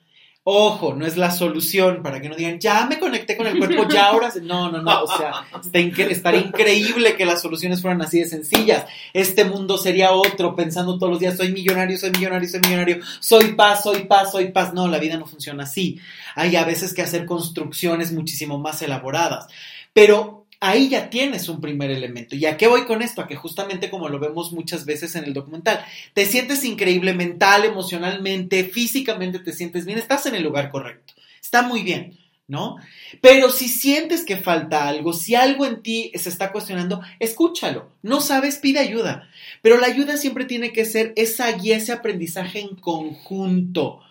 Ojo, 0.43 0.95
no 0.95 1.05
es 1.05 1.17
la 1.17 1.29
solución 1.29 2.01
para 2.01 2.19
que 2.19 2.27
no 2.27 2.35
digan, 2.35 2.59
ya 2.59 2.87
me 2.87 2.97
conecté 2.97 3.37
con 3.37 3.45
el 3.45 3.59
cuerpo, 3.59 3.87
ya 3.87 4.07
ahora. 4.07 4.31
se-". 4.31 4.41
No, 4.41 4.71
no, 4.71 4.81
no. 4.81 5.03
O 5.03 5.07
sea, 5.07 5.45
está 5.63 5.77
estaría 5.79 6.41
increíble 6.41 7.15
que 7.15 7.25
las 7.25 7.43
soluciones 7.43 7.79
fueran 7.79 8.01
así 8.01 8.19
de 8.19 8.25
sencillas. 8.25 8.85
Este 9.13 9.45
mundo 9.45 9.77
sería 9.77 10.13
otro, 10.13 10.55
pensando 10.55 10.97
todos 10.97 11.11
los 11.11 11.19
días, 11.19 11.37
soy 11.37 11.51
millonario, 11.51 11.95
soy 11.95 12.09
millonario, 12.09 12.49
soy 12.49 12.59
millonario, 12.61 12.99
soy 13.19 13.53
paz, 13.53 13.83
soy 13.83 14.05
paz, 14.05 14.31
soy 14.31 14.49
paz. 14.51 14.73
No, 14.73 14.87
la 14.87 14.97
vida 14.97 15.15
no 15.17 15.27
funciona 15.27 15.63
así. 15.63 15.99
Hay 16.33 16.55
a 16.55 16.65
veces 16.65 16.95
que 16.95 17.03
hacer 17.03 17.25
construcciones 17.25 18.11
muchísimo 18.11 18.57
más 18.57 18.81
elaboradas. 18.81 19.45
Pero 19.93 20.40
ahí 20.61 20.89
ya 20.89 21.09
tienes 21.09 21.49
un 21.49 21.59
primer 21.59 21.91
elemento. 21.91 22.35
¿Y 22.35 22.45
a 22.45 22.55
qué 22.55 22.67
voy 22.67 22.85
con 22.85 23.01
esto? 23.01 23.21
A 23.21 23.27
que 23.27 23.35
justamente 23.35 23.89
como 23.89 24.07
lo 24.07 24.19
vemos 24.19 24.53
muchas 24.53 24.85
veces 24.85 25.15
en 25.15 25.25
el 25.25 25.33
documental, 25.33 25.83
te 26.13 26.25
sientes 26.25 26.63
increíble 26.63 27.13
mental, 27.13 27.65
emocionalmente, 27.65 28.63
físicamente 28.63 29.39
te 29.39 29.53
sientes 29.53 29.85
bien, 29.85 29.97
estás 29.97 30.27
en 30.27 30.35
el 30.35 30.43
lugar 30.43 30.69
correcto. 30.69 31.15
Está 31.41 31.63
muy 31.63 31.81
bien, 31.81 32.19
¿no? 32.47 32.77
Pero 33.21 33.49
si 33.49 33.67
sientes 33.67 34.23
que 34.23 34.37
falta 34.37 34.87
algo, 34.87 35.13
si 35.13 35.33
algo 35.33 35.65
en 35.65 35.81
ti 35.81 36.11
se 36.13 36.29
está 36.29 36.51
cuestionando, 36.51 37.01
escúchalo. 37.19 37.89
No 38.03 38.21
sabes, 38.21 38.59
pide 38.59 38.79
ayuda. 38.79 39.27
Pero 39.63 39.79
la 39.79 39.87
ayuda 39.87 40.15
siempre 40.15 40.45
tiene 40.45 40.71
que 40.71 40.85
ser 40.85 41.11
esa 41.15 41.51
guía, 41.53 41.77
ese 41.77 41.91
aprendizaje 41.91 42.59
en 42.59 42.75
conjunto. 42.75 44.01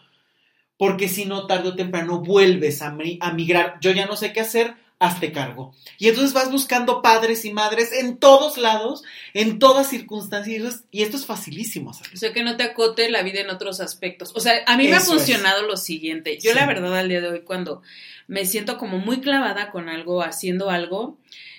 Porque 0.76 1.08
si 1.08 1.26
no, 1.26 1.46
tarde 1.46 1.68
o 1.68 1.76
temprano 1.76 2.20
vuelves 2.20 2.82
a, 2.82 2.96
a 3.20 3.32
migrar. 3.32 3.78
Yo 3.80 3.92
ya 3.92 4.06
no 4.06 4.16
sé 4.16 4.32
qué 4.32 4.40
hacer, 4.40 4.74
hazte 5.00 5.32
cargo. 5.32 5.74
Y 5.98 6.08
entonces 6.08 6.32
vas 6.34 6.52
buscando 6.52 7.02
padres 7.02 7.44
y 7.44 7.52
madres 7.52 7.90
en 7.92 8.18
todos 8.18 8.58
lados, 8.58 9.02
en 9.34 9.58
todas 9.58 9.88
circunstancias. 9.88 10.84
y 10.92 11.02
esto 11.02 11.16
es 11.16 11.26
facilísimo 11.26 11.90
hacerlo. 11.90 12.12
O 12.14 12.18
sea, 12.18 12.32
que 12.32 12.42
no 12.44 12.56
te 12.56 12.62
acote 12.62 13.08
la 13.10 13.22
vida 13.22 13.40
en 13.40 13.50
otros 13.50 13.80
aspectos. 13.80 14.30
O 14.36 14.40
sea, 14.40 14.62
a 14.66 14.76
mí 14.76 14.86
me 14.86 14.94
ha 14.94 14.98
es. 14.98 15.06
funcionado 15.08 15.66
lo 15.66 15.76
siguiente. 15.76 16.38
Yo 16.40 16.52
Sí. 16.52 16.56
la 16.58 16.66
verdad 16.66 16.96
al 16.96 17.08
día 17.08 17.20
de 17.20 17.28
hoy 17.28 17.40
cuando 17.40 17.82
me 18.28 18.44
siento 18.44 18.78
como 18.78 18.98
muy 18.98 19.20
clavada 19.20 19.70
con 19.72 19.88
algo, 19.88 20.22
haciendo 20.22 20.70
algo, 20.70 21.18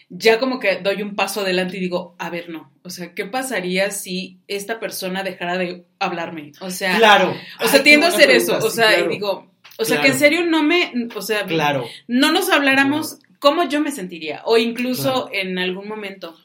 ya 0.10 0.38
como 0.40 0.60
que 0.60 0.76
doy 0.78 1.02
un 1.02 1.16
paso 1.16 1.42
adelante 1.42 1.78
y 1.78 1.80
digo, 1.80 2.16
a 2.20 2.30
ver, 2.30 2.50
no. 2.50 2.72
O 2.84 2.90
sea, 2.92 3.14
¿qué 3.16 3.26
pasaría 3.26 3.90
si 3.92 4.38
esta 4.48 4.80
persona 4.80 5.24
dejara 5.24 5.58
de 5.58 5.86
hablarme? 6.00 6.52
O 6.62 6.70
sea, 6.70 6.96
Claro. 6.98 7.32
o 7.60 7.68
sea, 7.68 7.80
Ay, 7.80 7.84
tiendo 7.84 8.06
a 8.06 8.10
hacer 8.10 8.30
eso. 8.30 8.58
O 8.58 8.70
sea, 8.70 8.90
claro. 8.90 9.06
y 9.06 9.14
digo, 9.16 9.52
o 9.78 9.86
sea, 9.86 9.96
Claro. 9.98 10.02
que 10.04 10.08
en 10.14 10.20
serio 10.20 10.46
no 10.46 10.62
me, 10.64 10.92
o 11.16 11.22
sea, 11.24 11.46
Claro. 11.46 11.86
no 12.08 12.32
nos 12.32 12.50
habláramos 12.52 13.18
cómo 13.42 13.68
yo 13.68 13.82
me 13.82 13.92
sentiría. 13.92 14.42
O 14.46 14.58
incluso 14.58 15.28
Claro. 15.28 15.30
en 15.34 15.60
algún 15.60 15.90
momento 15.90 16.38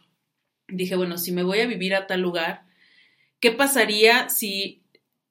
dije, 0.67 0.97
bueno, 0.97 1.17
si 1.19 1.31
me 1.31 1.45
voy 1.45 1.61
a 1.61 1.67
vivir 1.67 1.95
a 1.95 2.09
tal 2.09 2.21
lugar, 2.23 2.65
¿qué 3.39 3.53
pasaría 3.53 4.29
si 4.29 4.83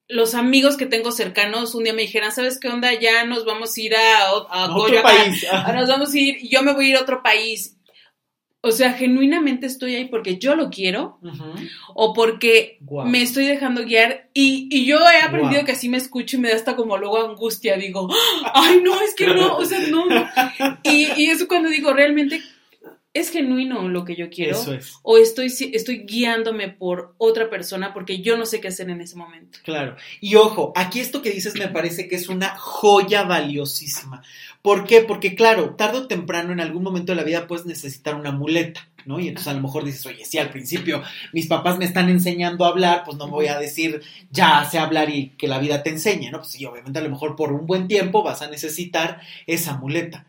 los 0.08 0.36
amigos 0.36 0.78
que 0.78 0.86
tengo 0.86 1.12
cercanos 1.12 1.74
un 1.76 1.84
día 1.84 1.94
me 1.94 2.04
dijeran, 2.04 2.32
¿sabes 2.32 2.60
qué 2.60 2.70
onda? 2.70 2.94
Ya 2.94 3.26
nos 3.26 3.44
vamos 3.44 3.76
a 3.76 3.82
ir 3.82 3.96
a, 3.96 4.34
o- 4.34 4.48
a 4.50 4.66
Otro 4.66 4.84
Coyoacán, 4.86 5.18
país. 5.18 5.46
ah, 5.52 5.74
nos 5.74 5.90
vamos 5.90 6.14
a 6.14 6.18
ir, 6.20 6.38
yo 6.48 6.62
me 6.62 6.74
voy 6.74 6.86
a 6.86 6.90
ir 6.90 6.96
a 6.98 7.02
otro 7.02 7.22
país. 7.24 7.76
O 8.68 8.72
sea, 8.72 8.94
genuinamente 8.94 9.68
estoy 9.68 9.96
ahí 9.96 10.06
porque 10.06 10.38
yo 10.38 10.56
lo 10.56 10.70
quiero 10.70 11.20
o 11.94 12.14
porque 12.14 12.80
me 13.06 13.22
estoy 13.22 13.46
dejando 13.46 13.86
guiar 13.86 14.30
y, 14.34 14.68
y 14.72 14.86
yo 14.86 14.98
he 14.98 15.22
aprendido 15.22 15.62
Wow. 15.62 15.66
que 15.66 15.72
así 15.74 15.88
me 15.88 15.98
escucho 15.98 16.38
y 16.38 16.40
me 16.40 16.50
da 16.50 16.56
hasta 16.56 16.76
como 16.76 16.98
luego 16.98 17.24
angustia, 17.30 17.78
digo, 17.78 18.10
ay 18.54 18.82
no, 18.84 19.00
es 19.02 19.14
que 19.16 19.28
no, 19.28 19.58
o 19.58 19.66
sea, 19.66 19.80
no. 19.90 20.06
no". 20.08 20.28
Y, 20.84 21.08
y 21.16 21.30
eso 21.30 21.48
cuando 21.48 21.70
digo, 21.70 21.94
realmente 21.94 22.42
es 23.14 23.30
genuino 23.30 23.88
lo 23.88 24.04
que 24.04 24.16
yo 24.18 24.30
quiero 24.30 24.60
Eso 24.60 24.74
es. 24.74 24.96
o 25.02 25.18
estoy, 25.18 25.46
estoy 25.72 26.00
guiándome 26.00 26.68
por 26.70 27.16
otra 27.18 27.50
persona 27.50 27.94
porque 27.94 28.20
yo 28.22 28.36
no 28.38 28.46
sé 28.46 28.60
qué 28.60 28.68
hacer 28.68 28.90
en 28.90 29.00
ese 29.00 29.16
momento. 29.16 29.60
Claro. 29.64 29.96
Y 30.20 30.36
ojo, 30.36 30.74
aquí 30.76 31.00
esto 31.00 31.22
que 31.22 31.32
dices 31.32 31.54
me 31.58 31.70
parece 31.70 32.10
que 32.10 32.16
es 32.18 32.28
una 32.28 32.58
joya 32.58 33.24
valiosísima. 33.24 34.22
¿Por 34.66 34.88
qué? 34.88 35.02
Porque 35.02 35.36
claro, 35.36 35.76
tarde 35.76 36.00
o 36.00 36.08
temprano 36.08 36.52
en 36.52 36.60
algún 36.60 36.82
momento 36.82 37.12
de 37.12 37.18
la 37.18 37.24
vida 37.24 37.46
puedes 37.46 37.68
necesitar 37.68 38.16
una 38.16 38.32
muleta, 38.32 38.90
¿no? 39.06 39.20
Y 39.20 39.28
entonces 39.28 39.52
a 39.52 39.54
lo 39.54 39.62
mejor 39.62 39.86
dices, 39.86 40.04
oye, 40.08 40.26
sí, 40.26 40.40
al 40.40 40.50
principio 40.50 41.04
mis 41.34 41.46
papás 41.46 41.78
me 41.78 41.86
están 41.86 42.10
enseñando 42.10 42.66
a 42.66 42.70
hablar, 42.70 43.04
pues 43.06 43.16
no 43.16 43.28
voy 43.28 43.46
a 43.46 43.60
decir, 43.60 44.02
ya 44.32 44.66
sé 44.66 44.80
hablar 44.80 45.12
y 45.12 45.36
que 45.38 45.48
la 45.48 45.60
vida 45.60 45.84
te 45.84 45.92
enseñe, 45.92 46.32
¿no? 46.32 46.40
Pues 46.40 46.50
sí, 46.50 46.66
obviamente 46.66 46.98
a 46.98 47.04
lo 47.04 47.12
mejor 47.12 47.36
por 47.36 47.54
un 47.54 47.68
buen 47.68 47.88
tiempo 47.88 48.24
vas 48.24 48.42
a 48.42 48.50
necesitar 48.50 49.22
esa 49.46 49.78
muleta. 49.78 50.26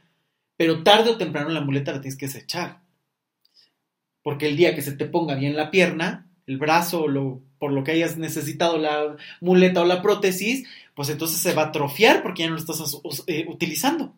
Pero 0.59 0.83
tarde 0.83 1.13
o 1.13 1.17
temprano 1.17 1.49
la 1.49 1.63
muleta 1.63 1.93
la 1.93 2.03
tienes 2.03 2.19
que 2.19 2.27
desechar. 2.27 2.83
Porque 4.23 4.49
el 4.49 4.59
día 4.59 4.75
que 4.75 4.83
se 4.83 4.93
te 4.93 5.07
ponga 5.07 5.35
bien 5.35 5.57
la 5.57 5.71
pierna, 5.71 6.29
el 6.47 6.59
brazo, 6.59 7.07
o 7.07 7.41
por 7.59 7.73
lo 7.73 7.85
que 7.85 7.93
hayas 7.93 8.19
necesitado 8.19 8.77
la 8.77 9.17
muleta 9.41 9.81
o 9.81 9.87
la 9.87 10.03
prótesis, 10.03 10.69
pues 10.95 11.09
entonces 11.09 11.39
se 11.39 11.55
va 11.55 11.63
a 11.63 11.67
atrofiar 11.69 12.23
porque 12.23 12.43
ya 12.43 12.51
no 12.51 12.57
lo 12.57 12.61
estás 12.61 13.01
eh, 13.29 13.47
utilizando. 13.49 14.13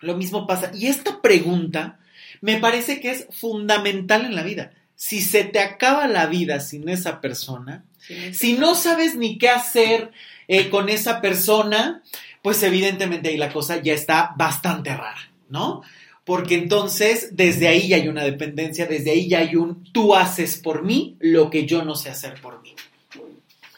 Lo 0.00 0.16
mismo 0.16 0.46
pasa. 0.46 0.70
Y 0.74 0.86
esta 0.86 1.20
pregunta 1.22 1.98
me 2.40 2.58
parece 2.58 3.00
que 3.00 3.10
es 3.10 3.26
fundamental 3.30 4.24
en 4.24 4.34
la 4.34 4.42
vida. 4.42 4.72
Si 4.94 5.20
se 5.20 5.44
te 5.44 5.58
acaba 5.60 6.06
la 6.08 6.26
vida 6.26 6.60
sin 6.60 6.88
esa 6.88 7.20
persona, 7.20 7.84
si 8.32 8.54
no 8.54 8.74
sabes 8.74 9.16
ni 9.16 9.36
qué 9.36 9.48
hacer 9.48 10.12
eh, 10.48 10.70
con 10.70 10.88
esa 10.88 11.20
persona, 11.20 12.02
pues 12.42 12.62
evidentemente 12.62 13.28
ahí 13.28 13.36
la 13.36 13.52
cosa 13.52 13.82
ya 13.82 13.92
está 13.92 14.32
bastante 14.36 14.90
rara, 14.90 15.30
¿no? 15.48 15.82
Porque 16.24 16.54
entonces 16.54 17.36
desde 17.36 17.68
ahí 17.68 17.88
ya 17.88 17.96
hay 17.96 18.08
una 18.08 18.24
dependencia, 18.24 18.86
desde 18.86 19.10
ahí 19.10 19.28
ya 19.28 19.40
hay 19.40 19.56
un 19.56 19.84
tú 19.92 20.14
haces 20.14 20.56
por 20.56 20.82
mí 20.82 21.16
lo 21.20 21.50
que 21.50 21.66
yo 21.66 21.84
no 21.84 21.94
sé 21.94 22.10
hacer 22.10 22.40
por 22.40 22.62
mí. 22.62 22.74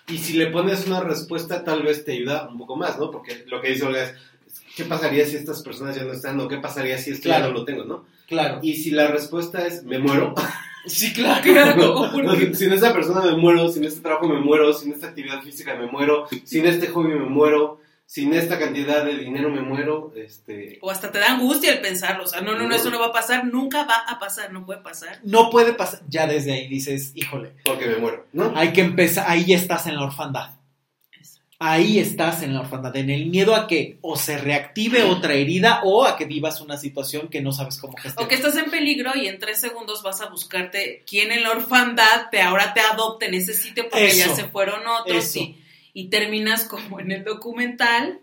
Y 0.08 0.18
si 0.18 0.34
le 0.34 0.46
pones 0.46 0.86
una 0.86 1.00
respuesta, 1.00 1.64
tal 1.64 1.82
vez 1.82 2.04
te 2.04 2.12
ayuda 2.12 2.48
un 2.48 2.58
poco 2.58 2.76
más, 2.76 2.98
¿no? 2.98 3.10
Porque 3.10 3.44
lo 3.46 3.60
que 3.60 3.70
dice 3.70 3.84
Olga 3.84 4.04
es, 4.04 4.14
¿qué 4.78 4.84
pasaría 4.84 5.26
si 5.26 5.36
estas 5.36 5.62
personas 5.62 5.94
ya 5.96 6.04
no 6.04 6.12
están? 6.12 6.40
¿O 6.40 6.48
qué 6.48 6.56
pasaría 6.58 6.96
si 6.98 7.10
esto 7.10 7.24
Claro. 7.24 7.46
ya 7.46 7.52
no 7.52 7.58
lo 7.58 7.64
tengo, 7.66 7.84
no? 7.84 8.06
Claro. 8.26 8.60
Y 8.62 8.74
si 8.76 8.90
la 8.92 9.08
respuesta 9.08 9.66
es, 9.66 9.82
me 9.84 9.98
muero, 9.98 10.34
Sí, 10.86 11.12
claro. 11.12 11.42
Claro, 11.52 12.10
porque- 12.12 12.54
sin 12.54 12.72
esa 12.72 12.94
persona 12.94 13.20
me 13.22 13.36
muero, 13.36 13.68
sin 13.68 13.84
este 13.84 14.00
trabajo 14.00 14.26
me 14.28 14.40
muero, 14.40 14.72
sin 14.72 14.92
esta 14.92 15.08
actividad 15.08 15.42
física 15.42 15.74
me 15.76 15.86
muero, 15.86 16.26
sin 16.44 16.64
este 16.66 16.86
hobby 16.86 17.08
me 17.14 17.26
muero, 17.26 17.80
sin 18.06 18.32
esta 18.32 18.58
cantidad 18.58 19.04
de 19.04 19.18
dinero 19.18 19.50
me 19.50 19.60
muero, 19.60 20.14
este... 20.16 20.78
O 20.80 20.90
hasta 20.90 21.12
te 21.12 21.18
da 21.18 21.32
angustia 21.32 21.72
el 21.74 21.80
pensarlo, 21.82 22.24
o 22.24 22.26
sea, 22.26 22.40
no, 22.40 22.56
no, 22.56 22.66
no, 22.66 22.74
eso 22.74 22.90
no 22.90 22.98
va 22.98 23.06
a 23.08 23.12
pasar, 23.12 23.44
nunca 23.44 23.84
va 23.84 23.96
a 24.08 24.18
pasar, 24.18 24.50
no 24.50 24.64
puede 24.64 24.80
pasar. 24.80 25.20
No 25.24 25.50
puede 25.50 25.74
pasar. 25.74 26.00
Ya 26.08 26.26
desde 26.26 26.52
ahí 26.54 26.68
dices, 26.68 27.12
híjole, 27.14 27.52
Porque 27.66 27.86
me 27.86 27.96
muero, 27.96 28.24
¿no? 28.32 28.52
hay 28.56 28.72
que 28.72 28.80
empezar, 28.80 29.26
ahí 29.28 29.44
ya 29.44 29.56
estás 29.56 29.86
en 29.88 29.96
la 29.96 30.04
orfandad. 30.04 30.52
Ahí 31.60 31.98
estás 31.98 32.42
en 32.42 32.54
la 32.54 32.60
orfandad, 32.60 32.94
en 32.96 33.10
el 33.10 33.26
miedo 33.26 33.56
a 33.56 33.66
que 33.66 33.98
o 34.00 34.16
se 34.16 34.38
reactive 34.38 35.02
otra 35.02 35.34
herida 35.34 35.80
o 35.82 36.04
a 36.04 36.16
que 36.16 36.24
vivas 36.24 36.60
una 36.60 36.76
situación 36.76 37.26
que 37.28 37.40
no 37.40 37.50
sabes 37.50 37.78
cómo 37.78 37.96
gestionar. 37.96 38.24
O 38.24 38.28
que 38.28 38.36
estás 38.36 38.56
en 38.56 38.70
peligro 38.70 39.10
y 39.16 39.26
en 39.26 39.40
tres 39.40 39.60
segundos 39.60 40.04
vas 40.04 40.20
a 40.20 40.28
buscarte 40.28 41.02
quién 41.04 41.32
en 41.32 41.42
la 41.42 41.50
orfandad 41.50 42.30
te 42.30 42.40
ahora 42.40 42.74
te 42.74 42.80
adopte, 42.80 43.28
necesite 43.28 43.82
porque 43.84 44.14
ya 44.14 44.28
se 44.28 44.44
fueron 44.44 44.86
otros 44.86 45.34
y 45.94 46.10
terminas 46.10 46.64
como 46.64 47.00
en 47.00 47.10
el 47.10 47.24
documental 47.24 48.20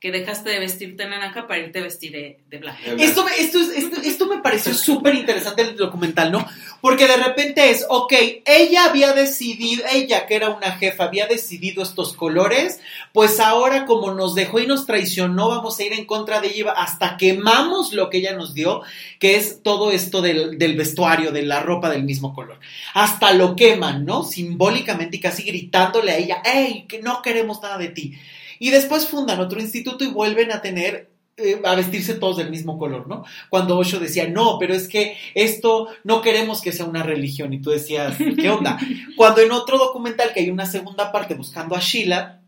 que 0.00 0.12
dejaste 0.12 0.50
de 0.50 0.60
vestirte 0.60 1.02
de 1.02 1.08
naranja 1.10 1.48
para 1.48 1.58
irte 1.60 1.80
a 1.80 1.82
vestir 1.82 2.12
de, 2.12 2.38
de 2.48 2.58
blanco. 2.58 2.78
Esto, 3.00 3.24
me- 3.24 3.36
esto, 3.36 3.58
es- 3.60 3.70
esto, 3.70 4.00
esto 4.00 4.26
me 4.26 4.38
pareció 4.40 4.72
súper 4.72 5.16
interesante 5.16 5.62
el 5.62 5.76
documental, 5.76 6.30
¿no? 6.30 6.46
Porque 6.80 7.08
de 7.08 7.16
repente 7.16 7.70
es, 7.70 7.84
ok, 7.88 8.12
ella 8.44 8.84
había 8.84 9.12
decidido, 9.12 9.82
ella 9.92 10.26
que 10.26 10.36
era 10.36 10.50
una 10.50 10.70
jefa, 10.70 11.02
había 11.02 11.26
decidido 11.26 11.82
estos 11.82 12.12
colores, 12.14 12.78
pues 13.12 13.40
ahora 13.40 13.86
como 13.86 14.14
nos 14.14 14.36
dejó 14.36 14.60
y 14.60 14.68
nos 14.68 14.86
traicionó, 14.86 15.48
vamos 15.48 15.76
a 15.80 15.82
ir 15.84 15.92
en 15.92 16.04
contra 16.04 16.40
de 16.40 16.46
ella 16.48 16.70
hasta 16.76 17.16
quemamos 17.16 17.92
lo 17.92 18.08
que 18.08 18.18
ella 18.18 18.34
nos 18.36 18.54
dio, 18.54 18.82
que 19.18 19.34
es 19.34 19.64
todo 19.64 19.90
esto 19.90 20.22
del, 20.22 20.58
del 20.58 20.76
vestuario, 20.76 21.32
de 21.32 21.42
la 21.42 21.58
ropa 21.58 21.90
del 21.90 22.04
mismo 22.04 22.32
color. 22.36 22.60
Hasta 22.94 23.32
lo 23.32 23.56
queman, 23.56 24.04
¿no? 24.04 24.22
Simbólicamente 24.22 25.16
y 25.16 25.20
casi 25.20 25.42
gritándole 25.42 26.12
a 26.12 26.16
ella, 26.18 26.42
hey, 26.44 26.84
que 26.88 27.02
no 27.02 27.20
queremos 27.20 27.60
nada 27.60 27.78
de 27.78 27.88
ti. 27.88 28.14
Y 28.58 28.70
después 28.70 29.06
fundan 29.06 29.40
otro 29.40 29.60
instituto 29.60 30.04
y 30.04 30.08
vuelven 30.08 30.52
a 30.52 30.60
tener 30.62 31.10
eh, 31.40 31.60
a 31.64 31.76
vestirse 31.76 32.14
todos 32.14 32.38
del 32.38 32.50
mismo 32.50 32.78
color, 32.78 33.06
¿no? 33.06 33.24
Cuando 33.48 33.78
Osho 33.78 34.00
decía, 34.00 34.26
no, 34.26 34.58
pero 34.58 34.74
es 34.74 34.88
que 34.88 35.16
esto 35.34 35.86
no 36.02 36.20
queremos 36.20 36.60
que 36.60 36.72
sea 36.72 36.84
una 36.84 37.04
religión. 37.04 37.52
Y 37.52 37.60
tú 37.60 37.70
decías, 37.70 38.16
¿qué 38.16 38.50
onda? 38.50 38.76
Cuando 39.16 39.40
en 39.40 39.52
otro 39.52 39.78
documental, 39.78 40.32
que 40.32 40.40
hay 40.40 40.50
una 40.50 40.66
segunda 40.66 41.12
parte 41.12 41.34
buscando 41.34 41.76
a 41.76 41.80
Sheila, 41.80 42.40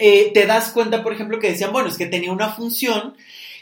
eh, 0.00 0.32
te 0.34 0.44
das 0.46 0.72
cuenta, 0.72 1.04
por 1.04 1.12
ejemplo, 1.12 1.38
que 1.38 1.52
decían, 1.52 1.72
bueno, 1.72 1.88
es 1.88 1.96
que 1.96 2.06
tenía 2.06 2.32
una 2.32 2.48
función 2.48 3.14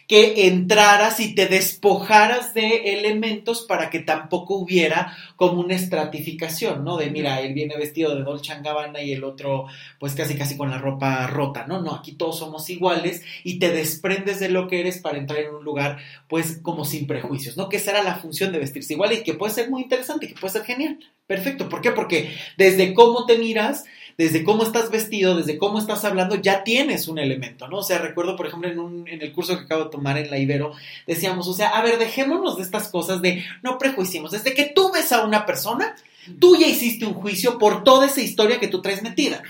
que 0.09 0.47
entraras 0.47 1.21
y 1.21 1.35
te 1.35 1.47
despojaras 1.47 2.55
de 2.55 2.95
elementos 2.95 3.67
para 3.69 3.91
que 3.91 3.99
tampoco 3.99 4.57
hubiera 4.57 5.15
como 5.37 5.61
una 5.61 5.75
estratificación, 5.75 6.83
¿no? 6.83 6.97
De 6.97 7.11
mira, 7.11 7.43
él 7.43 7.53
viene 7.53 7.77
vestido 7.77 8.17
de 8.17 8.23
Dolce 8.23 8.55
Gabbana 8.63 9.03
y 9.03 9.13
el 9.13 9.23
otro 9.23 9.67
pues 10.01 10.15
casi 10.15 10.35
casi 10.35 10.57
con 10.57 10.71
la 10.71 10.79
ropa 10.79 11.27
rota, 11.27 11.67
¿no? 11.67 11.83
No, 11.83 11.95
aquí 11.95 12.13
todos 12.13 12.39
somos 12.39 12.71
iguales 12.71 13.23
y 13.45 13.59
te 13.59 13.71
desprendes 13.71 14.41
de 14.41 14.49
lo 14.49 14.67
que 14.67 14.81
eres 14.81 14.99
para 14.99 15.19
entrar 15.19 15.41
en 15.41 15.55
un 15.55 15.63
lugar 15.63 15.99
pues 16.27 16.59
como 16.63 16.87
sin 16.87 17.07
prejuicios, 17.07 17.59
¿no? 17.59 17.69
Que 17.69 17.77
esa 17.77 17.91
era 17.91 18.03
la 18.03 18.17
función 18.17 18.51
de 18.51 18.61
vestirse 18.61 18.95
igual 18.95 19.13
y 19.13 19.23
que 19.23 19.35
puede 19.35 19.53
ser 19.53 19.69
muy 19.69 19.83
interesante, 19.83 20.27
que 20.27 20.41
puede 20.41 20.55
ser 20.55 20.65
genial. 20.65 20.99
Perfecto, 21.27 21.69
¿por 21.69 21.83
qué? 21.83 21.91
Porque 21.91 22.35
desde 22.57 22.95
cómo 22.95 23.27
te 23.27 23.37
miras, 23.37 23.85
desde 24.19 24.43
cómo 24.43 24.64
estás 24.64 24.91
vestido, 24.91 25.37
desde 25.37 25.57
cómo 25.57 25.79
estás 25.79 26.05
hablando, 26.05 26.35
ya 26.35 26.64
tienes 26.64 27.07
un 27.07 27.21
elemento, 27.21 27.69
¿no? 27.69 27.79
O 27.79 27.83
sea, 27.85 27.99
recuerdo, 27.99 28.35
por 28.35 28.49
ejemplo, 28.49 28.69
en, 28.69 28.81
un, 28.81 29.09
en 29.09 29.23
el 29.23 29.33
curso 29.33 29.57
que 29.57 29.64
acabo 29.64 29.85
de 29.85 29.91
tomar 29.91 30.19
en 30.19 30.29
la 30.29 30.39
Ibero, 30.39 30.73
decíamos, 31.07 31.47
o 31.47 31.55
sea, 31.55 31.69
a 31.69 31.83
ver, 31.83 31.99
dejémonos 31.99 32.57
de 32.57 32.64
estas 32.64 32.89
cosas 32.89 33.23
de 33.23 33.45
no 33.62 33.79
prejuiciemos. 33.79 34.33
Desde 34.33 34.55
que 34.55 34.64
tú 34.75 34.91
ves 34.93 35.12
a 35.12 35.25
una 35.25 35.47
persona, 35.47 35.95
tú 36.41 36.57
ya 36.57 36.66
hiciste 36.66 37.07
un 37.07 37.14
juicio 37.14 37.59
por 37.59 37.85
toda 37.85 38.07
esa 38.07 38.21
historia 38.21 38.59
que 38.59 38.69
tú 38.69 38.83
traes 38.83 39.03
metida. 39.05 39.41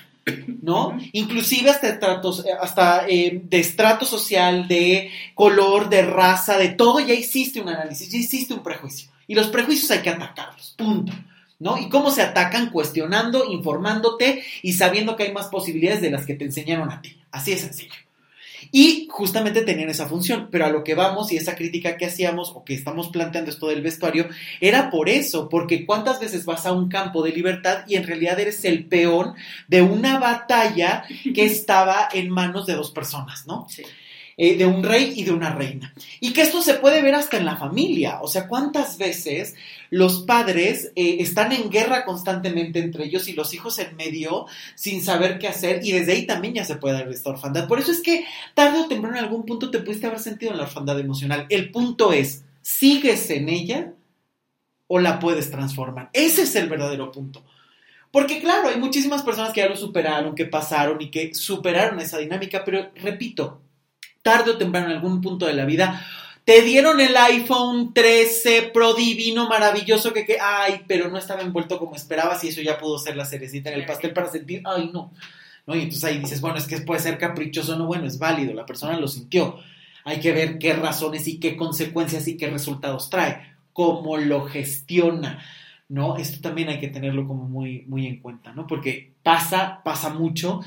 ¿no? 0.60 0.98
Inclusive 1.12 1.70
hasta, 1.70 1.88
estratos, 1.88 2.44
hasta 2.60 3.08
eh, 3.08 3.40
de 3.42 3.60
estrato 3.60 4.04
social, 4.04 4.68
de 4.68 5.10
color, 5.34 5.88
de 5.88 6.02
raza, 6.02 6.58
de 6.58 6.68
todo, 6.68 7.00
ya 7.00 7.14
hiciste 7.14 7.62
un 7.62 7.70
análisis, 7.70 8.10
ya 8.10 8.18
hiciste 8.18 8.52
un 8.52 8.62
prejuicio. 8.62 9.08
Y 9.26 9.34
los 9.34 9.48
prejuicios 9.48 9.90
hay 9.90 10.00
que 10.00 10.10
atacarlos, 10.10 10.74
punto. 10.76 11.14
¿No? 11.58 11.76
¿Y 11.76 11.88
cómo 11.88 12.10
se 12.10 12.22
atacan? 12.22 12.70
Cuestionando, 12.70 13.50
informándote 13.50 14.44
y 14.62 14.74
sabiendo 14.74 15.16
que 15.16 15.24
hay 15.24 15.32
más 15.32 15.48
posibilidades 15.48 16.00
de 16.00 16.10
las 16.10 16.24
que 16.24 16.34
te 16.34 16.44
enseñaron 16.44 16.90
a 16.90 17.02
ti. 17.02 17.20
Así 17.32 17.50
de 17.50 17.58
sencillo. 17.58 17.94
Y 18.70 19.08
justamente 19.10 19.62
tenían 19.62 19.88
esa 19.88 20.08
función, 20.08 20.48
pero 20.50 20.66
a 20.66 20.70
lo 20.70 20.84
que 20.84 20.94
vamos 20.94 21.32
y 21.32 21.36
esa 21.36 21.56
crítica 21.56 21.96
que 21.96 22.06
hacíamos 22.06 22.50
o 22.54 22.64
que 22.64 22.74
estamos 22.74 23.08
planteando 23.08 23.50
esto 23.50 23.68
del 23.68 23.82
vestuario, 23.82 24.28
era 24.60 24.90
por 24.90 25.08
eso, 25.08 25.48
porque 25.48 25.86
cuántas 25.86 26.20
veces 26.20 26.44
vas 26.44 26.66
a 26.66 26.72
un 26.72 26.88
campo 26.88 27.22
de 27.22 27.32
libertad 27.32 27.84
y 27.86 27.96
en 27.96 28.06
realidad 28.06 28.38
eres 28.38 28.64
el 28.64 28.86
peón 28.86 29.34
de 29.68 29.82
una 29.82 30.18
batalla 30.18 31.04
que 31.34 31.44
estaba 31.46 32.08
en 32.12 32.30
manos 32.30 32.66
de 32.66 32.74
dos 32.74 32.90
personas, 32.90 33.46
¿no? 33.46 33.66
Sí. 33.68 33.82
Eh, 34.40 34.56
de 34.56 34.66
un 34.66 34.84
rey 34.84 35.14
y 35.16 35.24
de 35.24 35.32
una 35.32 35.52
reina. 35.52 35.92
Y 36.20 36.32
que 36.32 36.42
esto 36.42 36.62
se 36.62 36.74
puede 36.74 37.02
ver 37.02 37.16
hasta 37.16 37.38
en 37.38 37.44
la 37.44 37.56
familia. 37.56 38.20
O 38.22 38.28
sea, 38.28 38.46
¿cuántas 38.46 38.96
veces 38.96 39.56
los 39.90 40.22
padres 40.22 40.92
eh, 40.96 41.16
están 41.20 41.52
en 41.52 41.70
guerra 41.70 42.04
constantemente 42.04 42.78
entre 42.78 43.04
ellos 43.04 43.28
y 43.28 43.32
los 43.32 43.54
hijos 43.54 43.78
en 43.78 43.96
medio 43.96 44.46
sin 44.74 45.02
saber 45.02 45.38
qué 45.38 45.48
hacer? 45.48 45.80
Y 45.84 45.92
desde 45.92 46.12
ahí 46.12 46.26
también 46.26 46.54
ya 46.54 46.64
se 46.64 46.76
puede 46.76 46.94
dar 46.94 47.08
esta 47.08 47.30
orfandad. 47.30 47.68
Por 47.68 47.78
eso 47.78 47.92
es 47.92 48.00
que 48.00 48.24
tarde 48.54 48.80
o 48.80 48.88
temprano 48.88 49.16
en 49.16 49.24
algún 49.24 49.44
punto 49.44 49.70
te 49.70 49.80
pudiste 49.80 50.06
haber 50.06 50.20
sentido 50.20 50.52
en 50.52 50.58
la 50.58 50.64
orfandad 50.64 50.98
emocional. 50.98 51.46
El 51.48 51.70
punto 51.70 52.12
es, 52.12 52.44
¿sigues 52.62 53.30
en 53.30 53.48
ella 53.48 53.92
o 54.86 54.98
la 54.98 55.18
puedes 55.18 55.50
transformar? 55.50 56.10
Ese 56.12 56.42
es 56.42 56.54
el 56.56 56.68
verdadero 56.68 57.10
punto. 57.10 57.44
Porque 58.10 58.40
claro, 58.40 58.68
hay 58.68 58.78
muchísimas 58.78 59.22
personas 59.22 59.52
que 59.52 59.60
ya 59.60 59.68
lo 59.68 59.76
superaron, 59.76 60.34
que 60.34 60.46
pasaron 60.46 61.00
y 61.00 61.10
que 61.10 61.34
superaron 61.34 62.00
esa 62.00 62.18
dinámica, 62.18 62.64
pero 62.64 62.90
repito, 62.96 63.60
tarde 64.22 64.52
o 64.52 64.58
temprano 64.58 64.86
en 64.86 64.96
algún 64.96 65.20
punto 65.20 65.46
de 65.46 65.54
la 65.54 65.66
vida, 65.66 66.06
te 66.48 66.62
dieron 66.62 66.98
el 66.98 67.14
iPhone 67.14 67.92
13 67.92 68.70
Pro 68.72 68.94
divino, 68.94 69.50
maravilloso, 69.50 70.14
que, 70.14 70.24
que, 70.24 70.38
ay, 70.40 70.80
pero 70.86 71.10
no 71.10 71.18
estaba 71.18 71.42
envuelto 71.42 71.78
como 71.78 71.94
esperabas 71.94 72.42
y 72.42 72.48
eso 72.48 72.62
ya 72.62 72.78
pudo 72.78 72.98
ser 72.98 73.18
la 73.18 73.26
cerecita 73.26 73.68
en 73.68 73.80
el 73.80 73.84
pastel 73.84 74.14
para 74.14 74.30
sentir, 74.30 74.62
ay, 74.64 74.88
no. 74.90 75.12
¿No? 75.66 75.76
Y 75.76 75.80
entonces 75.82 76.04
ahí 76.04 76.16
dices, 76.16 76.40
bueno, 76.40 76.56
es 76.56 76.66
que 76.66 76.78
puede 76.78 77.00
ser 77.00 77.18
caprichoso, 77.18 77.76
no, 77.76 77.84
bueno, 77.84 78.06
es 78.06 78.18
válido, 78.18 78.54
la 78.54 78.64
persona 78.64 78.98
lo 78.98 79.08
sintió. 79.08 79.58
Hay 80.04 80.20
que 80.20 80.32
ver 80.32 80.58
qué 80.58 80.72
razones 80.72 81.28
y 81.28 81.38
qué 81.38 81.54
consecuencias 81.54 82.26
y 82.28 82.38
qué 82.38 82.48
resultados 82.48 83.10
trae, 83.10 83.42
cómo 83.74 84.16
lo 84.16 84.46
gestiona. 84.46 85.44
¿no? 85.90 86.16
Esto 86.16 86.40
también 86.40 86.70
hay 86.70 86.78
que 86.78 86.88
tenerlo 86.88 87.26
como 87.26 87.44
muy, 87.44 87.84
muy 87.88 88.06
en 88.06 88.20
cuenta, 88.20 88.52
¿no? 88.52 88.66
Porque 88.66 89.12
pasa, 89.22 89.80
pasa 89.84 90.10
mucho 90.10 90.60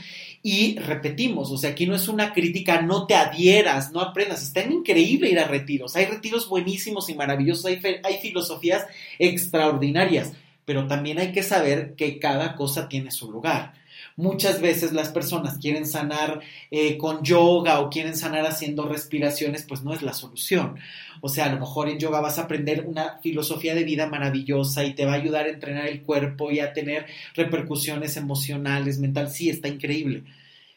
y 0.44 0.78
repetimos, 0.80 1.52
o 1.52 1.58
sea, 1.58 1.72
aquí 1.72 1.86
no 1.86 1.96
es 1.96 2.08
una 2.08 2.34
crítica, 2.34 2.82
no 2.82 3.06
te 3.06 3.16
adhieras, 3.16 3.92
no 3.92 4.02
aprendas, 4.02 4.42
está 4.42 4.64
increíble 4.64 5.30
ir 5.30 5.40
a 5.40 5.48
retiros, 5.48 5.96
hay 5.96 6.06
retiros 6.06 6.50
buenísimos 6.50 7.10
y 7.10 7.16
maravillosos, 7.16 7.66
hay, 7.66 7.80
hay 8.04 8.18
filosofías 8.18 8.88
extraordinarias, 9.20 10.34
pero 10.66 10.88
también 10.88 11.20
hay 11.20 11.32
que 11.32 11.44
saber 11.44 11.94
que 11.96 12.18
cada 12.18 12.56
cosa 12.56 12.90
tiene 12.90 13.12
su 13.12 13.32
lugar. 13.32 13.74
Muchas 14.16 14.62
veces 14.62 14.92
las 14.92 15.10
personas 15.10 15.58
quieren 15.58 15.86
sanar 15.86 16.42
eh, 16.70 16.98
con 16.98 17.24
yoga 17.24 17.80
o 17.80 17.90
quieren 17.90 18.16
sanar 18.16 18.46
haciendo 18.46 18.88
respiraciones, 18.88 19.64
pues 19.64 19.84
no 19.84 19.94
es 19.94 20.02
la 20.02 20.14
solución. 20.14 20.78
O 21.22 21.30
sea, 21.30 21.46
a 21.46 21.54
lo 21.54 21.60
mejor 21.60 21.90
en 21.90 22.00
yoga 22.00 22.20
vas 22.20 22.38
a 22.38 22.44
aprender 22.44 22.86
una 22.88 23.20
filosofía 23.22 23.76
de 23.76 23.84
vida 23.84 24.08
maravillosa 24.08 24.84
y 24.84 24.94
te 24.94 25.06
va 25.06 25.14
a 25.14 25.16
ayudar 25.16 25.46
a 25.46 25.50
entrenar 25.50 25.88
el 25.88 26.02
cuerpo 26.02 26.52
y 26.52 26.60
a 26.60 26.74
tener 26.74 27.06
repercusiones 27.36 28.18
emocionales, 28.18 29.00
mentales. 29.00 29.34
Sí, 29.34 29.50
está 29.50 29.68
increíble 29.68 30.24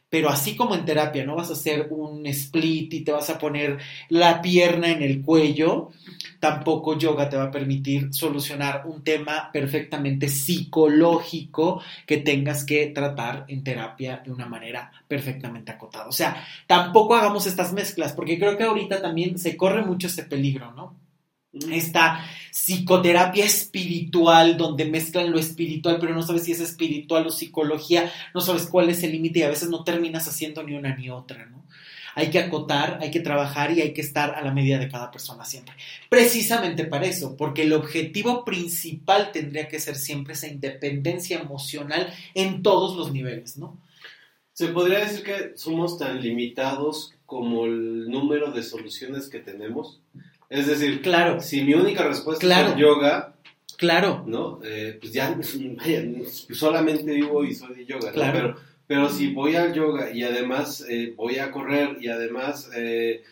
pero 0.09 0.29
así 0.29 0.55
como 0.55 0.75
en 0.75 0.85
terapia, 0.85 1.25
no 1.25 1.35
vas 1.35 1.51
a 1.51 1.55
hacer 1.55 1.89
un 1.91 2.25
split 2.27 2.93
y 2.95 3.01
te 3.01 3.13
vas 3.13 3.31
a 3.31 3.39
poner 3.39 3.79
la 4.09 4.41
pierna 4.41 4.91
en 4.91 5.03
el 5.03 5.23
cuello, 5.23 5.91
tampoco 6.39 6.97
yoga 6.97 7.29
te 7.29 7.37
va 7.37 7.45
a 7.45 7.51
permitir 7.51 8.13
solucionar 8.15 8.83
un 8.87 9.03
tema 9.03 9.51
perfectamente 9.53 10.29
psicológico 10.29 11.83
que 12.07 12.19
tengas 12.19 12.65
que 12.65 12.87
tratar 12.89 13.45
en 13.49 13.65
terapia 13.65 14.23
de 14.25 14.31
una 14.31 14.47
manera 14.47 14.93
perfectamente 15.09 15.73
acotada. 15.73 16.07
O 16.07 16.13
sea, 16.13 16.45
tampoco 16.67 17.15
hagamos 17.15 17.47
estas 17.47 17.73
mezclas, 17.73 18.13
porque 18.13 18.39
creo 18.39 18.57
que 18.57 18.65
ahorita 18.65 19.03
también 19.03 19.39
se 19.39 19.57
corre 19.57 19.85
mucho 19.85 20.07
ese 20.07 20.25
peligro, 20.25 20.73
¿no? 20.73 21.04
Esta 21.71 22.25
psicoterapia 22.51 23.45
espiritual 23.45 24.57
donde 24.57 24.85
mezclan 24.85 25.31
lo 25.31 25.39
espiritual, 25.39 25.99
pero 26.01 26.15
no 26.15 26.23
sabes 26.23 26.45
si 26.45 26.53
es 26.53 26.61
espiritual 26.61 27.27
o 27.27 27.31
psicología, 27.31 28.13
no 28.35 28.41
sabes 28.41 28.67
cuál 28.67 28.91
es 28.91 29.03
el 29.03 29.13
límite 29.13 29.41
y 29.41 29.43
a 29.43 29.51
veces 29.51 29.69
no 29.69 29.85
terminas 29.85 30.29
haciendo 30.29 30.63
ni 30.63 30.75
una 30.75 30.95
ni 30.95 31.11
otra, 31.11 31.47
¿no? 31.47 31.65
Hay 32.17 32.31
que 32.31 32.39
acotar, 32.39 32.99
hay 33.01 33.11
que 33.11 33.19
trabajar 33.19 33.73
y 33.73 33.81
hay 33.81 33.93
que 33.93 34.01
estar 34.01 34.37
a 34.37 34.43
la 34.43 34.53
medida 34.53 34.79
de 34.79 34.89
cada 34.89 35.11
persona 35.11 35.45
siempre. 35.45 35.75
Precisamente 36.09 36.85
para 36.85 37.07
eso, 37.07 37.37
porque 37.37 37.63
el 37.63 37.73
objetivo 37.73 38.45
principal 38.45 39.33
tendría 39.33 39.67
que 39.67 39.81
ser 39.81 39.97
siempre 39.97 40.35
esa 40.35 40.47
independencia 40.47 41.41
emocional 41.41 42.13
en 42.35 42.63
todos 42.63 42.97
los 42.97 43.13
niveles, 43.13 43.59
¿no? 43.59 43.81
Se 44.53 44.69
podría 44.69 45.01
decir 45.01 45.25
que 45.25 45.53
somos 45.57 45.99
tan 45.99 46.23
limitados 46.23 47.15
como 47.27 47.65
el 47.65 48.09
número 48.09 48.53
de 48.53 48.63
soluciones 48.63 49.29
que 49.29 49.41
tenemos. 49.41 50.01
Es 50.55 50.67
decir, 50.69 51.03
claro. 51.03 51.41
si 51.41 51.63
mi 51.65 51.75
única 51.75 52.05
respuesta 52.05 52.41
Claro. 52.47 52.69
es 52.69 52.75
el 52.75 52.81
yoga, 52.81 53.31
Claro, 53.77 54.23
¿no? 54.27 54.61
Eh, 54.65 54.99
pues 55.01 55.13
ya 55.13 55.37
vaya, 55.77 56.05
solamente 56.53 57.13
vivo 57.13 57.45
y 57.45 57.55
soy 57.55 57.75
de 57.75 57.85
yoga, 57.87 58.07
¿no? 58.07 58.13
Claro. 58.13 58.33
Pero, 58.39 58.57
pero 58.87 59.09
si 59.11 59.33
voy 59.33 59.57
al 59.57 59.75
yoga 59.75 60.11
y 60.13 60.23
además 60.23 60.85
eh, 60.89 61.13
voy 61.17 61.39
a 61.39 61.51
correr 61.51 61.97
y 62.01 62.07
además 62.09 62.71
eh, 62.77 63.25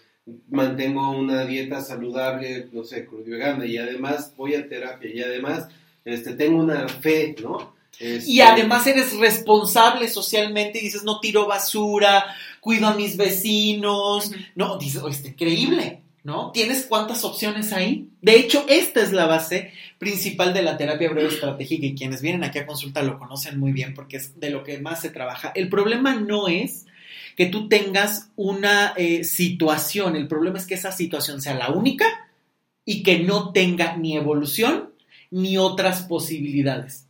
mantengo 0.51 1.11
una 1.11 1.45
dieta 1.45 1.81
saludable, 1.81 2.69
no 2.73 2.83
sé, 2.83 3.07
vegana, 3.25 3.65
y 3.67 3.77
además 3.79 4.35
voy 4.37 4.55
a 4.57 4.69
terapia 4.69 5.11
y 5.15 5.21
además 5.23 5.69
este, 6.05 6.35
tengo 6.35 6.59
una 6.61 6.89
fe, 6.89 7.37
¿no? 7.41 7.75
Este, 8.01 8.29
Y 8.31 8.41
además 8.41 8.85
eres 8.89 9.17
responsable 9.19 10.09
socialmente 10.09 10.79
y 10.81 10.83
dices, 10.83 11.05
no 11.05 11.21
tiro 11.21 11.47
basura, 11.47 12.25
cuido 12.61 12.89
a 12.89 12.95
mis 12.95 13.17
vecinos. 13.17 14.33
No, 14.57 14.77
dices, 14.79 15.01
"Oh, 15.03 15.09
increíble, 15.09 16.02
¿no? 16.25 16.53
¿Tienes 16.53 16.87
cuántas 16.87 17.25
opciones 17.25 17.73
ahí? 17.73 18.09
De 18.21 18.37
hecho, 18.37 18.65
esta 18.69 19.03
es 19.03 19.13
la 19.13 19.27
base 19.27 19.73
principal 19.99 20.55
de 20.55 20.63
la 20.63 20.77
terapia 20.77 21.11
breve 21.11 21.29
estratégica 21.29 21.87
y 21.87 21.95
quienes 21.95 22.23
vienen 22.23 22.45
aquí 22.45 22.59
a 22.59 22.67
consulta 22.67 23.03
lo 23.03 23.19
conocen 23.19 23.59
muy 23.59 23.73
bien 23.73 23.95
porque 23.95 24.19
es 24.19 24.39
de 24.39 24.51
lo 24.51 24.63
que 24.63 24.79
más 24.79 25.01
se 25.01 25.11
trabaja. 25.11 25.53
El 25.55 25.69
problema 25.69 26.15
no 26.15 26.49
es 26.49 26.87
que 27.37 27.47
tú 27.47 27.69
tengas 27.69 28.31
una 28.37 28.95
eh, 28.97 29.25
situación, 29.25 30.17
el 30.17 30.29
problema 30.29 30.59
es 30.59 30.67
que 30.67 30.75
esa 30.75 30.93
situación 30.93 31.41
sea 31.41 31.55
la 31.55 31.71
única 31.71 32.07
y 32.85 33.03
que 33.03 33.21
no 33.21 33.53
tenga 33.53 33.97
ni 33.97 34.17
evolución 34.17 34.91
ni 35.31 35.57
otras 35.57 36.03
posibilidades. 36.03 37.07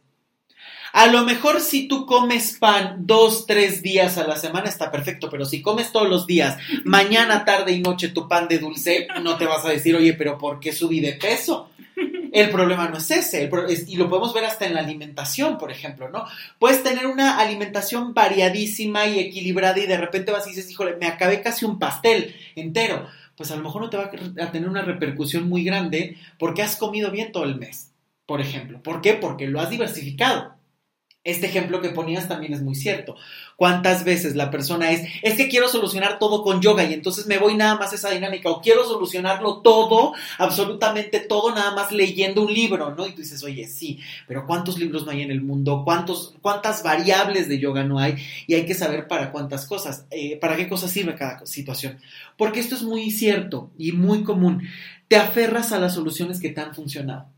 A 0.93 1.07
lo 1.07 1.25
mejor 1.25 1.61
si 1.61 1.89
tú 1.89 2.05
comes 2.05 2.59
pan 2.59 3.07
dos, 3.07 3.47
tres 3.47 3.83
días 3.83 4.19
a 4.19 4.27
la 4.27 4.37
semana 4.37 4.69
está 4.69 4.91
perfecto, 4.91 5.31
pero 5.31 5.47
si 5.47 5.63
comes 5.63 5.91
todos 5.91 6.09
los 6.09 6.27
días, 6.27 6.59
mañana, 6.85 7.47
tarde 7.47 7.73
y 7.73 7.81
noche 7.81 8.09
tu 8.09 8.29
pan 8.29 8.47
de 8.47 8.59
dulce, 8.59 9.09
no 9.23 9.37
te 9.39 9.47
vas 9.47 9.65
a 9.65 9.71
decir, 9.71 9.97
oye, 9.97 10.13
pero 10.13 10.37
¿por 10.37 10.61
qué 10.61 10.73
subí 10.73 11.01
de 11.01 11.15
peso? 11.15 11.71
El 12.31 12.51
problema 12.51 12.89
no 12.89 12.99
es 12.99 13.11
ese, 13.11 13.51
y 13.87 13.97
lo 13.97 14.09
podemos 14.09 14.35
ver 14.35 14.45
hasta 14.45 14.67
en 14.67 14.75
la 14.75 14.81
alimentación, 14.81 15.59
por 15.59 15.71
ejemplo, 15.71 16.11
¿no? 16.11 16.25
Puedes 16.59 16.83
tener 16.83 17.07
una 17.07 17.39
alimentación 17.39 18.13
variadísima 18.13 19.07
y 19.07 19.19
equilibrada 19.19 19.79
y 19.79 19.87
de 19.87 19.99
repente 19.99 20.33
vas 20.33 20.47
y 20.47 20.51
dices, 20.51 20.71
híjole, 20.71 20.97
me 20.97 21.07
acabé 21.07 21.43
casi 21.43 21.65
un 21.65 21.79
pastel 21.79 22.35
entero. 22.55 23.07
Pues 23.37 23.51
a 23.51 23.57
lo 23.57 23.63
mejor 23.63 23.83
no 23.83 23.91
te 23.91 23.97
va 23.97 24.11
a 24.41 24.53
tener 24.53 24.69
una 24.69 24.83
repercusión 24.83 25.49
muy 25.49 25.65
grande 25.65 26.17
porque 26.39 26.63
has 26.63 26.77
comido 26.77 27.11
bien 27.11 27.33
todo 27.33 27.45
el 27.45 27.57
mes, 27.57 27.93
por 28.27 28.41
ejemplo. 28.41 28.83
¿Por 28.83 29.01
qué? 29.01 29.15
Porque 29.15 29.47
lo 29.47 29.61
has 29.61 29.71
diversificado. 29.71 30.55
Este 31.25 31.47
ejemplo 31.47 31.81
que 31.81 31.91
ponías 31.91 32.27
también 32.27 32.53
es 32.53 32.63
muy 32.63 32.75
cierto. 32.75 33.15
¿Cuántas 33.55 34.05
veces 34.05 34.35
la 34.35 34.51
persona 34.51 34.91
es, 34.91 35.09
es 35.23 35.35
que 35.35 35.49
quiero 35.49 35.69
solucionar 35.69 36.19
todo 36.19 36.43
con 36.43 36.61
yoga 36.61 36.83
y 36.83 36.93
entonces 36.93 37.27
me 37.27 37.39
voy 37.39 37.55
nada 37.55 37.77
más 37.77 37.93
a 37.93 37.95
esa 37.95 38.11
dinámica 38.11 38.51
o 38.51 38.61
quiero 38.61 38.85
solucionarlo 38.85 39.61
todo, 39.63 40.15
absolutamente 40.39 41.21
todo, 41.21 41.55
nada 41.55 41.77
más 41.77 41.93
leyendo 41.93 42.43
un 42.43 42.53
libro, 42.53 42.93
¿no? 42.97 43.07
Y 43.07 43.13
tú 43.13 43.23
dices, 43.23 43.45
oye, 43.45 43.69
sí, 43.69 44.01
pero 44.27 44.47
¿cuántos 44.47 44.79
libros 44.81 45.05
no 45.07 45.13
hay 45.13 45.23
en 45.23 45.31
el 45.31 45.43
mundo? 45.43 45.83
¿Cuántos, 45.85 46.35
¿Cuántas 46.43 46.83
variables 46.83 47.49
de 47.49 47.61
yoga 47.61 47.85
no 47.85 48.01
hay? 48.01 48.17
Y 48.49 48.55
hay 48.55 48.67
que 48.67 48.75
saber 48.75 49.07
para 49.07 49.31
cuántas 49.31 49.67
cosas, 49.67 50.07
eh, 50.11 50.37
para 50.39 50.57
qué 50.57 50.69
cosas 50.69 50.91
sirve 50.91 51.15
cada 51.15 51.47
situación. 51.47 52.01
Porque 52.37 52.59
esto 52.59 52.75
es 52.75 52.83
muy 52.83 53.13
cierto 53.13 53.71
y 53.79 53.93
muy 53.93 54.25
común. 54.25 54.63
Te 55.07 55.17
aferras 55.17 55.71
a 55.71 55.79
las 55.79 55.95
soluciones 55.95 56.41
que 56.41 56.51
te 56.51 56.61
han 56.61 56.75
funcionado 56.75 57.29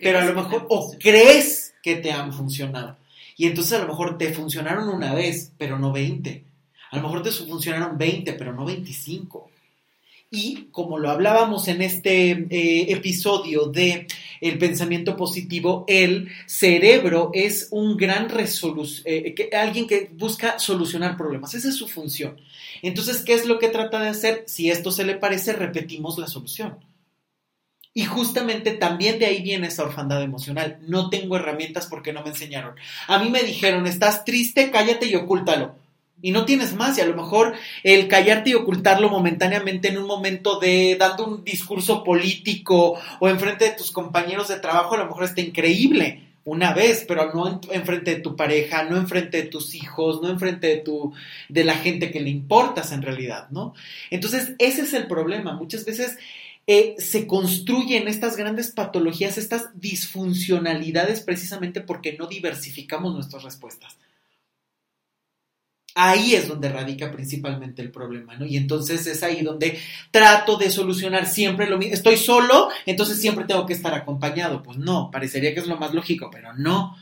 pero 0.00 0.18
a 0.18 0.24
lo 0.24 0.34
mejor, 0.34 0.66
o 0.68 0.92
crees 0.98 1.65
que 1.86 1.94
te 1.94 2.10
han 2.10 2.32
funcionado. 2.32 2.96
Y 3.36 3.46
entonces 3.46 3.74
a 3.74 3.82
lo 3.82 3.86
mejor 3.86 4.18
te 4.18 4.34
funcionaron 4.34 4.88
una 4.88 5.14
vez, 5.14 5.52
pero 5.56 5.78
no 5.78 5.92
20. 5.92 6.42
A 6.90 6.96
lo 6.96 7.02
mejor 7.02 7.22
te 7.22 7.30
funcionaron 7.30 7.96
20, 7.96 8.32
pero 8.32 8.52
no 8.52 8.64
25. 8.64 9.48
Y 10.28 10.64
como 10.72 10.98
lo 10.98 11.10
hablábamos 11.10 11.68
en 11.68 11.82
este 11.82 12.30
eh, 12.32 12.92
episodio 12.92 13.66
de 13.66 14.08
el 14.40 14.58
pensamiento 14.58 15.16
positivo, 15.16 15.84
el 15.86 16.28
cerebro 16.46 17.30
es 17.32 17.68
un 17.70 17.96
gran 17.96 18.26
eh, 18.34 19.50
alguien 19.56 19.86
que 19.86 20.10
busca 20.12 20.58
solucionar 20.58 21.16
problemas. 21.16 21.54
Esa 21.54 21.68
es 21.68 21.76
su 21.76 21.86
función. 21.86 22.40
Entonces, 22.82 23.22
¿qué 23.22 23.34
es 23.34 23.46
lo 23.46 23.60
que 23.60 23.68
trata 23.68 24.00
de 24.00 24.08
hacer? 24.08 24.42
Si 24.48 24.70
esto 24.72 24.90
se 24.90 25.04
le 25.04 25.14
parece, 25.14 25.52
repetimos 25.52 26.18
la 26.18 26.26
solución. 26.26 26.78
Y 27.96 28.04
justamente 28.04 28.72
también 28.72 29.18
de 29.18 29.24
ahí 29.24 29.40
viene 29.40 29.68
esa 29.68 29.82
orfandad 29.82 30.22
emocional. 30.22 30.76
No 30.82 31.08
tengo 31.08 31.36
herramientas 31.36 31.86
porque 31.86 32.12
no 32.12 32.22
me 32.22 32.28
enseñaron. 32.28 32.74
A 33.08 33.18
mí 33.18 33.30
me 33.30 33.42
dijeron, 33.42 33.86
estás 33.86 34.26
triste, 34.26 34.70
cállate 34.70 35.06
y 35.06 35.14
ocúltalo 35.14 35.74
y 36.20 36.30
no 36.30 36.44
tienes 36.44 36.74
más 36.74 36.98
y 36.98 37.00
a 37.00 37.06
lo 37.06 37.16
mejor 37.16 37.54
el 37.82 38.06
callarte 38.08 38.50
y 38.50 38.54
ocultarlo 38.54 39.08
momentáneamente 39.08 39.88
en 39.88 39.96
un 39.96 40.06
momento 40.06 40.58
de 40.58 40.96
dando 40.98 41.26
un 41.26 41.44
discurso 41.44 42.04
político 42.04 42.98
o 43.18 43.28
enfrente 43.28 43.64
de 43.64 43.76
tus 43.76 43.92
compañeros 43.92 44.48
de 44.48 44.60
trabajo 44.60 44.94
a 44.94 44.98
lo 44.98 45.06
mejor 45.06 45.24
está 45.24 45.40
increíble 45.40 46.22
una 46.44 46.72
vez, 46.72 47.04
pero 47.08 47.32
no 47.34 47.60
enfrente 47.72 48.14
de 48.14 48.20
tu 48.20 48.36
pareja, 48.36 48.84
no 48.84 48.96
enfrente 48.96 49.42
de 49.42 49.48
tus 49.48 49.74
hijos, 49.74 50.22
no 50.22 50.28
enfrente 50.28 50.68
de 50.68 50.76
tu 50.76 51.12
de 51.48 51.64
la 51.64 51.74
gente 51.74 52.12
que 52.12 52.20
le 52.20 52.30
importas 52.30 52.92
en 52.92 53.02
realidad, 53.02 53.48
¿no? 53.50 53.74
Entonces, 54.10 54.52
ese 54.60 54.82
es 54.82 54.92
el 54.94 55.08
problema. 55.08 55.54
Muchas 55.54 55.84
veces 55.84 56.16
eh, 56.68 56.96
se 56.98 57.28
construyen 57.28 58.08
estas 58.08 58.36
grandes 58.36 58.72
patologías, 58.72 59.38
estas 59.38 59.68
disfuncionalidades 59.74 61.20
precisamente 61.20 61.80
porque 61.80 62.16
no 62.18 62.26
diversificamos 62.26 63.14
nuestras 63.14 63.44
respuestas. 63.44 63.96
Ahí 65.98 66.34
es 66.34 66.48
donde 66.48 66.68
radica 66.68 67.10
principalmente 67.10 67.80
el 67.80 67.90
problema, 67.90 68.34
¿no? 68.36 68.44
Y 68.44 68.56
entonces 68.58 69.06
es 69.06 69.22
ahí 69.22 69.42
donde 69.42 69.78
trato 70.10 70.58
de 70.58 70.70
solucionar 70.70 71.26
siempre 71.26 71.70
lo 71.70 71.78
mismo. 71.78 71.94
Estoy 71.94 72.18
solo, 72.18 72.68
entonces 72.84 73.18
siempre 73.18 73.46
tengo 73.46 73.64
que 73.64 73.72
estar 73.72 73.94
acompañado. 73.94 74.62
Pues 74.62 74.76
no, 74.76 75.10
parecería 75.10 75.54
que 75.54 75.60
es 75.60 75.66
lo 75.66 75.78
más 75.78 75.94
lógico, 75.94 76.30
pero 76.30 76.52
no. 76.52 76.98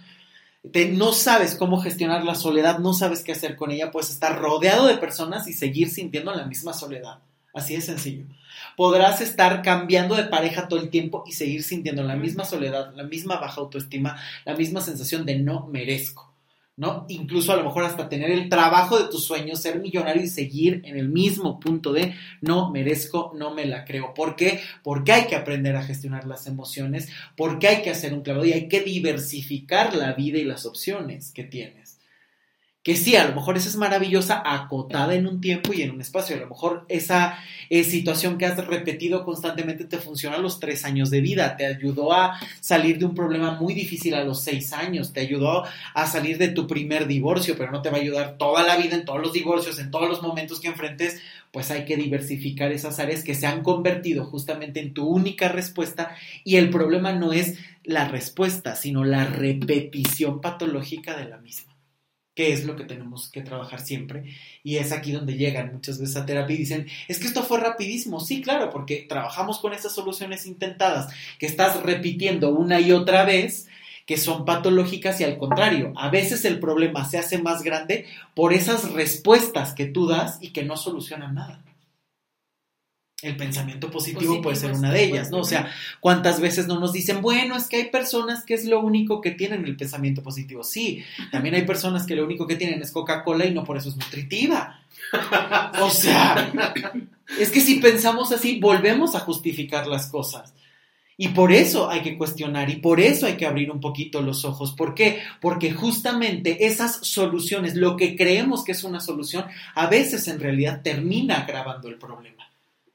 no 0.93 1.13
sabes 1.13 1.57
cómo 1.57 1.81
gestionar 1.81 2.23
la 2.25 2.37
soledad, 2.37 2.79
no 2.79 2.93
sabes 2.93 3.25
qué 3.25 3.33
hacer 3.33 3.57
con 3.57 3.73
ella, 3.73 3.91
puedes 3.91 4.11
estar 4.11 4.39
rodeado 4.39 4.87
de 4.87 4.99
personas 4.99 5.49
y 5.49 5.55
seguir 5.55 5.89
sintiendo 5.89 6.33
la 6.33 6.45
misma 6.45 6.73
soledad. 6.73 7.19
Así 7.53 7.75
de 7.75 7.81
sencillo. 7.81 8.27
Podrás 8.77 9.21
estar 9.21 9.63
cambiando 9.63 10.15
de 10.15 10.25
pareja 10.25 10.69
todo 10.69 10.81
el 10.81 10.91
tiempo 10.91 11.25
y 11.27 11.33
seguir 11.33 11.63
sintiendo 11.63 12.03
la 12.03 12.17
misma 12.17 12.45
soledad, 12.45 12.95
la 12.95 13.05
misma 13.05 13.37
baja 13.37 13.61
autoestima, 13.61 14.17
la 14.45 14.55
misma 14.55 14.81
sensación 14.81 15.25
de 15.25 15.39
no 15.39 15.67
merezco. 15.67 16.35
¿no? 16.77 17.07
Incluso 17.09 17.53
a 17.53 17.57
lo 17.57 17.65
mejor 17.65 17.85
hasta 17.85 18.09
tener 18.09 18.31
el 18.31 18.49
trabajo 18.49 18.99
de 18.99 19.09
tus 19.09 19.25
sueños, 19.25 19.63
ser 19.63 19.79
millonario 19.79 20.23
y 20.23 20.29
seguir 20.29 20.83
en 20.85 20.97
el 20.97 21.09
mismo 21.09 21.61
punto 21.61 21.93
de 21.93 22.15
no 22.41 22.71
merezco, 22.71 23.33
no 23.37 23.55
me 23.55 23.65
la 23.65 23.85
creo. 23.85 24.13
¿Por 24.13 24.35
qué? 24.35 24.61
Porque 24.83 25.13
hay 25.13 25.27
que 25.27 25.37
aprender 25.37 25.77
a 25.77 25.85
gestionar 25.85 26.27
las 26.27 26.47
emociones, 26.47 27.09
porque 27.37 27.69
hay 27.69 27.83
que 27.83 27.91
hacer 27.91 28.13
un 28.13 28.23
clavado 28.23 28.45
y 28.45 28.53
hay 28.53 28.69
que 28.69 28.81
diversificar 28.81 29.95
la 29.95 30.15
vida 30.15 30.39
y 30.39 30.45
las 30.45 30.67
opciones 30.67 31.31
que 31.33 31.45
tienes 31.45 31.84
que 32.85 32.97
sí, 32.97 33.17
a 33.17 33.27
lo 33.27 33.35
mejor 33.35 33.57
esa 33.57 33.71
es 33.71 33.77
maravillosa, 33.77 34.43
acotada 34.45 35.15
en 35.15 35.27
un 35.27 35.41
tiempo 35.41 35.73
y 35.73 35.81
en 35.81 35.93
un 35.93 36.03
espacio. 36.03 36.37
A 36.37 36.41
lo 36.41 36.49
mejor 36.49 36.85
esa 36.91 37.39
eh, 37.71 37.83
situación 37.83 38.37
que 38.37 38.45
has 38.45 38.59
repetido 38.67 39.25
constantemente 39.25 39.87
te 39.87 39.97
funciona 39.97 40.37
a 40.37 40.41
los 40.41 40.61
tres 40.61 40.85
años 40.85 41.09
de 41.09 41.23
vida, 41.23 41.57
te 41.57 41.65
ayudó 41.65 42.13
a 42.13 42.39
salir 42.61 42.99
de 42.99 43.07
un 43.07 43.15
problema 43.15 43.53
muy 43.53 43.73
difícil 43.73 44.15
a 44.15 44.23
los 44.23 44.43
seis 44.43 44.75
años, 44.75 45.15
te 45.15 45.21
ayudó 45.21 45.65
a 45.95 46.07
salir 46.07 46.37
de 46.37 46.49
tu 46.49 46.67
primer 46.67 47.07
divorcio, 47.07 47.57
pero 47.57 47.73
no 47.73 47.81
te 47.81 47.89
va 47.89 47.97
a 47.97 48.01
ayudar 48.01 48.37
toda 48.37 48.63
la 48.63 48.77
vida 48.77 48.97
en 48.97 49.07
todos 49.07 49.23
los 49.23 49.33
divorcios, 49.33 49.79
en 49.79 49.91
todos 49.91 50.07
los 50.07 50.21
momentos 50.21 50.61
que 50.61 50.69
enfrentes, 50.69 51.23
pues 51.53 51.71
hay 51.71 51.87
que 51.87 51.97
diversificar 51.97 52.71
esas 52.71 52.99
áreas 52.99 53.25
que 53.25 53.35
se 53.35 53.47
han 53.47 53.63
convertido 53.63 54.27
justamente 54.27 54.81
en 54.81 54.93
tu 54.93 55.09
única 55.09 55.49
respuesta. 55.49 56.15
Y 56.45 56.57
el 56.57 56.69
problema 56.69 57.13
no 57.15 57.33
es 57.33 57.57
la 57.83 58.09
respuesta, 58.09 58.77
sino 58.77 59.05
la 59.05 59.25
repetición 59.25 60.43
patológica 60.43 61.17
de 61.17 61.31
la 61.31 61.39
misma 61.39 61.74
que 62.35 62.53
es 62.53 62.65
lo 62.65 62.77
que 62.77 62.85
tenemos 62.85 63.29
que 63.29 63.43
trabajar 63.43 63.81
siempre. 63.81 64.25
Y 64.63 64.77
es 64.77 64.93
aquí 64.93 65.13
donde 65.13 65.37
llegan 65.37 65.73
muchas 65.73 65.99
veces 65.99 66.17
a 66.17 66.27
terapia 66.27 66.55
y 66.55 66.59
dicen, 66.59 66.87
es 67.09 67.19
que 67.19 67.27
esto 67.27 67.43
fue 67.43 67.61
rapidísimo. 67.61 68.21
Sí, 68.21 68.43
claro, 68.43 68.71
porque 68.71 69.07
trabajamos 69.09 69.59
con 69.59 69.73
esas 69.73 69.95
soluciones 69.95 70.47
intentadas 70.47 71.13
que 71.39 71.47
estás 71.47 71.83
repitiendo 71.83 72.51
una 72.51 72.81
y 72.81 72.93
otra 72.93 73.25
vez 73.25 73.69
que 74.07 74.17
son 74.19 74.45
patológicas 74.45 75.21
y 75.21 75.25
al 75.25 75.39
contrario, 75.39 75.93
a 75.97 76.11
veces 76.11 76.45
el 76.45 76.61
problema 76.61 77.09
se 77.09 77.19
hace 77.19 77.39
más 77.39 77.63
grande 77.63 78.05
por 78.35 78.53
esas 78.53 78.93
respuestas 78.93 79.73
que 79.73 79.87
tú 79.87 80.07
das 80.07 80.39
y 80.43 80.51
que 80.51 80.63
no 80.63 80.77
solucionan 80.77 81.35
nada 81.35 81.63
el 83.23 83.37
pensamiento 83.37 83.91
positivo, 83.91 84.43
puede 84.43 84.57
ser 84.57 84.73
una 84.73 84.93
de 84.93 85.05
ellas, 85.05 85.31
¿no? 85.31 85.39
O 85.39 85.45
sea, 85.45 85.71
¿cuántas 86.01 86.41
veces 86.41 86.67
no 86.67 86.79
nos 86.79 86.93
dicen, 86.93 87.23
bueno, 87.23 87.57
es 87.57 87.69
que 87.69 87.77
hay 87.77 87.85
personas 87.85 88.45
que 88.45 88.55
es 88.55 88.67
lo 88.67 88.81
único 88.81 89.21
que 89.21 89.31
tienen 89.31 89.65
el 89.65 89.77
pensamiento 89.77 90.23
positivo? 90.23 90.63
Sí, 90.63 91.03
también 91.33 91.55
hay 91.55 91.63
personas 91.63 92.07
que 92.07 92.17
lo 92.17 92.25
único 92.25 92.47
que 92.47 92.57
tienen 92.57 92.83
es 92.83 92.91
Coca-Cola 92.91 93.47
y 93.47 93.55
no 93.55 93.65
por 93.65 93.77
eso 93.77 93.89
es 93.89 93.97
nutritiva. 93.97 94.81
O 95.81 95.91
sea, 95.91 96.53
es 97.39 97.51
que 97.51 97.61
si 97.61 97.77
pensamos 97.77 98.33
así, 98.33 98.59
volvemos 98.61 99.15
a 99.15 99.21
justificar 99.21 99.87
las 99.87 100.09
cosas. 100.09 100.53
Y 101.17 101.29
por 101.29 101.53
eso 101.53 101.89
hay 101.89 102.03
que 102.03 102.19
cuestionar 102.19 102.69
y 102.71 102.77
por 102.77 102.99
eso 103.01 103.27
hay 103.27 103.37
que 103.37 103.47
abrir 103.47 103.71
un 103.71 103.81
poquito 103.81 104.21
los 104.21 104.45
ojos. 104.45 104.73
¿Por 104.73 104.95
qué? 104.95 105.23
Porque 105.41 105.73
justamente 105.73 106.67
esas 106.67 106.99
soluciones, 107.07 107.77
lo 107.77 107.97
que 107.97 108.17
creemos 108.17 108.65
que 108.65 108.73
es 108.73 108.83
una 108.83 108.99
solución, 108.99 109.45
a 109.77 109.87
veces 109.87 110.27
en 110.27 110.41
realidad 110.41 110.83
termina 110.83 111.37
agravando 111.39 111.89
el 111.89 111.99
problema. 111.99 112.51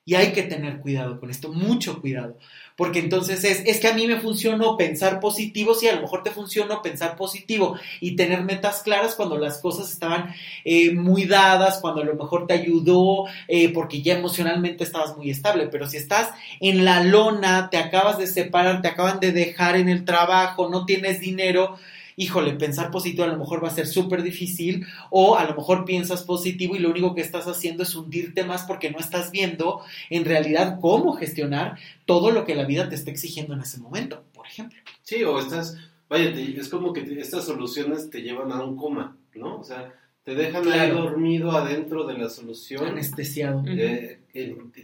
Y 0.10 0.16
hay 0.16 0.32
que 0.32 0.41
tener 0.41 0.80
cuidado 0.80 1.20
con 1.20 1.30
esto, 1.30 1.53
mucho 1.53 2.01
cuidado. 2.01 2.36
Porque 2.76 2.97
entonces 2.97 3.43
es, 3.43 3.62
es 3.64 3.80
que 3.80 3.89
a 3.89 3.93
mí 3.93 4.07
me 4.07 4.20
funcionó 4.20 4.76
pensar 4.76 5.20
positivo, 5.20 5.76
sí, 5.76 5.88
a 5.88 5.93
lo 5.93 6.01
mejor 6.01 6.24
te 6.24 6.32
funcionó 6.32 6.82
pensar 6.82 7.16
positivo 7.16 7.78
y 8.01 8.16
tener 8.16 8.41
metas 8.43 8.82
claras 8.82 9.14
cuando 9.14 9.38
las 9.38 9.60
cosas 9.60 9.93
estaban 9.93 10.34
eh, 10.66 10.95
muy 10.95 11.26
dadas, 11.26 11.78
cuando 11.78 12.01
a 12.01 12.05
lo 12.05 12.16
mejor 12.16 12.47
te 12.47 12.55
ayudó, 12.55 13.26
eh, 13.47 13.72
porque 13.72 14.01
ya 14.01 14.18
emocionalmente 14.18 14.84
estabas 14.84 15.16
muy 15.16 15.30
estable. 15.30 15.68
Pero 15.68 15.86
si 15.86 15.97
estás 15.97 16.32
en 16.60 16.86
la 16.86 17.03
lona, 17.03 17.70
te 17.70 17.78
acabas 17.78 18.18
de 18.18 18.26
separar, 18.26 18.82
te 18.82 18.88
acaban 18.88 19.20
de 19.20 19.32
dejar 19.32 19.76
en 19.76 19.89
el 19.89 20.05
trabajo, 20.05 20.70
no 20.70 20.88
tienes 20.88 21.20
dinero, 21.20 21.78
híjole, 22.20 22.53
pensar 22.53 22.91
positivo 22.91 23.24
a 23.24 23.28
lo 23.28 23.38
mejor 23.38 23.63
va 23.63 23.70
a 23.70 23.74
ser 23.74 23.88
súper 23.88 24.24
difícil 24.24 24.86
o 25.09 25.38
a 25.38 25.45
lo 25.45 25.55
mejor 25.55 25.86
piensas 25.86 26.24
positivo 26.24 26.76
y 26.76 26.80
lo 26.80 26.89
único 26.89 27.15
que 27.15 27.22
estás 27.22 27.47
haciendo 27.47 27.84
es 27.84 27.95
hundirte 27.95 28.43
más 28.43 28.63
porque 28.63 28.91
no 28.91 28.99
estás 28.99 29.32
viendo 29.32 29.82
en 30.09 30.26
realidad 30.26 30.80
cómo 30.82 31.13
gestionar 31.13 31.80
todo 32.05 32.32
lo 32.32 32.43
que 32.43 32.55
la 32.55 32.65
vida 32.65 32.89
te 32.89 32.95
está 32.95 33.09
exigiendo 33.09 33.53
en 33.53 33.61
ese 33.61 33.80
momento, 33.80 34.22
por 34.34 34.45
ejemplo. 34.45 34.78
Sí, 35.01 35.24
o 35.24 35.39
estás, 35.39 35.78
vaya, 36.09 36.30
es 36.32 36.67
como 36.67 36.91
que 36.91 37.01
estas 37.22 37.45
soluciones 37.45 38.09
te 38.09 38.22
llevan 38.22 38.51
a 38.51 38.61
un 38.65 38.76
coma, 38.76 39.15
¿no? 39.34 39.57
O 39.57 39.63
sea, 39.63 39.93
te 40.26 40.36
dejan 40.36 40.67
ahí 40.67 40.91
dormido 40.91 41.51
adentro 41.51 42.05
de 42.05 42.17
la 42.17 42.30
solución. 42.30 42.86
Anestesiado. 42.86 43.63
Eh, 43.65 44.20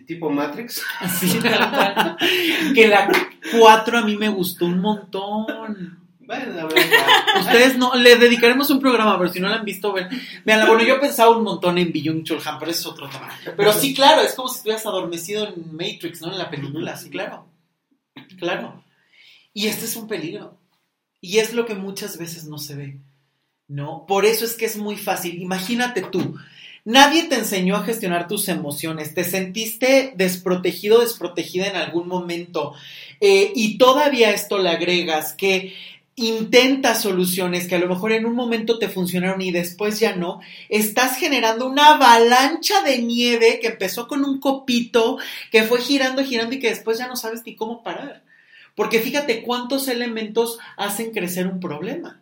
tipo 0.07 0.29
Matrix. 0.29 0.81
Así, 1.01 1.37
que 2.73 2.87
la 2.87 3.09
4 3.59 3.97
a 3.97 4.05
mí 4.05 4.15
me 4.15 4.29
gustó 4.29 4.67
un 4.67 4.79
montón. 4.79 6.04
Ustedes 7.39 7.77
no, 7.77 7.95
le 7.95 8.15
dedicaremos 8.15 8.69
un 8.69 8.79
programa, 8.79 9.17
pero 9.17 9.31
si 9.31 9.39
no 9.39 9.49
la 9.49 9.57
han 9.57 9.65
visto, 9.65 9.93
ven. 9.93 10.07
Vean, 10.43 10.67
bueno, 10.67 10.83
yo 10.83 10.99
pensaba 10.99 11.35
un 11.35 11.43
montón 11.43 11.77
en 11.77 11.91
Byung 11.91 12.23
Chul 12.23 12.39
Han, 12.45 12.59
pero 12.59 12.71
eso 12.71 12.81
es 12.81 12.85
otro 12.87 13.09
tema. 13.09 13.29
Pero 13.55 13.73
sí, 13.73 13.93
claro, 13.93 14.21
es 14.21 14.33
como 14.33 14.47
si 14.47 14.57
estuvieras 14.57 14.85
adormecido 14.85 15.47
en 15.47 15.75
Matrix, 15.75 16.21
¿no? 16.21 16.31
En 16.31 16.37
la 16.37 16.49
película, 16.49 16.95
sí, 16.97 17.09
claro. 17.09 17.47
Claro. 18.37 18.83
Y 19.53 19.67
este 19.67 19.85
es 19.85 19.95
un 19.95 20.07
peligro. 20.07 20.57
Y 21.21 21.39
es 21.39 21.53
lo 21.53 21.65
que 21.65 21.75
muchas 21.75 22.17
veces 22.17 22.45
no 22.45 22.57
se 22.57 22.75
ve, 22.75 22.99
¿no? 23.67 24.05
Por 24.07 24.25
eso 24.25 24.45
es 24.45 24.55
que 24.55 24.65
es 24.65 24.77
muy 24.77 24.97
fácil. 24.97 25.41
Imagínate 25.41 26.01
tú, 26.01 26.37
Nadie 26.87 27.23
te 27.23 27.33
enseñó 27.33 27.75
a 27.77 27.83
gestionar 27.83 28.27
tus 28.27 28.47
emociones, 28.47 29.15
te 29.15 29.23
sentiste 29.23 30.13
desprotegido, 30.15 31.01
desprotegida 31.01 31.65
en 31.65 31.77
algún 31.77 32.07
momento 32.07 32.75
eh, 33.19 33.51
y 33.55 33.79
todavía 33.79 34.31
esto 34.31 34.59
le 34.59 34.69
agregas 34.69 35.33
que 35.33 35.73
intenta 36.15 36.95
soluciones 36.95 37.67
que 37.67 37.75
a 37.75 37.79
lo 37.79 37.87
mejor 37.87 38.13
en 38.13 38.25
un 38.25 38.35
momento 38.35 38.79
te 38.79 38.87
funcionaron 38.87 39.41
y 39.41 39.51
después 39.51 39.99
ya 39.99 40.15
no, 40.15 40.39
estás 40.69 41.17
generando 41.17 41.67
una 41.67 41.95
avalancha 41.95 42.81
de 42.83 43.01
nieve 43.01 43.59
que 43.61 43.67
empezó 43.67 44.07
con 44.07 44.23
un 44.23 44.39
copito, 44.39 45.17
que 45.51 45.63
fue 45.63 45.81
girando, 45.81 46.23
girando 46.23 46.55
y 46.55 46.59
que 46.59 46.69
después 46.69 46.97
ya 46.97 47.07
no 47.07 47.17
sabes 47.17 47.41
ni 47.45 47.55
cómo 47.55 47.83
parar. 47.83 48.23
Porque 48.75 48.99
fíjate 48.99 49.41
cuántos 49.41 49.87
elementos 49.87 50.57
hacen 50.77 51.11
crecer 51.11 51.47
un 51.47 51.59
problema. 51.59 52.21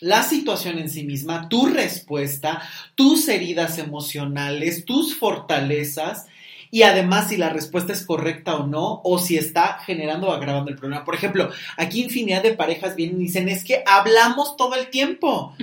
La 0.00 0.22
situación 0.22 0.78
en 0.78 0.90
sí 0.90 1.04
misma, 1.04 1.48
tu 1.48 1.66
respuesta, 1.66 2.62
tus 2.94 3.28
heridas 3.28 3.78
emocionales, 3.78 4.84
tus 4.84 5.16
fortalezas 5.16 6.26
y 6.74 6.82
además 6.82 7.28
si 7.28 7.36
la 7.36 7.50
respuesta 7.50 7.92
es 7.92 8.04
correcta 8.04 8.56
o 8.56 8.66
no, 8.66 9.00
o 9.04 9.20
si 9.20 9.36
está 9.36 9.78
generando 9.86 10.26
o 10.26 10.32
agravando 10.32 10.72
el 10.72 10.76
problema. 10.76 11.04
Por 11.04 11.14
ejemplo, 11.14 11.48
aquí 11.76 12.02
infinidad 12.02 12.42
de 12.42 12.54
parejas 12.54 12.96
vienen 12.96 13.20
y 13.20 13.26
dicen, 13.26 13.48
es 13.48 13.62
que 13.62 13.84
hablamos 13.86 14.56
todo 14.56 14.74
el 14.74 14.90
tiempo. 14.90 15.54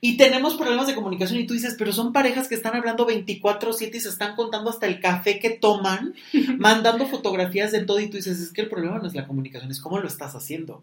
Y 0.00 0.16
tenemos 0.16 0.54
problemas 0.54 0.86
de 0.86 0.94
comunicación 0.94 1.40
y 1.40 1.46
tú 1.46 1.52
dices, 1.52 1.76
pero 1.78 1.92
son 1.92 2.14
parejas 2.14 2.48
que 2.48 2.54
están 2.54 2.74
hablando 2.74 3.06
24/7 3.06 3.94
y 3.98 4.00
se 4.00 4.08
están 4.08 4.34
contando 4.34 4.70
hasta 4.70 4.86
el 4.86 4.98
café 4.98 5.38
que 5.38 5.50
toman, 5.50 6.14
mandando 6.56 7.06
fotografías 7.06 7.70
de 7.70 7.84
todo 7.84 8.00
y 8.00 8.08
tú 8.08 8.16
dices, 8.16 8.40
es 8.40 8.50
que 8.50 8.62
el 8.62 8.70
problema 8.70 8.98
no 8.98 9.08
es 9.08 9.14
la 9.14 9.26
comunicación, 9.26 9.70
es 9.70 9.78
cómo 9.78 9.98
lo 9.98 10.08
estás 10.08 10.34
haciendo. 10.34 10.82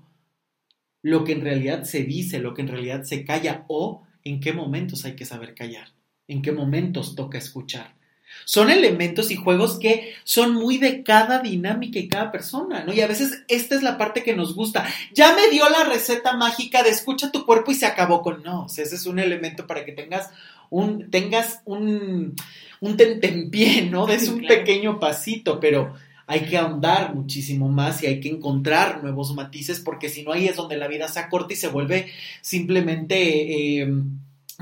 Lo 1.02 1.24
que 1.24 1.32
en 1.32 1.42
realidad 1.42 1.84
se 1.84 2.04
dice, 2.04 2.38
lo 2.38 2.54
que 2.54 2.62
en 2.62 2.68
realidad 2.68 3.06
se 3.06 3.26
calla 3.26 3.66
o 3.70 4.04
en 4.24 4.40
qué 4.40 4.54
momentos 4.54 5.04
hay 5.06 5.16
que 5.16 5.26
saber 5.26 5.56
callar, 5.56 5.94
en 6.28 6.44
qué 6.44 6.52
momentos 6.52 7.16
toca 7.16 7.40
escuchar. 7.40 7.97
Son 8.46 8.70
elementos 8.70 9.32
y 9.32 9.36
juegos 9.36 9.80
que 9.80 10.14
son 10.24 10.54
muy 10.54 10.78
de 10.78 11.04
cada 11.04 11.40
dinámica 11.40 12.00
y 12.00 12.08
cada 12.08 12.32
persona, 12.32 12.84
¿no? 12.84 12.94
Y 12.94 13.02
a 13.02 13.08
veces 13.08 13.44
esta 13.48 13.76
es 13.76 13.84
la 13.84 13.98
parte 13.98 14.24
que 14.24 14.36
nos 14.36 14.56
gusta. 14.56 14.86
Ya 15.14 15.36
me 15.36 15.50
dio 15.50 15.68
la 15.70 15.84
receta 15.84 16.36
mágica 16.36 16.84
de 16.84 16.90
escucha 16.90 17.32
tu 17.32 17.46
cuerpo 17.46 17.72
y 17.72 17.76
se 17.76 17.86
acabó 17.86 18.22
con 18.22 18.44
no. 18.44 18.66
O 18.66 18.70
sea, 18.70 18.84
ese 18.84 18.96
es 18.96 19.06
un 19.06 19.20
elemento 19.20 19.68
para 19.68 19.86
que 19.86 19.92
tengas 19.92 20.30
un, 20.70 21.10
tengas 21.10 21.62
un, 21.66 22.36
un 22.80 22.98
tentempié, 22.98 23.84
¿no? 23.84 24.08
Es 24.08 24.28
un 24.28 24.42
pequeño 24.46 25.00
pasito, 25.00 25.60
pero 25.60 25.94
hay 26.28 26.42
que 26.42 26.58
ahondar 26.58 27.16
muchísimo 27.16 27.70
más 27.70 28.04
y 28.04 28.08
hay 28.08 28.20
que 28.20 28.30
encontrar 28.30 29.02
nuevos 29.02 29.34
matices 29.34 29.80
porque 29.80 30.10
si 30.10 30.24
no 30.24 30.34
ahí 30.34 30.48
es 30.48 30.58
donde 30.58 30.76
la 30.76 30.90
vida 30.90 31.08
se 31.08 31.20
acorta 31.20 31.54
y 31.54 31.56
se 31.56 31.70
vuelve 31.70 32.12
simplemente 32.42 33.82
eh, 33.82 33.94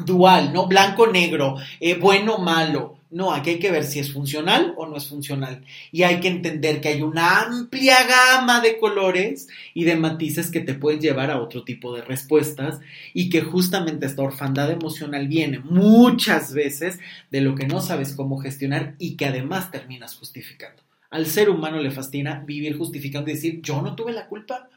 dual, 0.05 0.53
¿no? 0.53 0.67
Blanco-negro, 0.67 1.55
eh, 1.79 1.95
bueno-malo. 1.95 2.94
No, 3.11 3.31
aquí 3.31 3.51
hay 3.51 3.59
que 3.59 3.71
ver 3.71 3.83
si 3.83 3.99
es 3.99 4.11
funcional 4.11 4.73
o 4.77 4.87
no 4.87 4.97
es 4.97 5.07
funcional. 5.07 5.63
Y 5.91 6.03
hay 6.03 6.19
que 6.19 6.27
entender 6.27 6.81
que 6.81 6.89
hay 6.89 7.01
una 7.01 7.41
amplia 7.41 7.97
gama 8.03 8.61
de 8.61 8.77
colores 8.79 9.47
y 9.73 9.83
de 9.83 9.95
matices 9.95 10.49
que 10.49 10.59
te 10.59 10.73
pueden 10.73 10.99
llevar 10.99 11.29
a 11.31 11.39
otro 11.39 11.63
tipo 11.63 11.95
de 11.95 12.01
respuestas 12.01 12.79
y 13.13 13.29
que 13.29 13.41
justamente 13.41 14.05
esta 14.05 14.23
orfandad 14.23 14.71
emocional 14.71 15.27
viene 15.27 15.59
muchas 15.59 16.53
veces 16.53 16.99
de 17.29 17.41
lo 17.41 17.55
que 17.55 17.67
no 17.67 17.79
sabes 17.79 18.13
cómo 18.13 18.39
gestionar 18.39 18.95
y 18.97 19.15
que 19.15 19.27
además 19.27 19.71
terminas 19.71 20.15
justificando. 20.15 20.81
Al 21.11 21.27
ser 21.27 21.49
humano 21.49 21.79
le 21.79 21.91
fascina 21.91 22.43
vivir 22.45 22.77
justificando 22.77 23.29
y 23.29 23.35
decir, 23.35 23.61
yo 23.61 23.81
no 23.81 23.95
tuve 23.95 24.11
la 24.11 24.27
culpa. 24.27 24.69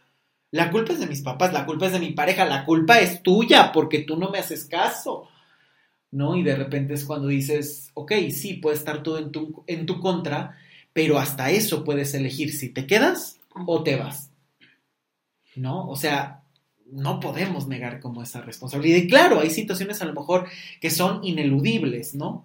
La 0.51 0.71
culpa 0.71 0.93
es 0.93 1.01
de 1.01 1.07
mis 1.07 1.23
papás, 1.23 1.53
la 1.53 1.67
culpa 1.67 1.87
es 1.87 1.93
de 1.93 1.99
mi 1.99 2.13
pareja, 2.13 2.45
la 2.45 2.65
culpa 2.65 3.01
es 3.01 3.23
tuya 3.23 3.73
porque 3.73 4.01
tú 4.01 4.17
no 4.17 4.31
me 4.31 4.39
haces 4.39 4.65
caso. 4.67 5.29
¿No? 6.11 6.37
Y 6.37 6.43
de 6.43 6.57
repente 6.57 6.95
es 6.95 7.05
cuando 7.05 7.29
dices, 7.29 7.91
ok, 7.95 8.13
sí, 8.31 8.55
puede 8.55 8.77
estar 8.77 9.03
todo 9.03 9.19
en 9.19 9.31
tu, 9.31 9.65
en 9.67 9.87
tu 9.87 10.01
contra, 10.01 10.57
pero 10.93 11.19
hasta 11.19 11.51
eso 11.51 11.85
puedes 11.85 12.15
elegir 12.15 12.53
si 12.53 12.71
te 12.71 12.87
quedas 12.87 13.39
o 13.67 13.83
te 13.83 13.97
vas, 13.97 14.31
¿no? 15.55 15.89
O 15.89 15.97
sea, 15.97 16.43
no 16.91 17.21
podemos 17.21 17.69
negar 17.69 18.01
como 18.01 18.23
esa 18.23 18.41
responsabilidad. 18.41 18.99
Y 18.99 19.09
claro, 19.09 19.41
hay 19.41 19.51
situaciones 19.51 20.01
a 20.01 20.07
lo 20.07 20.15
mejor 20.15 20.49
que 20.81 20.91
son 20.91 21.23
ineludibles, 21.25 22.15
¿no? 22.15 22.45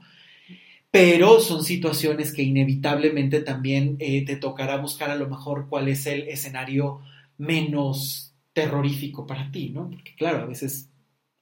Pero 0.91 1.39
son 1.39 1.63
situaciones 1.63 2.33
que 2.33 2.43
inevitablemente 2.43 3.41
también 3.41 3.95
eh, 3.99 4.25
te 4.25 4.35
tocará 4.35 4.77
buscar 4.77 5.09
a 5.09 5.15
lo 5.15 5.27
mejor 5.27 5.67
cuál 5.67 5.87
es 5.87 6.05
el 6.05 6.27
escenario 6.27 7.01
menos 7.37 8.33
terrorífico 8.53 9.25
para 9.25 9.49
ti, 9.51 9.69
¿no? 9.69 9.89
Porque 9.89 10.13
claro, 10.15 10.43
a 10.43 10.45
veces 10.45 10.89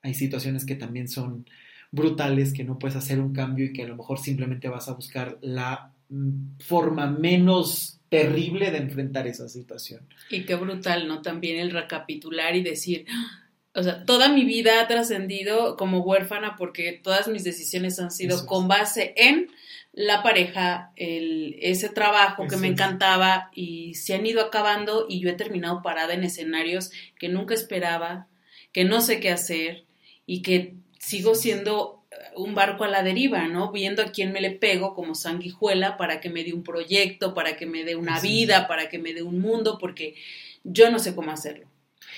hay 0.01 0.13
situaciones 0.13 0.65
que 0.65 0.75
también 0.75 1.09
son 1.09 1.45
brutales, 1.91 2.53
que 2.53 2.63
no 2.63 2.79
puedes 2.79 2.95
hacer 2.95 3.19
un 3.19 3.33
cambio 3.33 3.65
y 3.65 3.73
que 3.73 3.83
a 3.83 3.87
lo 3.87 3.97
mejor 3.97 4.19
simplemente 4.19 4.69
vas 4.69 4.87
a 4.87 4.93
buscar 4.93 5.37
la 5.41 5.93
mm, 6.09 6.57
forma 6.59 7.07
menos 7.07 7.99
terrible 8.09 8.71
de 8.71 8.77
enfrentar 8.77 9.27
esa 9.27 9.47
situación. 9.47 10.07
Y 10.29 10.43
qué 10.43 10.55
brutal, 10.55 11.07
¿no? 11.07 11.21
También 11.21 11.59
el 11.59 11.71
recapitular 11.71 12.55
y 12.55 12.63
decir, 12.63 13.05
ah", 13.09 13.49
o 13.73 13.83
sea, 13.83 14.05
toda 14.05 14.27
mi 14.29 14.43
vida 14.43 14.81
ha 14.81 14.87
trascendido 14.87 15.77
como 15.77 16.01
huérfana 16.01 16.55
porque 16.57 16.99
todas 17.01 17.29
mis 17.29 17.43
decisiones 17.43 17.99
han 17.99 18.11
sido 18.11 18.45
con 18.45 18.67
base 18.67 19.13
en 19.15 19.47
la 19.93 20.23
pareja, 20.23 20.91
el, 20.95 21.55
ese 21.61 21.89
trabajo 21.89 22.47
que 22.47 22.57
me 22.57 22.67
encantaba 22.67 23.49
y 23.53 23.95
se 23.95 24.13
han 24.13 24.25
ido 24.25 24.41
acabando 24.41 25.05
y 25.07 25.19
yo 25.19 25.29
he 25.29 25.33
terminado 25.33 25.81
parada 25.81 26.13
en 26.13 26.23
escenarios 26.23 26.91
que 27.19 27.27
nunca 27.27 27.53
esperaba, 27.53 28.27
que 28.71 28.85
no 28.85 29.01
sé 29.01 29.19
qué 29.19 29.29
hacer 29.29 29.85
y 30.25 30.41
que 30.41 30.75
sigo 31.01 31.35
siendo 31.35 32.03
eh, 32.11 32.15
un 32.37 32.55
barco 32.55 32.83
a 32.83 32.87
la 32.87 33.03
deriva, 33.03 33.47
¿no? 33.47 33.71
Viendo 33.71 34.01
a 34.01 34.11
quién 34.11 34.31
me 34.31 34.41
le 34.41 34.51
pego 34.51 34.93
como 34.93 35.15
sanguijuela 35.15 35.97
para 35.97 36.21
que 36.21 36.29
me 36.29 36.43
dé 36.43 36.53
un 36.53 36.63
proyecto, 36.63 37.33
para 37.33 37.57
que 37.57 37.65
me 37.65 37.83
dé 37.83 37.95
una 37.95 38.19
vida, 38.19 38.67
para 38.67 38.87
que 38.87 38.99
me 38.99 39.13
dé 39.13 39.23
un 39.23 39.39
mundo, 39.41 39.77
porque 39.79 40.15
yo 40.63 40.91
no 40.91 40.99
sé 40.99 41.15
cómo 41.15 41.31
hacerlo. 41.31 41.67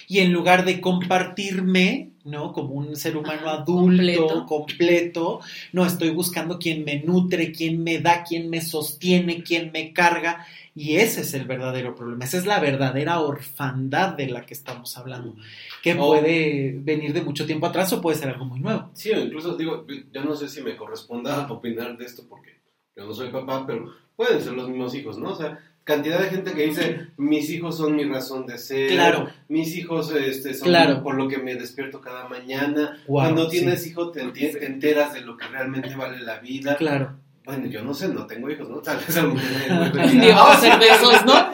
Y 0.07 0.19
en 0.19 0.34
lugar 0.34 0.65
de 0.65 0.81
compartirme, 0.81 2.11
¿no? 2.25 2.51
Como 2.51 2.73
un 2.73 2.95
ser 2.95 3.15
humano 3.15 3.49
adulto, 3.49 4.45
completo. 4.45 5.39
no, 5.71 5.86
estoy 5.86 6.09
buscando 6.09 6.59
quién 6.59 6.84
me 6.84 6.99
nutre, 6.99 7.51
quién 7.51 7.84
me 7.84 7.99
da, 7.99 8.23
quién 8.23 8.49
me 8.49 8.61
sostiene, 8.61 9.43
quién 9.43 9.71
me 9.71 9.93
carga. 9.93 10.45
Y 10.76 10.95
ese 10.95 11.21
es 11.21 11.34
el 11.36 11.45
verdadero 11.45 11.93
problema, 11.95 12.26
esa 12.26 12.38
es 12.38 12.47
la 12.47 12.59
verdadera 12.59 13.19
orfandad 13.19 14.15
de 14.15 14.28
la 14.28 14.45
que 14.45 14.55
estamos 14.55 14.97
hablando, 14.97 15.36
que 15.84 15.95
puede 15.95 16.74
venir 16.80 17.13
de 17.13 17.21
mucho 17.21 17.45
tiempo 17.45 17.67
atrás 17.67 17.93
o 17.93 18.01
puede 18.01 18.17
ser 18.17 18.30
algo 18.30 18.45
muy 18.45 18.59
nuevo. 18.59 18.89
Sí, 18.93 19.11
o 19.11 19.19
incluso 19.19 19.55
digo, 19.55 19.86
yo 20.11 20.24
no 20.24 20.36
sé 20.36 20.49
si 20.49 20.61
me 20.61 20.76
corresponda 20.76 21.47
opinar 21.51 21.95
de 21.95 22.05
esto 22.05 22.24
porque 22.28 22.59
yo 22.95 23.05
no 23.05 23.13
soy 23.13 23.30
papá, 23.30 23.65
pero 23.67 23.93
pueden 24.15 24.41
ser 24.41 24.53
los 24.53 24.67
mismos 24.67 24.95
hijos, 24.95 25.19
¿no? 25.19 25.32
O 25.32 25.36
sea, 25.36 25.59
cantidad 25.84 26.19
de 26.19 26.30
gente 26.30 26.53
que 26.53 26.65
dice, 26.67 27.07
mis 27.17 27.49
hijos 27.49 27.78
son 27.78 27.95
mi 27.95 28.05
razón 28.05 28.45
de 28.45 28.57
ser, 28.57 28.89
claro. 28.89 29.30
mis 29.49 29.76
hijos 29.76 30.11
este, 30.11 30.53
son 30.53 31.03
por 31.03 31.15
lo 31.15 31.28
que 31.28 31.38
me 31.38 31.55
despierto 31.55 32.01
cada 32.01 32.28
mañana. 32.28 32.99
Cuando 33.05 33.47
tienes 33.47 33.86
hijo 33.88 34.11
te, 34.11 34.24
te, 34.32 34.65
enteras 34.65 35.13
de 35.13 35.21
lo 35.21 35.38
que 35.38 35.47
realmente 35.47 35.95
vale 35.95 36.19
la 36.21 36.39
vida. 36.39 36.78
Claro. 36.78 37.19
Bueno, 37.45 37.65
yo 37.67 37.83
no 37.83 37.93
sé, 37.93 38.07
no 38.07 38.25
tengo 38.25 38.49
hijos, 38.49 38.69
¿no? 38.69 38.77
Tal 38.77 38.97
vez 38.97 39.17
algún 39.17 39.37
día 39.37 39.67
vamos 40.35 40.51
a 40.51 40.53
hacer 40.53 40.79
besos, 40.79 41.25
¿no? 41.25 41.51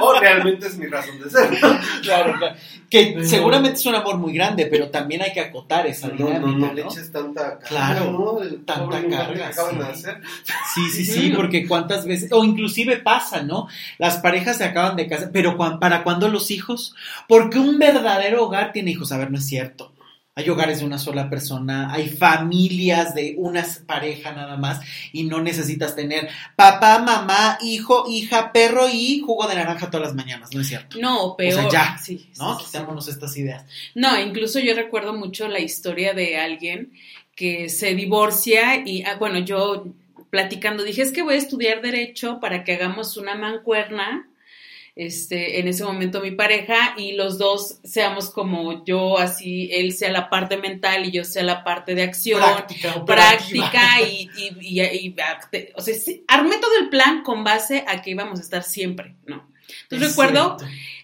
o 0.02 0.18
realmente 0.18 0.66
es 0.66 0.78
mi 0.78 0.86
razón 0.86 1.20
de 1.22 1.28
ser. 1.28 1.50
Claro, 2.02 2.34
claro. 2.38 2.56
Que 2.88 3.22
seguramente 3.22 3.78
es 3.78 3.84
un 3.84 3.96
amor 3.96 4.16
muy 4.16 4.32
grande, 4.32 4.64
pero 4.64 4.88
también 4.88 5.20
hay 5.20 5.34
que 5.34 5.40
acotar 5.40 5.86
esa 5.86 6.08
dinámica, 6.08 6.38
no, 6.38 6.56
no, 6.56 6.72
le 6.72 6.82
eches 6.82 7.12
tanta 7.12 7.58
carga, 7.58 7.68
Claro, 7.68 8.12
¿no? 8.12 8.38
tanta 8.64 9.06
carga. 9.08 9.50
de 9.50 9.84
hacer. 9.84 10.22
Sí, 10.74 10.88
sí, 10.90 11.04
sí, 11.04 11.32
porque 11.36 11.68
cuántas 11.68 12.06
veces, 12.06 12.32
o 12.32 12.42
inclusive 12.42 12.96
pasa, 12.96 13.42
¿no? 13.42 13.68
Las 13.98 14.16
parejas 14.18 14.56
se 14.56 14.64
acaban 14.64 14.96
de 14.96 15.06
casar, 15.06 15.28
pero 15.34 15.58
¿para 15.58 16.02
cuándo 16.02 16.30
los 16.30 16.50
hijos? 16.50 16.94
Porque 17.28 17.58
un 17.58 17.78
verdadero 17.78 18.44
hogar 18.44 18.72
tiene 18.72 18.92
hijos. 18.92 19.12
A 19.12 19.18
ver, 19.18 19.30
no 19.30 19.36
es 19.36 19.46
cierto 19.46 19.92
hay 20.38 20.48
hogares 20.50 20.78
de 20.78 20.86
una 20.86 20.98
sola 20.98 21.28
persona, 21.28 21.92
hay 21.92 22.08
familias 22.08 23.12
de 23.12 23.34
una 23.38 23.66
pareja 23.86 24.30
nada 24.30 24.56
más 24.56 24.80
y 25.10 25.24
no 25.24 25.42
necesitas 25.42 25.96
tener 25.96 26.28
papá, 26.54 27.00
mamá, 27.00 27.58
hijo, 27.60 28.04
hija, 28.08 28.52
perro 28.52 28.88
y 28.88 29.18
jugo 29.18 29.48
de 29.48 29.56
naranja 29.56 29.90
todas 29.90 30.06
las 30.06 30.14
mañanas, 30.14 30.54
¿no 30.54 30.60
es 30.60 30.68
cierto? 30.68 30.96
No, 31.00 31.34
peor. 31.36 31.66
O 31.66 31.70
sea, 31.70 31.70
ya, 31.72 31.98
sí, 31.98 32.30
¿no? 32.38 32.56
Quitémonos 32.56 33.08
estas 33.08 33.36
ideas. 33.36 33.64
No, 33.96 34.16
incluso 34.16 34.60
yo 34.60 34.76
recuerdo 34.76 35.12
mucho 35.12 35.48
la 35.48 35.58
historia 35.58 36.14
de 36.14 36.38
alguien 36.38 36.92
que 37.34 37.68
se 37.68 37.96
divorcia 37.96 38.86
y, 38.86 39.02
ah, 39.02 39.16
bueno, 39.18 39.40
yo 39.40 39.86
platicando 40.30 40.84
dije, 40.84 41.02
es 41.02 41.10
que 41.10 41.22
voy 41.22 41.34
a 41.34 41.38
estudiar 41.38 41.82
derecho 41.82 42.38
para 42.38 42.62
que 42.62 42.74
hagamos 42.74 43.16
una 43.16 43.34
mancuerna 43.34 44.27
este, 44.98 45.60
en 45.60 45.68
ese 45.68 45.84
momento 45.84 46.20
mi 46.20 46.32
pareja 46.32 46.94
y 46.96 47.12
los 47.12 47.38
dos 47.38 47.78
seamos 47.84 48.30
como 48.30 48.84
yo, 48.84 49.16
así, 49.16 49.70
él 49.72 49.92
sea 49.92 50.10
la 50.10 50.28
parte 50.28 50.56
mental 50.56 51.06
y 51.06 51.12
yo 51.12 51.22
sea 51.22 51.44
la 51.44 51.62
parte 51.62 51.94
de 51.94 52.02
acción, 52.02 52.40
práctica, 52.40 53.04
práctica 53.04 54.00
y, 54.02 54.28
y, 54.36 54.80
y, 54.82 55.14
o 55.76 55.80
sea, 55.80 55.94
armé 56.26 56.58
todo 56.58 56.76
el 56.80 56.88
plan 56.88 57.22
con 57.22 57.44
base 57.44 57.84
a 57.86 58.02
que 58.02 58.10
íbamos 58.10 58.40
a 58.40 58.42
estar 58.42 58.64
siempre, 58.64 59.14
¿no? 59.24 59.48
Entonces 59.82 60.10
recuerdo, 60.10 60.56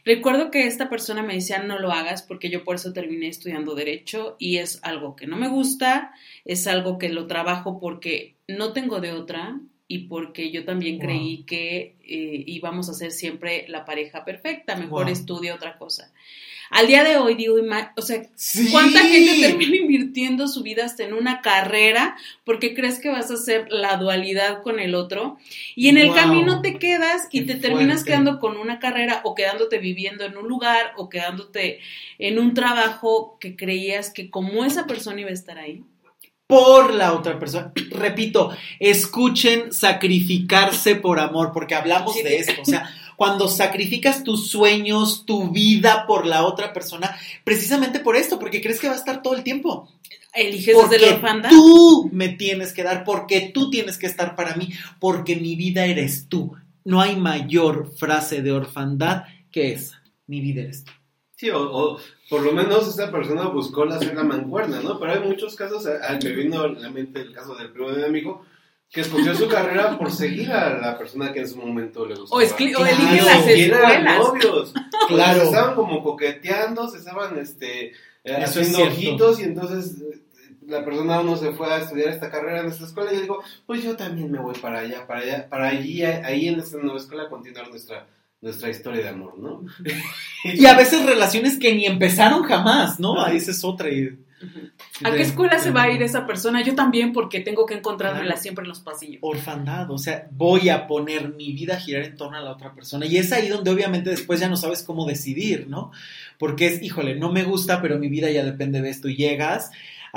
recuerdo 0.04 0.50
que 0.50 0.66
esta 0.66 0.90
persona 0.90 1.22
me 1.22 1.34
decía 1.34 1.62
no 1.62 1.78
lo 1.78 1.92
hagas 1.92 2.22
porque 2.22 2.50
yo 2.50 2.64
por 2.64 2.74
eso 2.74 2.92
terminé 2.92 3.28
estudiando 3.28 3.76
derecho 3.76 4.34
y 4.40 4.56
es 4.56 4.80
algo 4.82 5.14
que 5.14 5.28
no 5.28 5.36
me 5.36 5.46
gusta, 5.46 6.12
es 6.44 6.66
algo 6.66 6.98
que 6.98 7.10
lo 7.10 7.28
trabajo 7.28 7.78
porque 7.78 8.34
no 8.48 8.72
tengo 8.72 9.00
de 9.00 9.12
otra, 9.12 9.60
y 9.86 10.06
porque 10.06 10.50
yo 10.50 10.64
también 10.64 10.98
creí 10.98 11.44
que 11.44 11.96
eh, 12.06 12.44
íbamos 12.46 12.88
a 12.88 12.94
ser 12.94 13.12
siempre 13.12 13.66
la 13.68 13.84
pareja 13.84 14.24
perfecta, 14.24 14.76
mejor 14.76 15.10
estudia 15.10 15.54
otra 15.54 15.76
cosa. 15.76 16.10
Al 16.70 16.86
día 16.86 17.04
de 17.04 17.18
hoy 17.18 17.34
digo, 17.34 17.56
o 17.96 18.02
sea, 18.02 18.22
¿cuánta 18.72 19.00
gente 19.00 19.46
termina 19.46 19.76
invirtiendo 19.76 20.48
su 20.48 20.62
vida 20.62 20.84
hasta 20.84 21.04
en 21.04 21.12
una 21.12 21.42
carrera 21.42 22.16
porque 22.44 22.74
crees 22.74 22.98
que 22.98 23.10
vas 23.10 23.30
a 23.30 23.34
hacer 23.34 23.70
la 23.70 23.96
dualidad 23.96 24.62
con 24.62 24.80
el 24.80 24.94
otro? 24.94 25.38
Y 25.76 25.88
en 25.88 25.98
el 25.98 26.12
camino 26.14 26.62
te 26.62 26.78
quedas 26.78 27.28
y 27.30 27.42
te 27.42 27.56
terminas 27.56 28.02
quedando 28.02 28.40
con 28.40 28.56
una 28.56 28.78
carrera 28.78 29.20
o 29.24 29.34
quedándote 29.34 29.78
viviendo 29.78 30.24
en 30.24 30.36
un 30.36 30.48
lugar 30.48 30.94
o 30.96 31.08
quedándote 31.08 31.80
en 32.18 32.38
un 32.38 32.54
trabajo 32.54 33.36
que 33.38 33.56
creías 33.56 34.10
que 34.10 34.30
como 34.30 34.64
esa 34.64 34.86
persona 34.86 35.20
iba 35.20 35.30
a 35.30 35.34
estar 35.34 35.58
ahí, 35.58 35.84
por 36.46 36.94
la 36.94 37.12
otra 37.14 37.38
persona. 37.38 37.72
Repito, 37.90 38.50
escuchen 38.78 39.72
sacrificarse 39.72 40.96
por 40.96 41.18
amor, 41.20 41.52
porque 41.52 41.74
hablamos 41.74 42.14
de 42.14 42.38
esto. 42.38 42.62
O 42.62 42.64
sea, 42.64 42.88
cuando 43.16 43.48
sacrificas 43.48 44.24
tus 44.24 44.50
sueños, 44.50 45.24
tu 45.26 45.50
vida 45.50 46.06
por 46.06 46.26
la 46.26 46.44
otra 46.44 46.72
persona, 46.72 47.16
precisamente 47.44 48.00
por 48.00 48.16
esto, 48.16 48.38
porque 48.38 48.60
crees 48.60 48.80
que 48.80 48.88
va 48.88 48.94
a 48.94 48.98
estar 48.98 49.22
todo 49.22 49.34
el 49.34 49.42
tiempo. 49.42 49.88
Eliges 50.34 50.74
Porque 50.74 50.96
desde 50.98 51.10
la 51.10 51.14
orfandad. 51.16 51.50
tú 51.50 52.10
me 52.12 52.28
tienes 52.28 52.72
que 52.72 52.82
dar, 52.82 53.04
porque 53.04 53.52
tú 53.54 53.70
tienes 53.70 53.98
que 53.98 54.06
estar 54.06 54.34
para 54.34 54.56
mí, 54.56 54.68
porque 54.98 55.36
mi 55.36 55.54
vida 55.54 55.86
eres 55.86 56.26
tú. 56.28 56.54
No 56.84 57.00
hay 57.00 57.16
mayor 57.16 57.92
frase 57.96 58.42
de 58.42 58.50
orfandad 58.50 59.24
que 59.52 59.72
esa. 59.72 60.02
Mi 60.26 60.40
vida 60.40 60.62
eres 60.62 60.84
tú. 60.84 60.92
Sí, 61.44 61.50
o, 61.50 61.60
o 61.60 61.98
por 62.30 62.40
lo 62.42 62.52
menos 62.52 62.88
esta 62.88 63.10
persona 63.10 63.48
buscó 63.48 63.84
la 63.84 63.96
hacer 63.96 64.14
la 64.14 64.24
mancuerna, 64.24 64.80
¿no? 64.80 64.98
Pero 64.98 65.12
hay 65.12 65.20
muchos 65.20 65.54
casos, 65.56 65.86
a- 65.86 66.06
a- 66.12 66.18
me 66.22 66.30
vino 66.30 66.62
a 66.62 66.68
la 66.68 66.90
mente 66.90 67.20
el 67.20 67.32
caso 67.34 67.54
del 67.54 67.70
primo 67.70 67.90
de 67.90 67.98
mi 67.98 68.04
amigo, 68.04 68.44
que 68.90 69.02
escogió 69.02 69.34
su 69.34 69.46
carrera 69.48 69.98
por 69.98 70.10
seguir 70.10 70.50
a 70.52 70.78
la 70.78 70.96
persona 70.96 71.32
que 71.32 71.40
en 71.40 71.48
su 71.48 71.58
momento 71.58 72.06
le 72.06 72.14
gustaba. 72.14 72.42
O, 72.42 72.46
Claro. 72.56 72.86
eligen 72.86 73.26
las 73.26 73.46
escuelas. 73.48 74.18
novios. 74.18 74.74
Claro. 75.08 75.40
Se 75.40 75.46
estaban 75.46 75.74
como 75.74 76.02
coqueteando, 76.02 76.88
se 76.88 76.96
estaban 76.98 77.36
este, 77.38 77.88
eh, 77.88 77.92
Eso 78.24 78.60
haciendo 78.60 78.84
ojitos 78.84 79.38
y 79.40 79.42
entonces 79.42 80.00
eh, 80.00 80.20
la 80.66 80.82
persona 80.82 81.20
uno 81.20 81.36
se 81.36 81.52
fue 81.52 81.66
a 81.70 81.76
estudiar 81.78 82.08
esta 82.08 82.30
carrera 82.30 82.60
en 82.60 82.68
esta 82.68 82.84
escuela 82.86 83.12
y 83.12 83.16
yo 83.16 83.20
digo, 83.20 83.42
pues 83.66 83.82
yo 83.82 83.96
también 83.96 84.30
me 84.32 84.38
voy 84.38 84.54
para 84.62 84.78
allá, 84.78 85.06
para 85.06 85.20
allá, 85.20 85.46
para 85.50 85.68
allí, 85.68 86.02
ahí 86.04 86.48
en 86.48 86.58
esta 86.60 86.78
nueva 86.78 86.98
escuela 86.98 87.28
continuar 87.28 87.68
nuestra, 87.68 88.06
nuestra 88.44 88.68
historia 88.70 89.02
de 89.02 89.08
amor, 89.08 89.38
¿no? 89.38 89.64
Y 90.44 90.66
a 90.66 90.74
veces 90.76 91.04
relaciones 91.06 91.58
que 91.58 91.74
ni 91.74 91.86
empezaron 91.86 92.42
jamás, 92.42 93.00
¿no? 93.00 93.20
Ahí 93.20 93.38
esa 93.38 93.50
es 93.50 93.64
otra. 93.64 93.88
y- 93.90 94.18
¿A 95.02 95.10
qué 95.12 95.22
escuela 95.22 95.58
se 95.58 95.70
va 95.70 95.84
a 95.84 95.90
ir 95.90 96.02
esa 96.02 96.26
persona? 96.26 96.62
Yo 96.62 96.74
también, 96.74 97.14
porque 97.14 97.40
tengo 97.40 97.64
que 97.64 97.72
encontrármela 97.74 98.26
Claro. 98.26 98.40
siempre 98.42 98.62
en 98.64 98.68
los 98.68 98.80
pasillos. 98.80 99.20
Orfandad, 99.22 99.90
o 99.90 99.96
sea, 99.96 100.28
voy 100.32 100.68
a 100.68 100.86
poner 100.86 101.32
mi 101.32 101.54
vida 101.54 101.76
a 101.76 101.80
girar 101.80 102.02
en 102.04 102.14
torno 102.16 102.36
a 102.36 102.42
la 102.42 102.50
otra 102.52 102.74
persona. 102.74 103.06
Y 103.06 103.16
es 103.16 103.32
ahí 103.32 103.48
donde 103.48 103.70
obviamente 103.70 104.10
después 104.10 104.40
ya 104.40 104.50
no 104.50 104.58
sabes 104.58 104.82
cómo 104.82 105.06
decidir, 105.06 105.66
¿no? 105.70 105.92
Porque 106.38 106.66
es, 106.66 106.82
híjole, 106.82 107.14
no 107.14 107.32
me 107.32 107.44
gusta, 107.44 107.80
pero 107.80 107.98
mi 107.98 108.08
vida 108.08 108.30
ya 108.30 108.44
depende 108.44 108.82
de 108.82 108.90
esto. 108.90 109.08
Y 109.08 109.16
llegas 109.16 109.70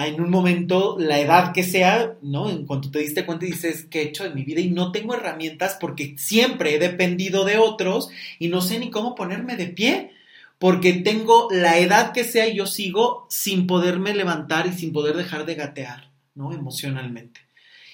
en 0.05 0.21
un 0.21 0.29
momento, 0.29 0.95
la 0.99 1.19
edad 1.19 1.53
que 1.53 1.63
sea, 1.63 2.17
¿no? 2.21 2.51
En 2.51 2.67
cuanto 2.67 2.91
te 2.91 2.99
diste 2.99 3.25
cuenta 3.25 3.45
y 3.47 3.51
dices, 3.51 3.87
¿qué 3.89 4.01
he 4.01 4.07
hecho 4.09 4.23
de 4.23 4.29
mi 4.29 4.43
vida? 4.43 4.61
Y 4.61 4.69
no 4.69 4.91
tengo 4.91 5.15
herramientas 5.15 5.77
porque 5.81 6.13
siempre 6.19 6.75
he 6.75 6.79
dependido 6.79 7.45
de 7.45 7.57
otros 7.57 8.09
y 8.37 8.49
no 8.49 8.61
sé 8.61 8.77
ni 8.77 8.91
cómo 8.91 9.15
ponerme 9.15 9.55
de 9.55 9.67
pie. 9.67 10.11
Porque 10.59 10.93
tengo 10.93 11.47
la 11.51 11.79
edad 11.79 12.13
que 12.13 12.23
sea 12.23 12.47
y 12.47 12.55
yo 12.55 12.67
sigo 12.67 13.25
sin 13.29 13.65
poderme 13.65 14.13
levantar 14.13 14.67
y 14.67 14.73
sin 14.73 14.91
poder 14.91 15.15
dejar 15.15 15.45
de 15.45 15.55
gatear, 15.55 16.11
¿no? 16.35 16.53
Emocionalmente. 16.53 17.46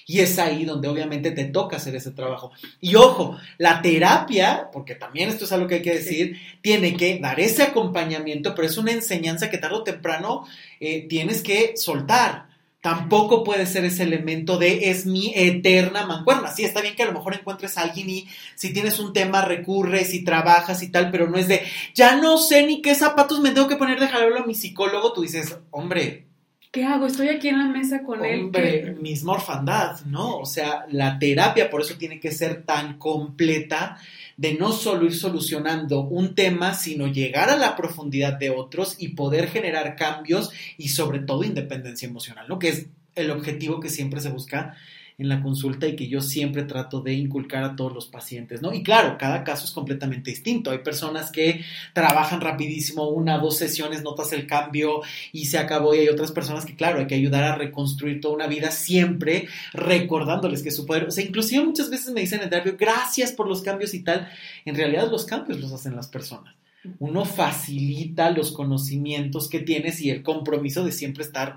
Y 0.06 0.20
es 0.20 0.38
ahí 0.38 0.64
donde 0.64 0.88
obviamente 0.88 1.30
te 1.30 1.44
toca 1.44 1.76
hacer 1.76 1.96
ese 1.96 2.10
trabajo. 2.10 2.52
Y 2.80 2.94
ojo, 2.96 3.38
la 3.58 3.80
terapia, 3.80 4.68
porque 4.72 4.94
también 4.94 5.28
esto 5.28 5.44
es 5.44 5.52
algo 5.52 5.66
que 5.66 5.76
hay 5.76 5.82
que 5.82 5.94
decir, 5.94 6.38
tiene 6.60 6.96
que 6.96 7.18
dar 7.18 7.40
ese 7.40 7.62
acompañamiento, 7.62 8.54
pero 8.54 8.68
es 8.68 8.76
una 8.76 8.92
enseñanza 8.92 9.50
que 9.50 9.58
tarde 9.58 9.76
o 9.76 9.82
temprano 9.82 10.46
eh, 10.80 11.06
tienes 11.08 11.42
que 11.42 11.76
soltar. 11.76 12.54
Tampoco 12.84 13.44
puede 13.44 13.64
ser 13.64 13.86
ese 13.86 14.02
elemento 14.02 14.58
de 14.58 14.90
es 14.90 15.06
mi 15.06 15.32
eterna 15.34 16.04
mancuerna. 16.04 16.52
Sí, 16.52 16.66
está 16.66 16.82
bien 16.82 16.94
que 16.94 17.02
a 17.02 17.06
lo 17.06 17.14
mejor 17.14 17.34
encuentres 17.34 17.78
a 17.78 17.80
alguien 17.80 18.10
y 18.10 18.28
si 18.56 18.74
tienes 18.74 18.98
un 18.98 19.14
tema 19.14 19.42
recurres 19.42 20.12
y 20.12 20.22
trabajas 20.22 20.82
y 20.82 20.90
tal, 20.90 21.10
pero 21.10 21.30
no 21.30 21.38
es 21.38 21.48
de 21.48 21.62
ya 21.94 22.16
no 22.16 22.36
sé 22.36 22.66
ni 22.66 22.82
qué 22.82 22.94
zapatos 22.94 23.40
me 23.40 23.52
tengo 23.52 23.68
que 23.68 23.76
poner, 23.76 23.98
déjalo 23.98 24.36
a 24.36 24.44
mi 24.44 24.54
psicólogo. 24.54 25.14
Tú 25.14 25.22
dices, 25.22 25.56
hombre, 25.70 26.26
¿Qué 26.74 26.82
hago? 26.82 27.06
Estoy 27.06 27.28
aquí 27.28 27.46
en 27.46 27.58
la 27.58 27.68
mesa 27.68 28.02
con 28.02 28.24
él. 28.24 28.46
Hombre, 28.46 28.96
misma 29.00 29.34
orfandad, 29.34 30.00
¿no? 30.06 30.38
O 30.38 30.44
sea, 30.44 30.86
la 30.90 31.20
terapia 31.20 31.70
por 31.70 31.82
eso 31.82 31.94
tiene 31.94 32.18
que 32.18 32.32
ser 32.32 32.64
tan 32.64 32.98
completa 32.98 33.96
de 34.36 34.54
no 34.54 34.72
solo 34.72 35.06
ir 35.06 35.14
solucionando 35.14 36.00
un 36.00 36.34
tema, 36.34 36.74
sino 36.74 37.06
llegar 37.06 37.48
a 37.48 37.56
la 37.56 37.76
profundidad 37.76 38.32
de 38.40 38.50
otros 38.50 38.96
y 38.98 39.10
poder 39.10 39.50
generar 39.50 39.94
cambios 39.94 40.50
y 40.76 40.88
sobre 40.88 41.20
todo 41.20 41.44
independencia 41.44 42.08
emocional, 42.08 42.46
¿no? 42.48 42.58
Que 42.58 42.70
es 42.70 42.86
el 43.14 43.30
objetivo 43.30 43.78
que 43.78 43.88
siempre 43.88 44.20
se 44.20 44.30
busca 44.30 44.74
en 45.16 45.28
la 45.28 45.42
consulta 45.42 45.86
y 45.86 45.94
que 45.94 46.08
yo 46.08 46.20
siempre 46.20 46.64
trato 46.64 47.00
de 47.00 47.12
inculcar 47.12 47.62
a 47.62 47.76
todos 47.76 47.92
los 47.92 48.06
pacientes, 48.06 48.62
¿no? 48.62 48.72
Y 48.72 48.82
claro, 48.82 49.16
cada 49.16 49.44
caso 49.44 49.64
es 49.64 49.70
completamente 49.70 50.30
distinto. 50.30 50.70
Hay 50.70 50.78
personas 50.78 51.30
que 51.30 51.64
trabajan 51.92 52.40
rapidísimo, 52.40 53.08
una, 53.08 53.38
dos 53.38 53.56
sesiones, 53.56 54.02
notas 54.02 54.32
el 54.32 54.46
cambio 54.46 55.02
y 55.32 55.46
se 55.46 55.58
acabó. 55.58 55.94
Y 55.94 56.00
hay 56.00 56.08
otras 56.08 56.32
personas 56.32 56.66
que, 56.66 56.74
claro, 56.74 56.98
hay 56.98 57.06
que 57.06 57.14
ayudar 57.14 57.44
a 57.44 57.54
reconstruir 57.54 58.20
toda 58.20 58.34
una 58.34 58.48
vida 58.48 58.72
siempre 58.72 59.46
recordándoles 59.72 60.62
que 60.62 60.72
su 60.72 60.84
poder, 60.84 61.04
o 61.04 61.10
sea, 61.12 61.24
inclusive 61.24 61.64
muchas 61.64 61.90
veces 61.90 62.12
me 62.12 62.20
dicen 62.20 62.40
en 62.42 62.50
terapia, 62.50 62.74
gracias 62.76 63.32
por 63.32 63.46
los 63.48 63.62
cambios 63.62 63.94
y 63.94 64.02
tal. 64.02 64.28
En 64.64 64.74
realidad 64.74 65.10
los 65.10 65.24
cambios 65.26 65.60
los 65.60 65.72
hacen 65.72 65.94
las 65.94 66.08
personas. 66.08 66.54
Uno 66.98 67.24
facilita 67.24 68.30
los 68.30 68.52
conocimientos 68.52 69.48
que 69.48 69.60
tienes 69.60 70.00
y 70.02 70.10
el 70.10 70.22
compromiso 70.22 70.84
de 70.84 70.92
siempre 70.92 71.24
estar 71.24 71.56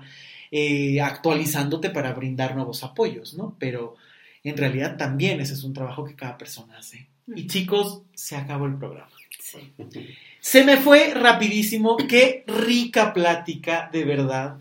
eh, 0.50 1.00
actualizándote 1.00 1.90
para 1.90 2.12
brindar 2.12 2.54
nuevos 2.54 2.82
apoyos, 2.84 3.34
¿no? 3.34 3.56
Pero 3.58 3.96
en 4.44 4.56
realidad 4.56 4.96
también 4.96 5.40
ese 5.40 5.54
es 5.54 5.64
un 5.64 5.74
trabajo 5.74 6.04
que 6.04 6.14
cada 6.14 6.38
persona 6.38 6.78
hace. 6.78 7.08
Y 7.34 7.46
chicos, 7.46 8.02
se 8.14 8.36
acabó 8.36 8.66
el 8.66 8.76
programa. 8.76 9.10
Sí. 9.40 9.72
Se 10.40 10.64
me 10.64 10.76
fue 10.78 11.14
rapidísimo. 11.14 11.96
Qué 11.96 12.44
rica 12.46 13.12
plática, 13.12 13.88
de 13.92 14.04
verdad. 14.04 14.56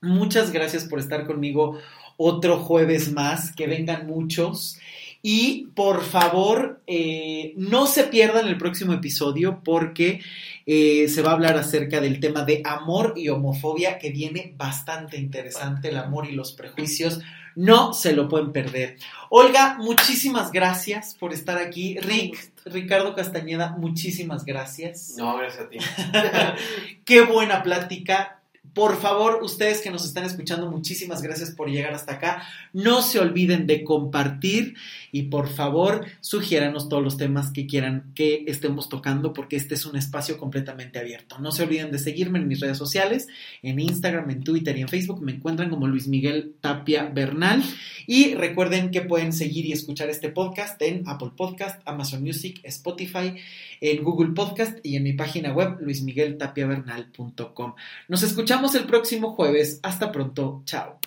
Muchas 0.00 0.50
gracias 0.50 0.84
por 0.84 0.98
estar 0.98 1.26
conmigo 1.26 1.78
otro 2.16 2.58
jueves 2.58 3.12
más. 3.12 3.52
Que 3.52 3.66
vengan 3.66 4.06
muchos. 4.06 4.78
Y 5.22 5.66
por 5.74 6.02
favor, 6.02 6.80
eh, 6.86 7.52
no 7.56 7.86
se 7.86 8.04
pierdan 8.04 8.48
el 8.48 8.56
próximo 8.56 8.94
episodio 8.94 9.60
porque 9.62 10.20
eh, 10.66 11.08
se 11.08 11.22
va 11.22 11.30
a 11.30 11.34
hablar 11.34 11.56
acerca 11.56 12.00
del 12.00 12.20
tema 12.20 12.44
de 12.44 12.62
amor 12.64 13.14
y 13.16 13.28
homofobia 13.28 13.98
que 13.98 14.10
viene 14.10 14.54
bastante 14.56 15.16
interesante, 15.16 15.88
el 15.88 15.98
amor 15.98 16.26
y 16.26 16.32
los 16.32 16.52
prejuicios. 16.52 17.20
No 17.56 17.92
se 17.92 18.12
lo 18.12 18.28
pueden 18.28 18.52
perder. 18.52 18.96
Olga, 19.28 19.76
muchísimas 19.78 20.52
gracias 20.52 21.16
por 21.18 21.32
estar 21.32 21.58
aquí. 21.58 21.98
Rick, 21.98 22.52
Ricardo 22.64 23.14
Castañeda, 23.14 23.76
muchísimas 23.76 24.44
gracias. 24.44 25.14
No, 25.16 25.36
gracias 25.36 25.64
a 25.64 25.68
ti. 25.68 25.78
Qué 27.04 27.22
buena 27.22 27.62
plática. 27.62 28.39
Por 28.74 29.00
favor, 29.00 29.40
ustedes 29.42 29.80
que 29.80 29.90
nos 29.90 30.04
están 30.04 30.24
escuchando, 30.24 30.70
muchísimas 30.70 31.22
gracias 31.22 31.50
por 31.50 31.68
llegar 31.68 31.92
hasta 31.92 32.14
acá. 32.14 32.42
No 32.72 33.02
se 33.02 33.18
olviden 33.18 33.66
de 33.66 33.82
compartir 33.82 34.74
y 35.10 35.22
por 35.22 35.48
favor, 35.48 36.06
sugiéranos 36.20 36.88
todos 36.88 37.02
los 37.02 37.16
temas 37.16 37.50
que 37.50 37.66
quieran 37.66 38.12
que 38.14 38.44
estemos 38.46 38.88
tocando 38.88 39.32
porque 39.32 39.56
este 39.56 39.74
es 39.74 39.86
un 39.86 39.96
espacio 39.96 40.38
completamente 40.38 41.00
abierto. 41.00 41.38
No 41.40 41.50
se 41.50 41.64
olviden 41.64 41.90
de 41.90 41.98
seguirme 41.98 42.38
en 42.38 42.46
mis 42.46 42.60
redes 42.60 42.78
sociales, 42.78 43.26
en 43.62 43.80
Instagram, 43.80 44.30
en 44.30 44.44
Twitter 44.44 44.76
y 44.76 44.82
en 44.82 44.88
Facebook. 44.88 45.20
Me 45.20 45.32
encuentran 45.32 45.68
como 45.68 45.88
Luis 45.88 46.06
Miguel 46.06 46.54
Tapia 46.60 47.10
Bernal. 47.12 47.62
Y 48.06 48.34
recuerden 48.34 48.90
que 48.90 49.02
pueden 49.02 49.32
seguir 49.32 49.66
y 49.66 49.72
escuchar 49.72 50.10
este 50.10 50.30
podcast 50.30 50.80
en 50.82 51.02
Apple 51.06 51.30
Podcast, 51.36 51.80
Amazon 51.86 52.22
Music, 52.22 52.60
Spotify, 52.64 53.34
en 53.80 54.04
Google 54.04 54.32
Podcast 54.34 54.78
y 54.82 54.96
en 54.96 55.02
mi 55.02 55.12
página 55.14 55.52
web 55.52 55.78
luismigueltapiavernal.com. 55.80 57.74
Nos 58.08 58.22
escuchamos 58.22 58.74
el 58.74 58.84
próximo 58.84 59.32
jueves. 59.34 59.80
Hasta 59.82 60.12
pronto. 60.12 60.62
Chao. 60.64 60.98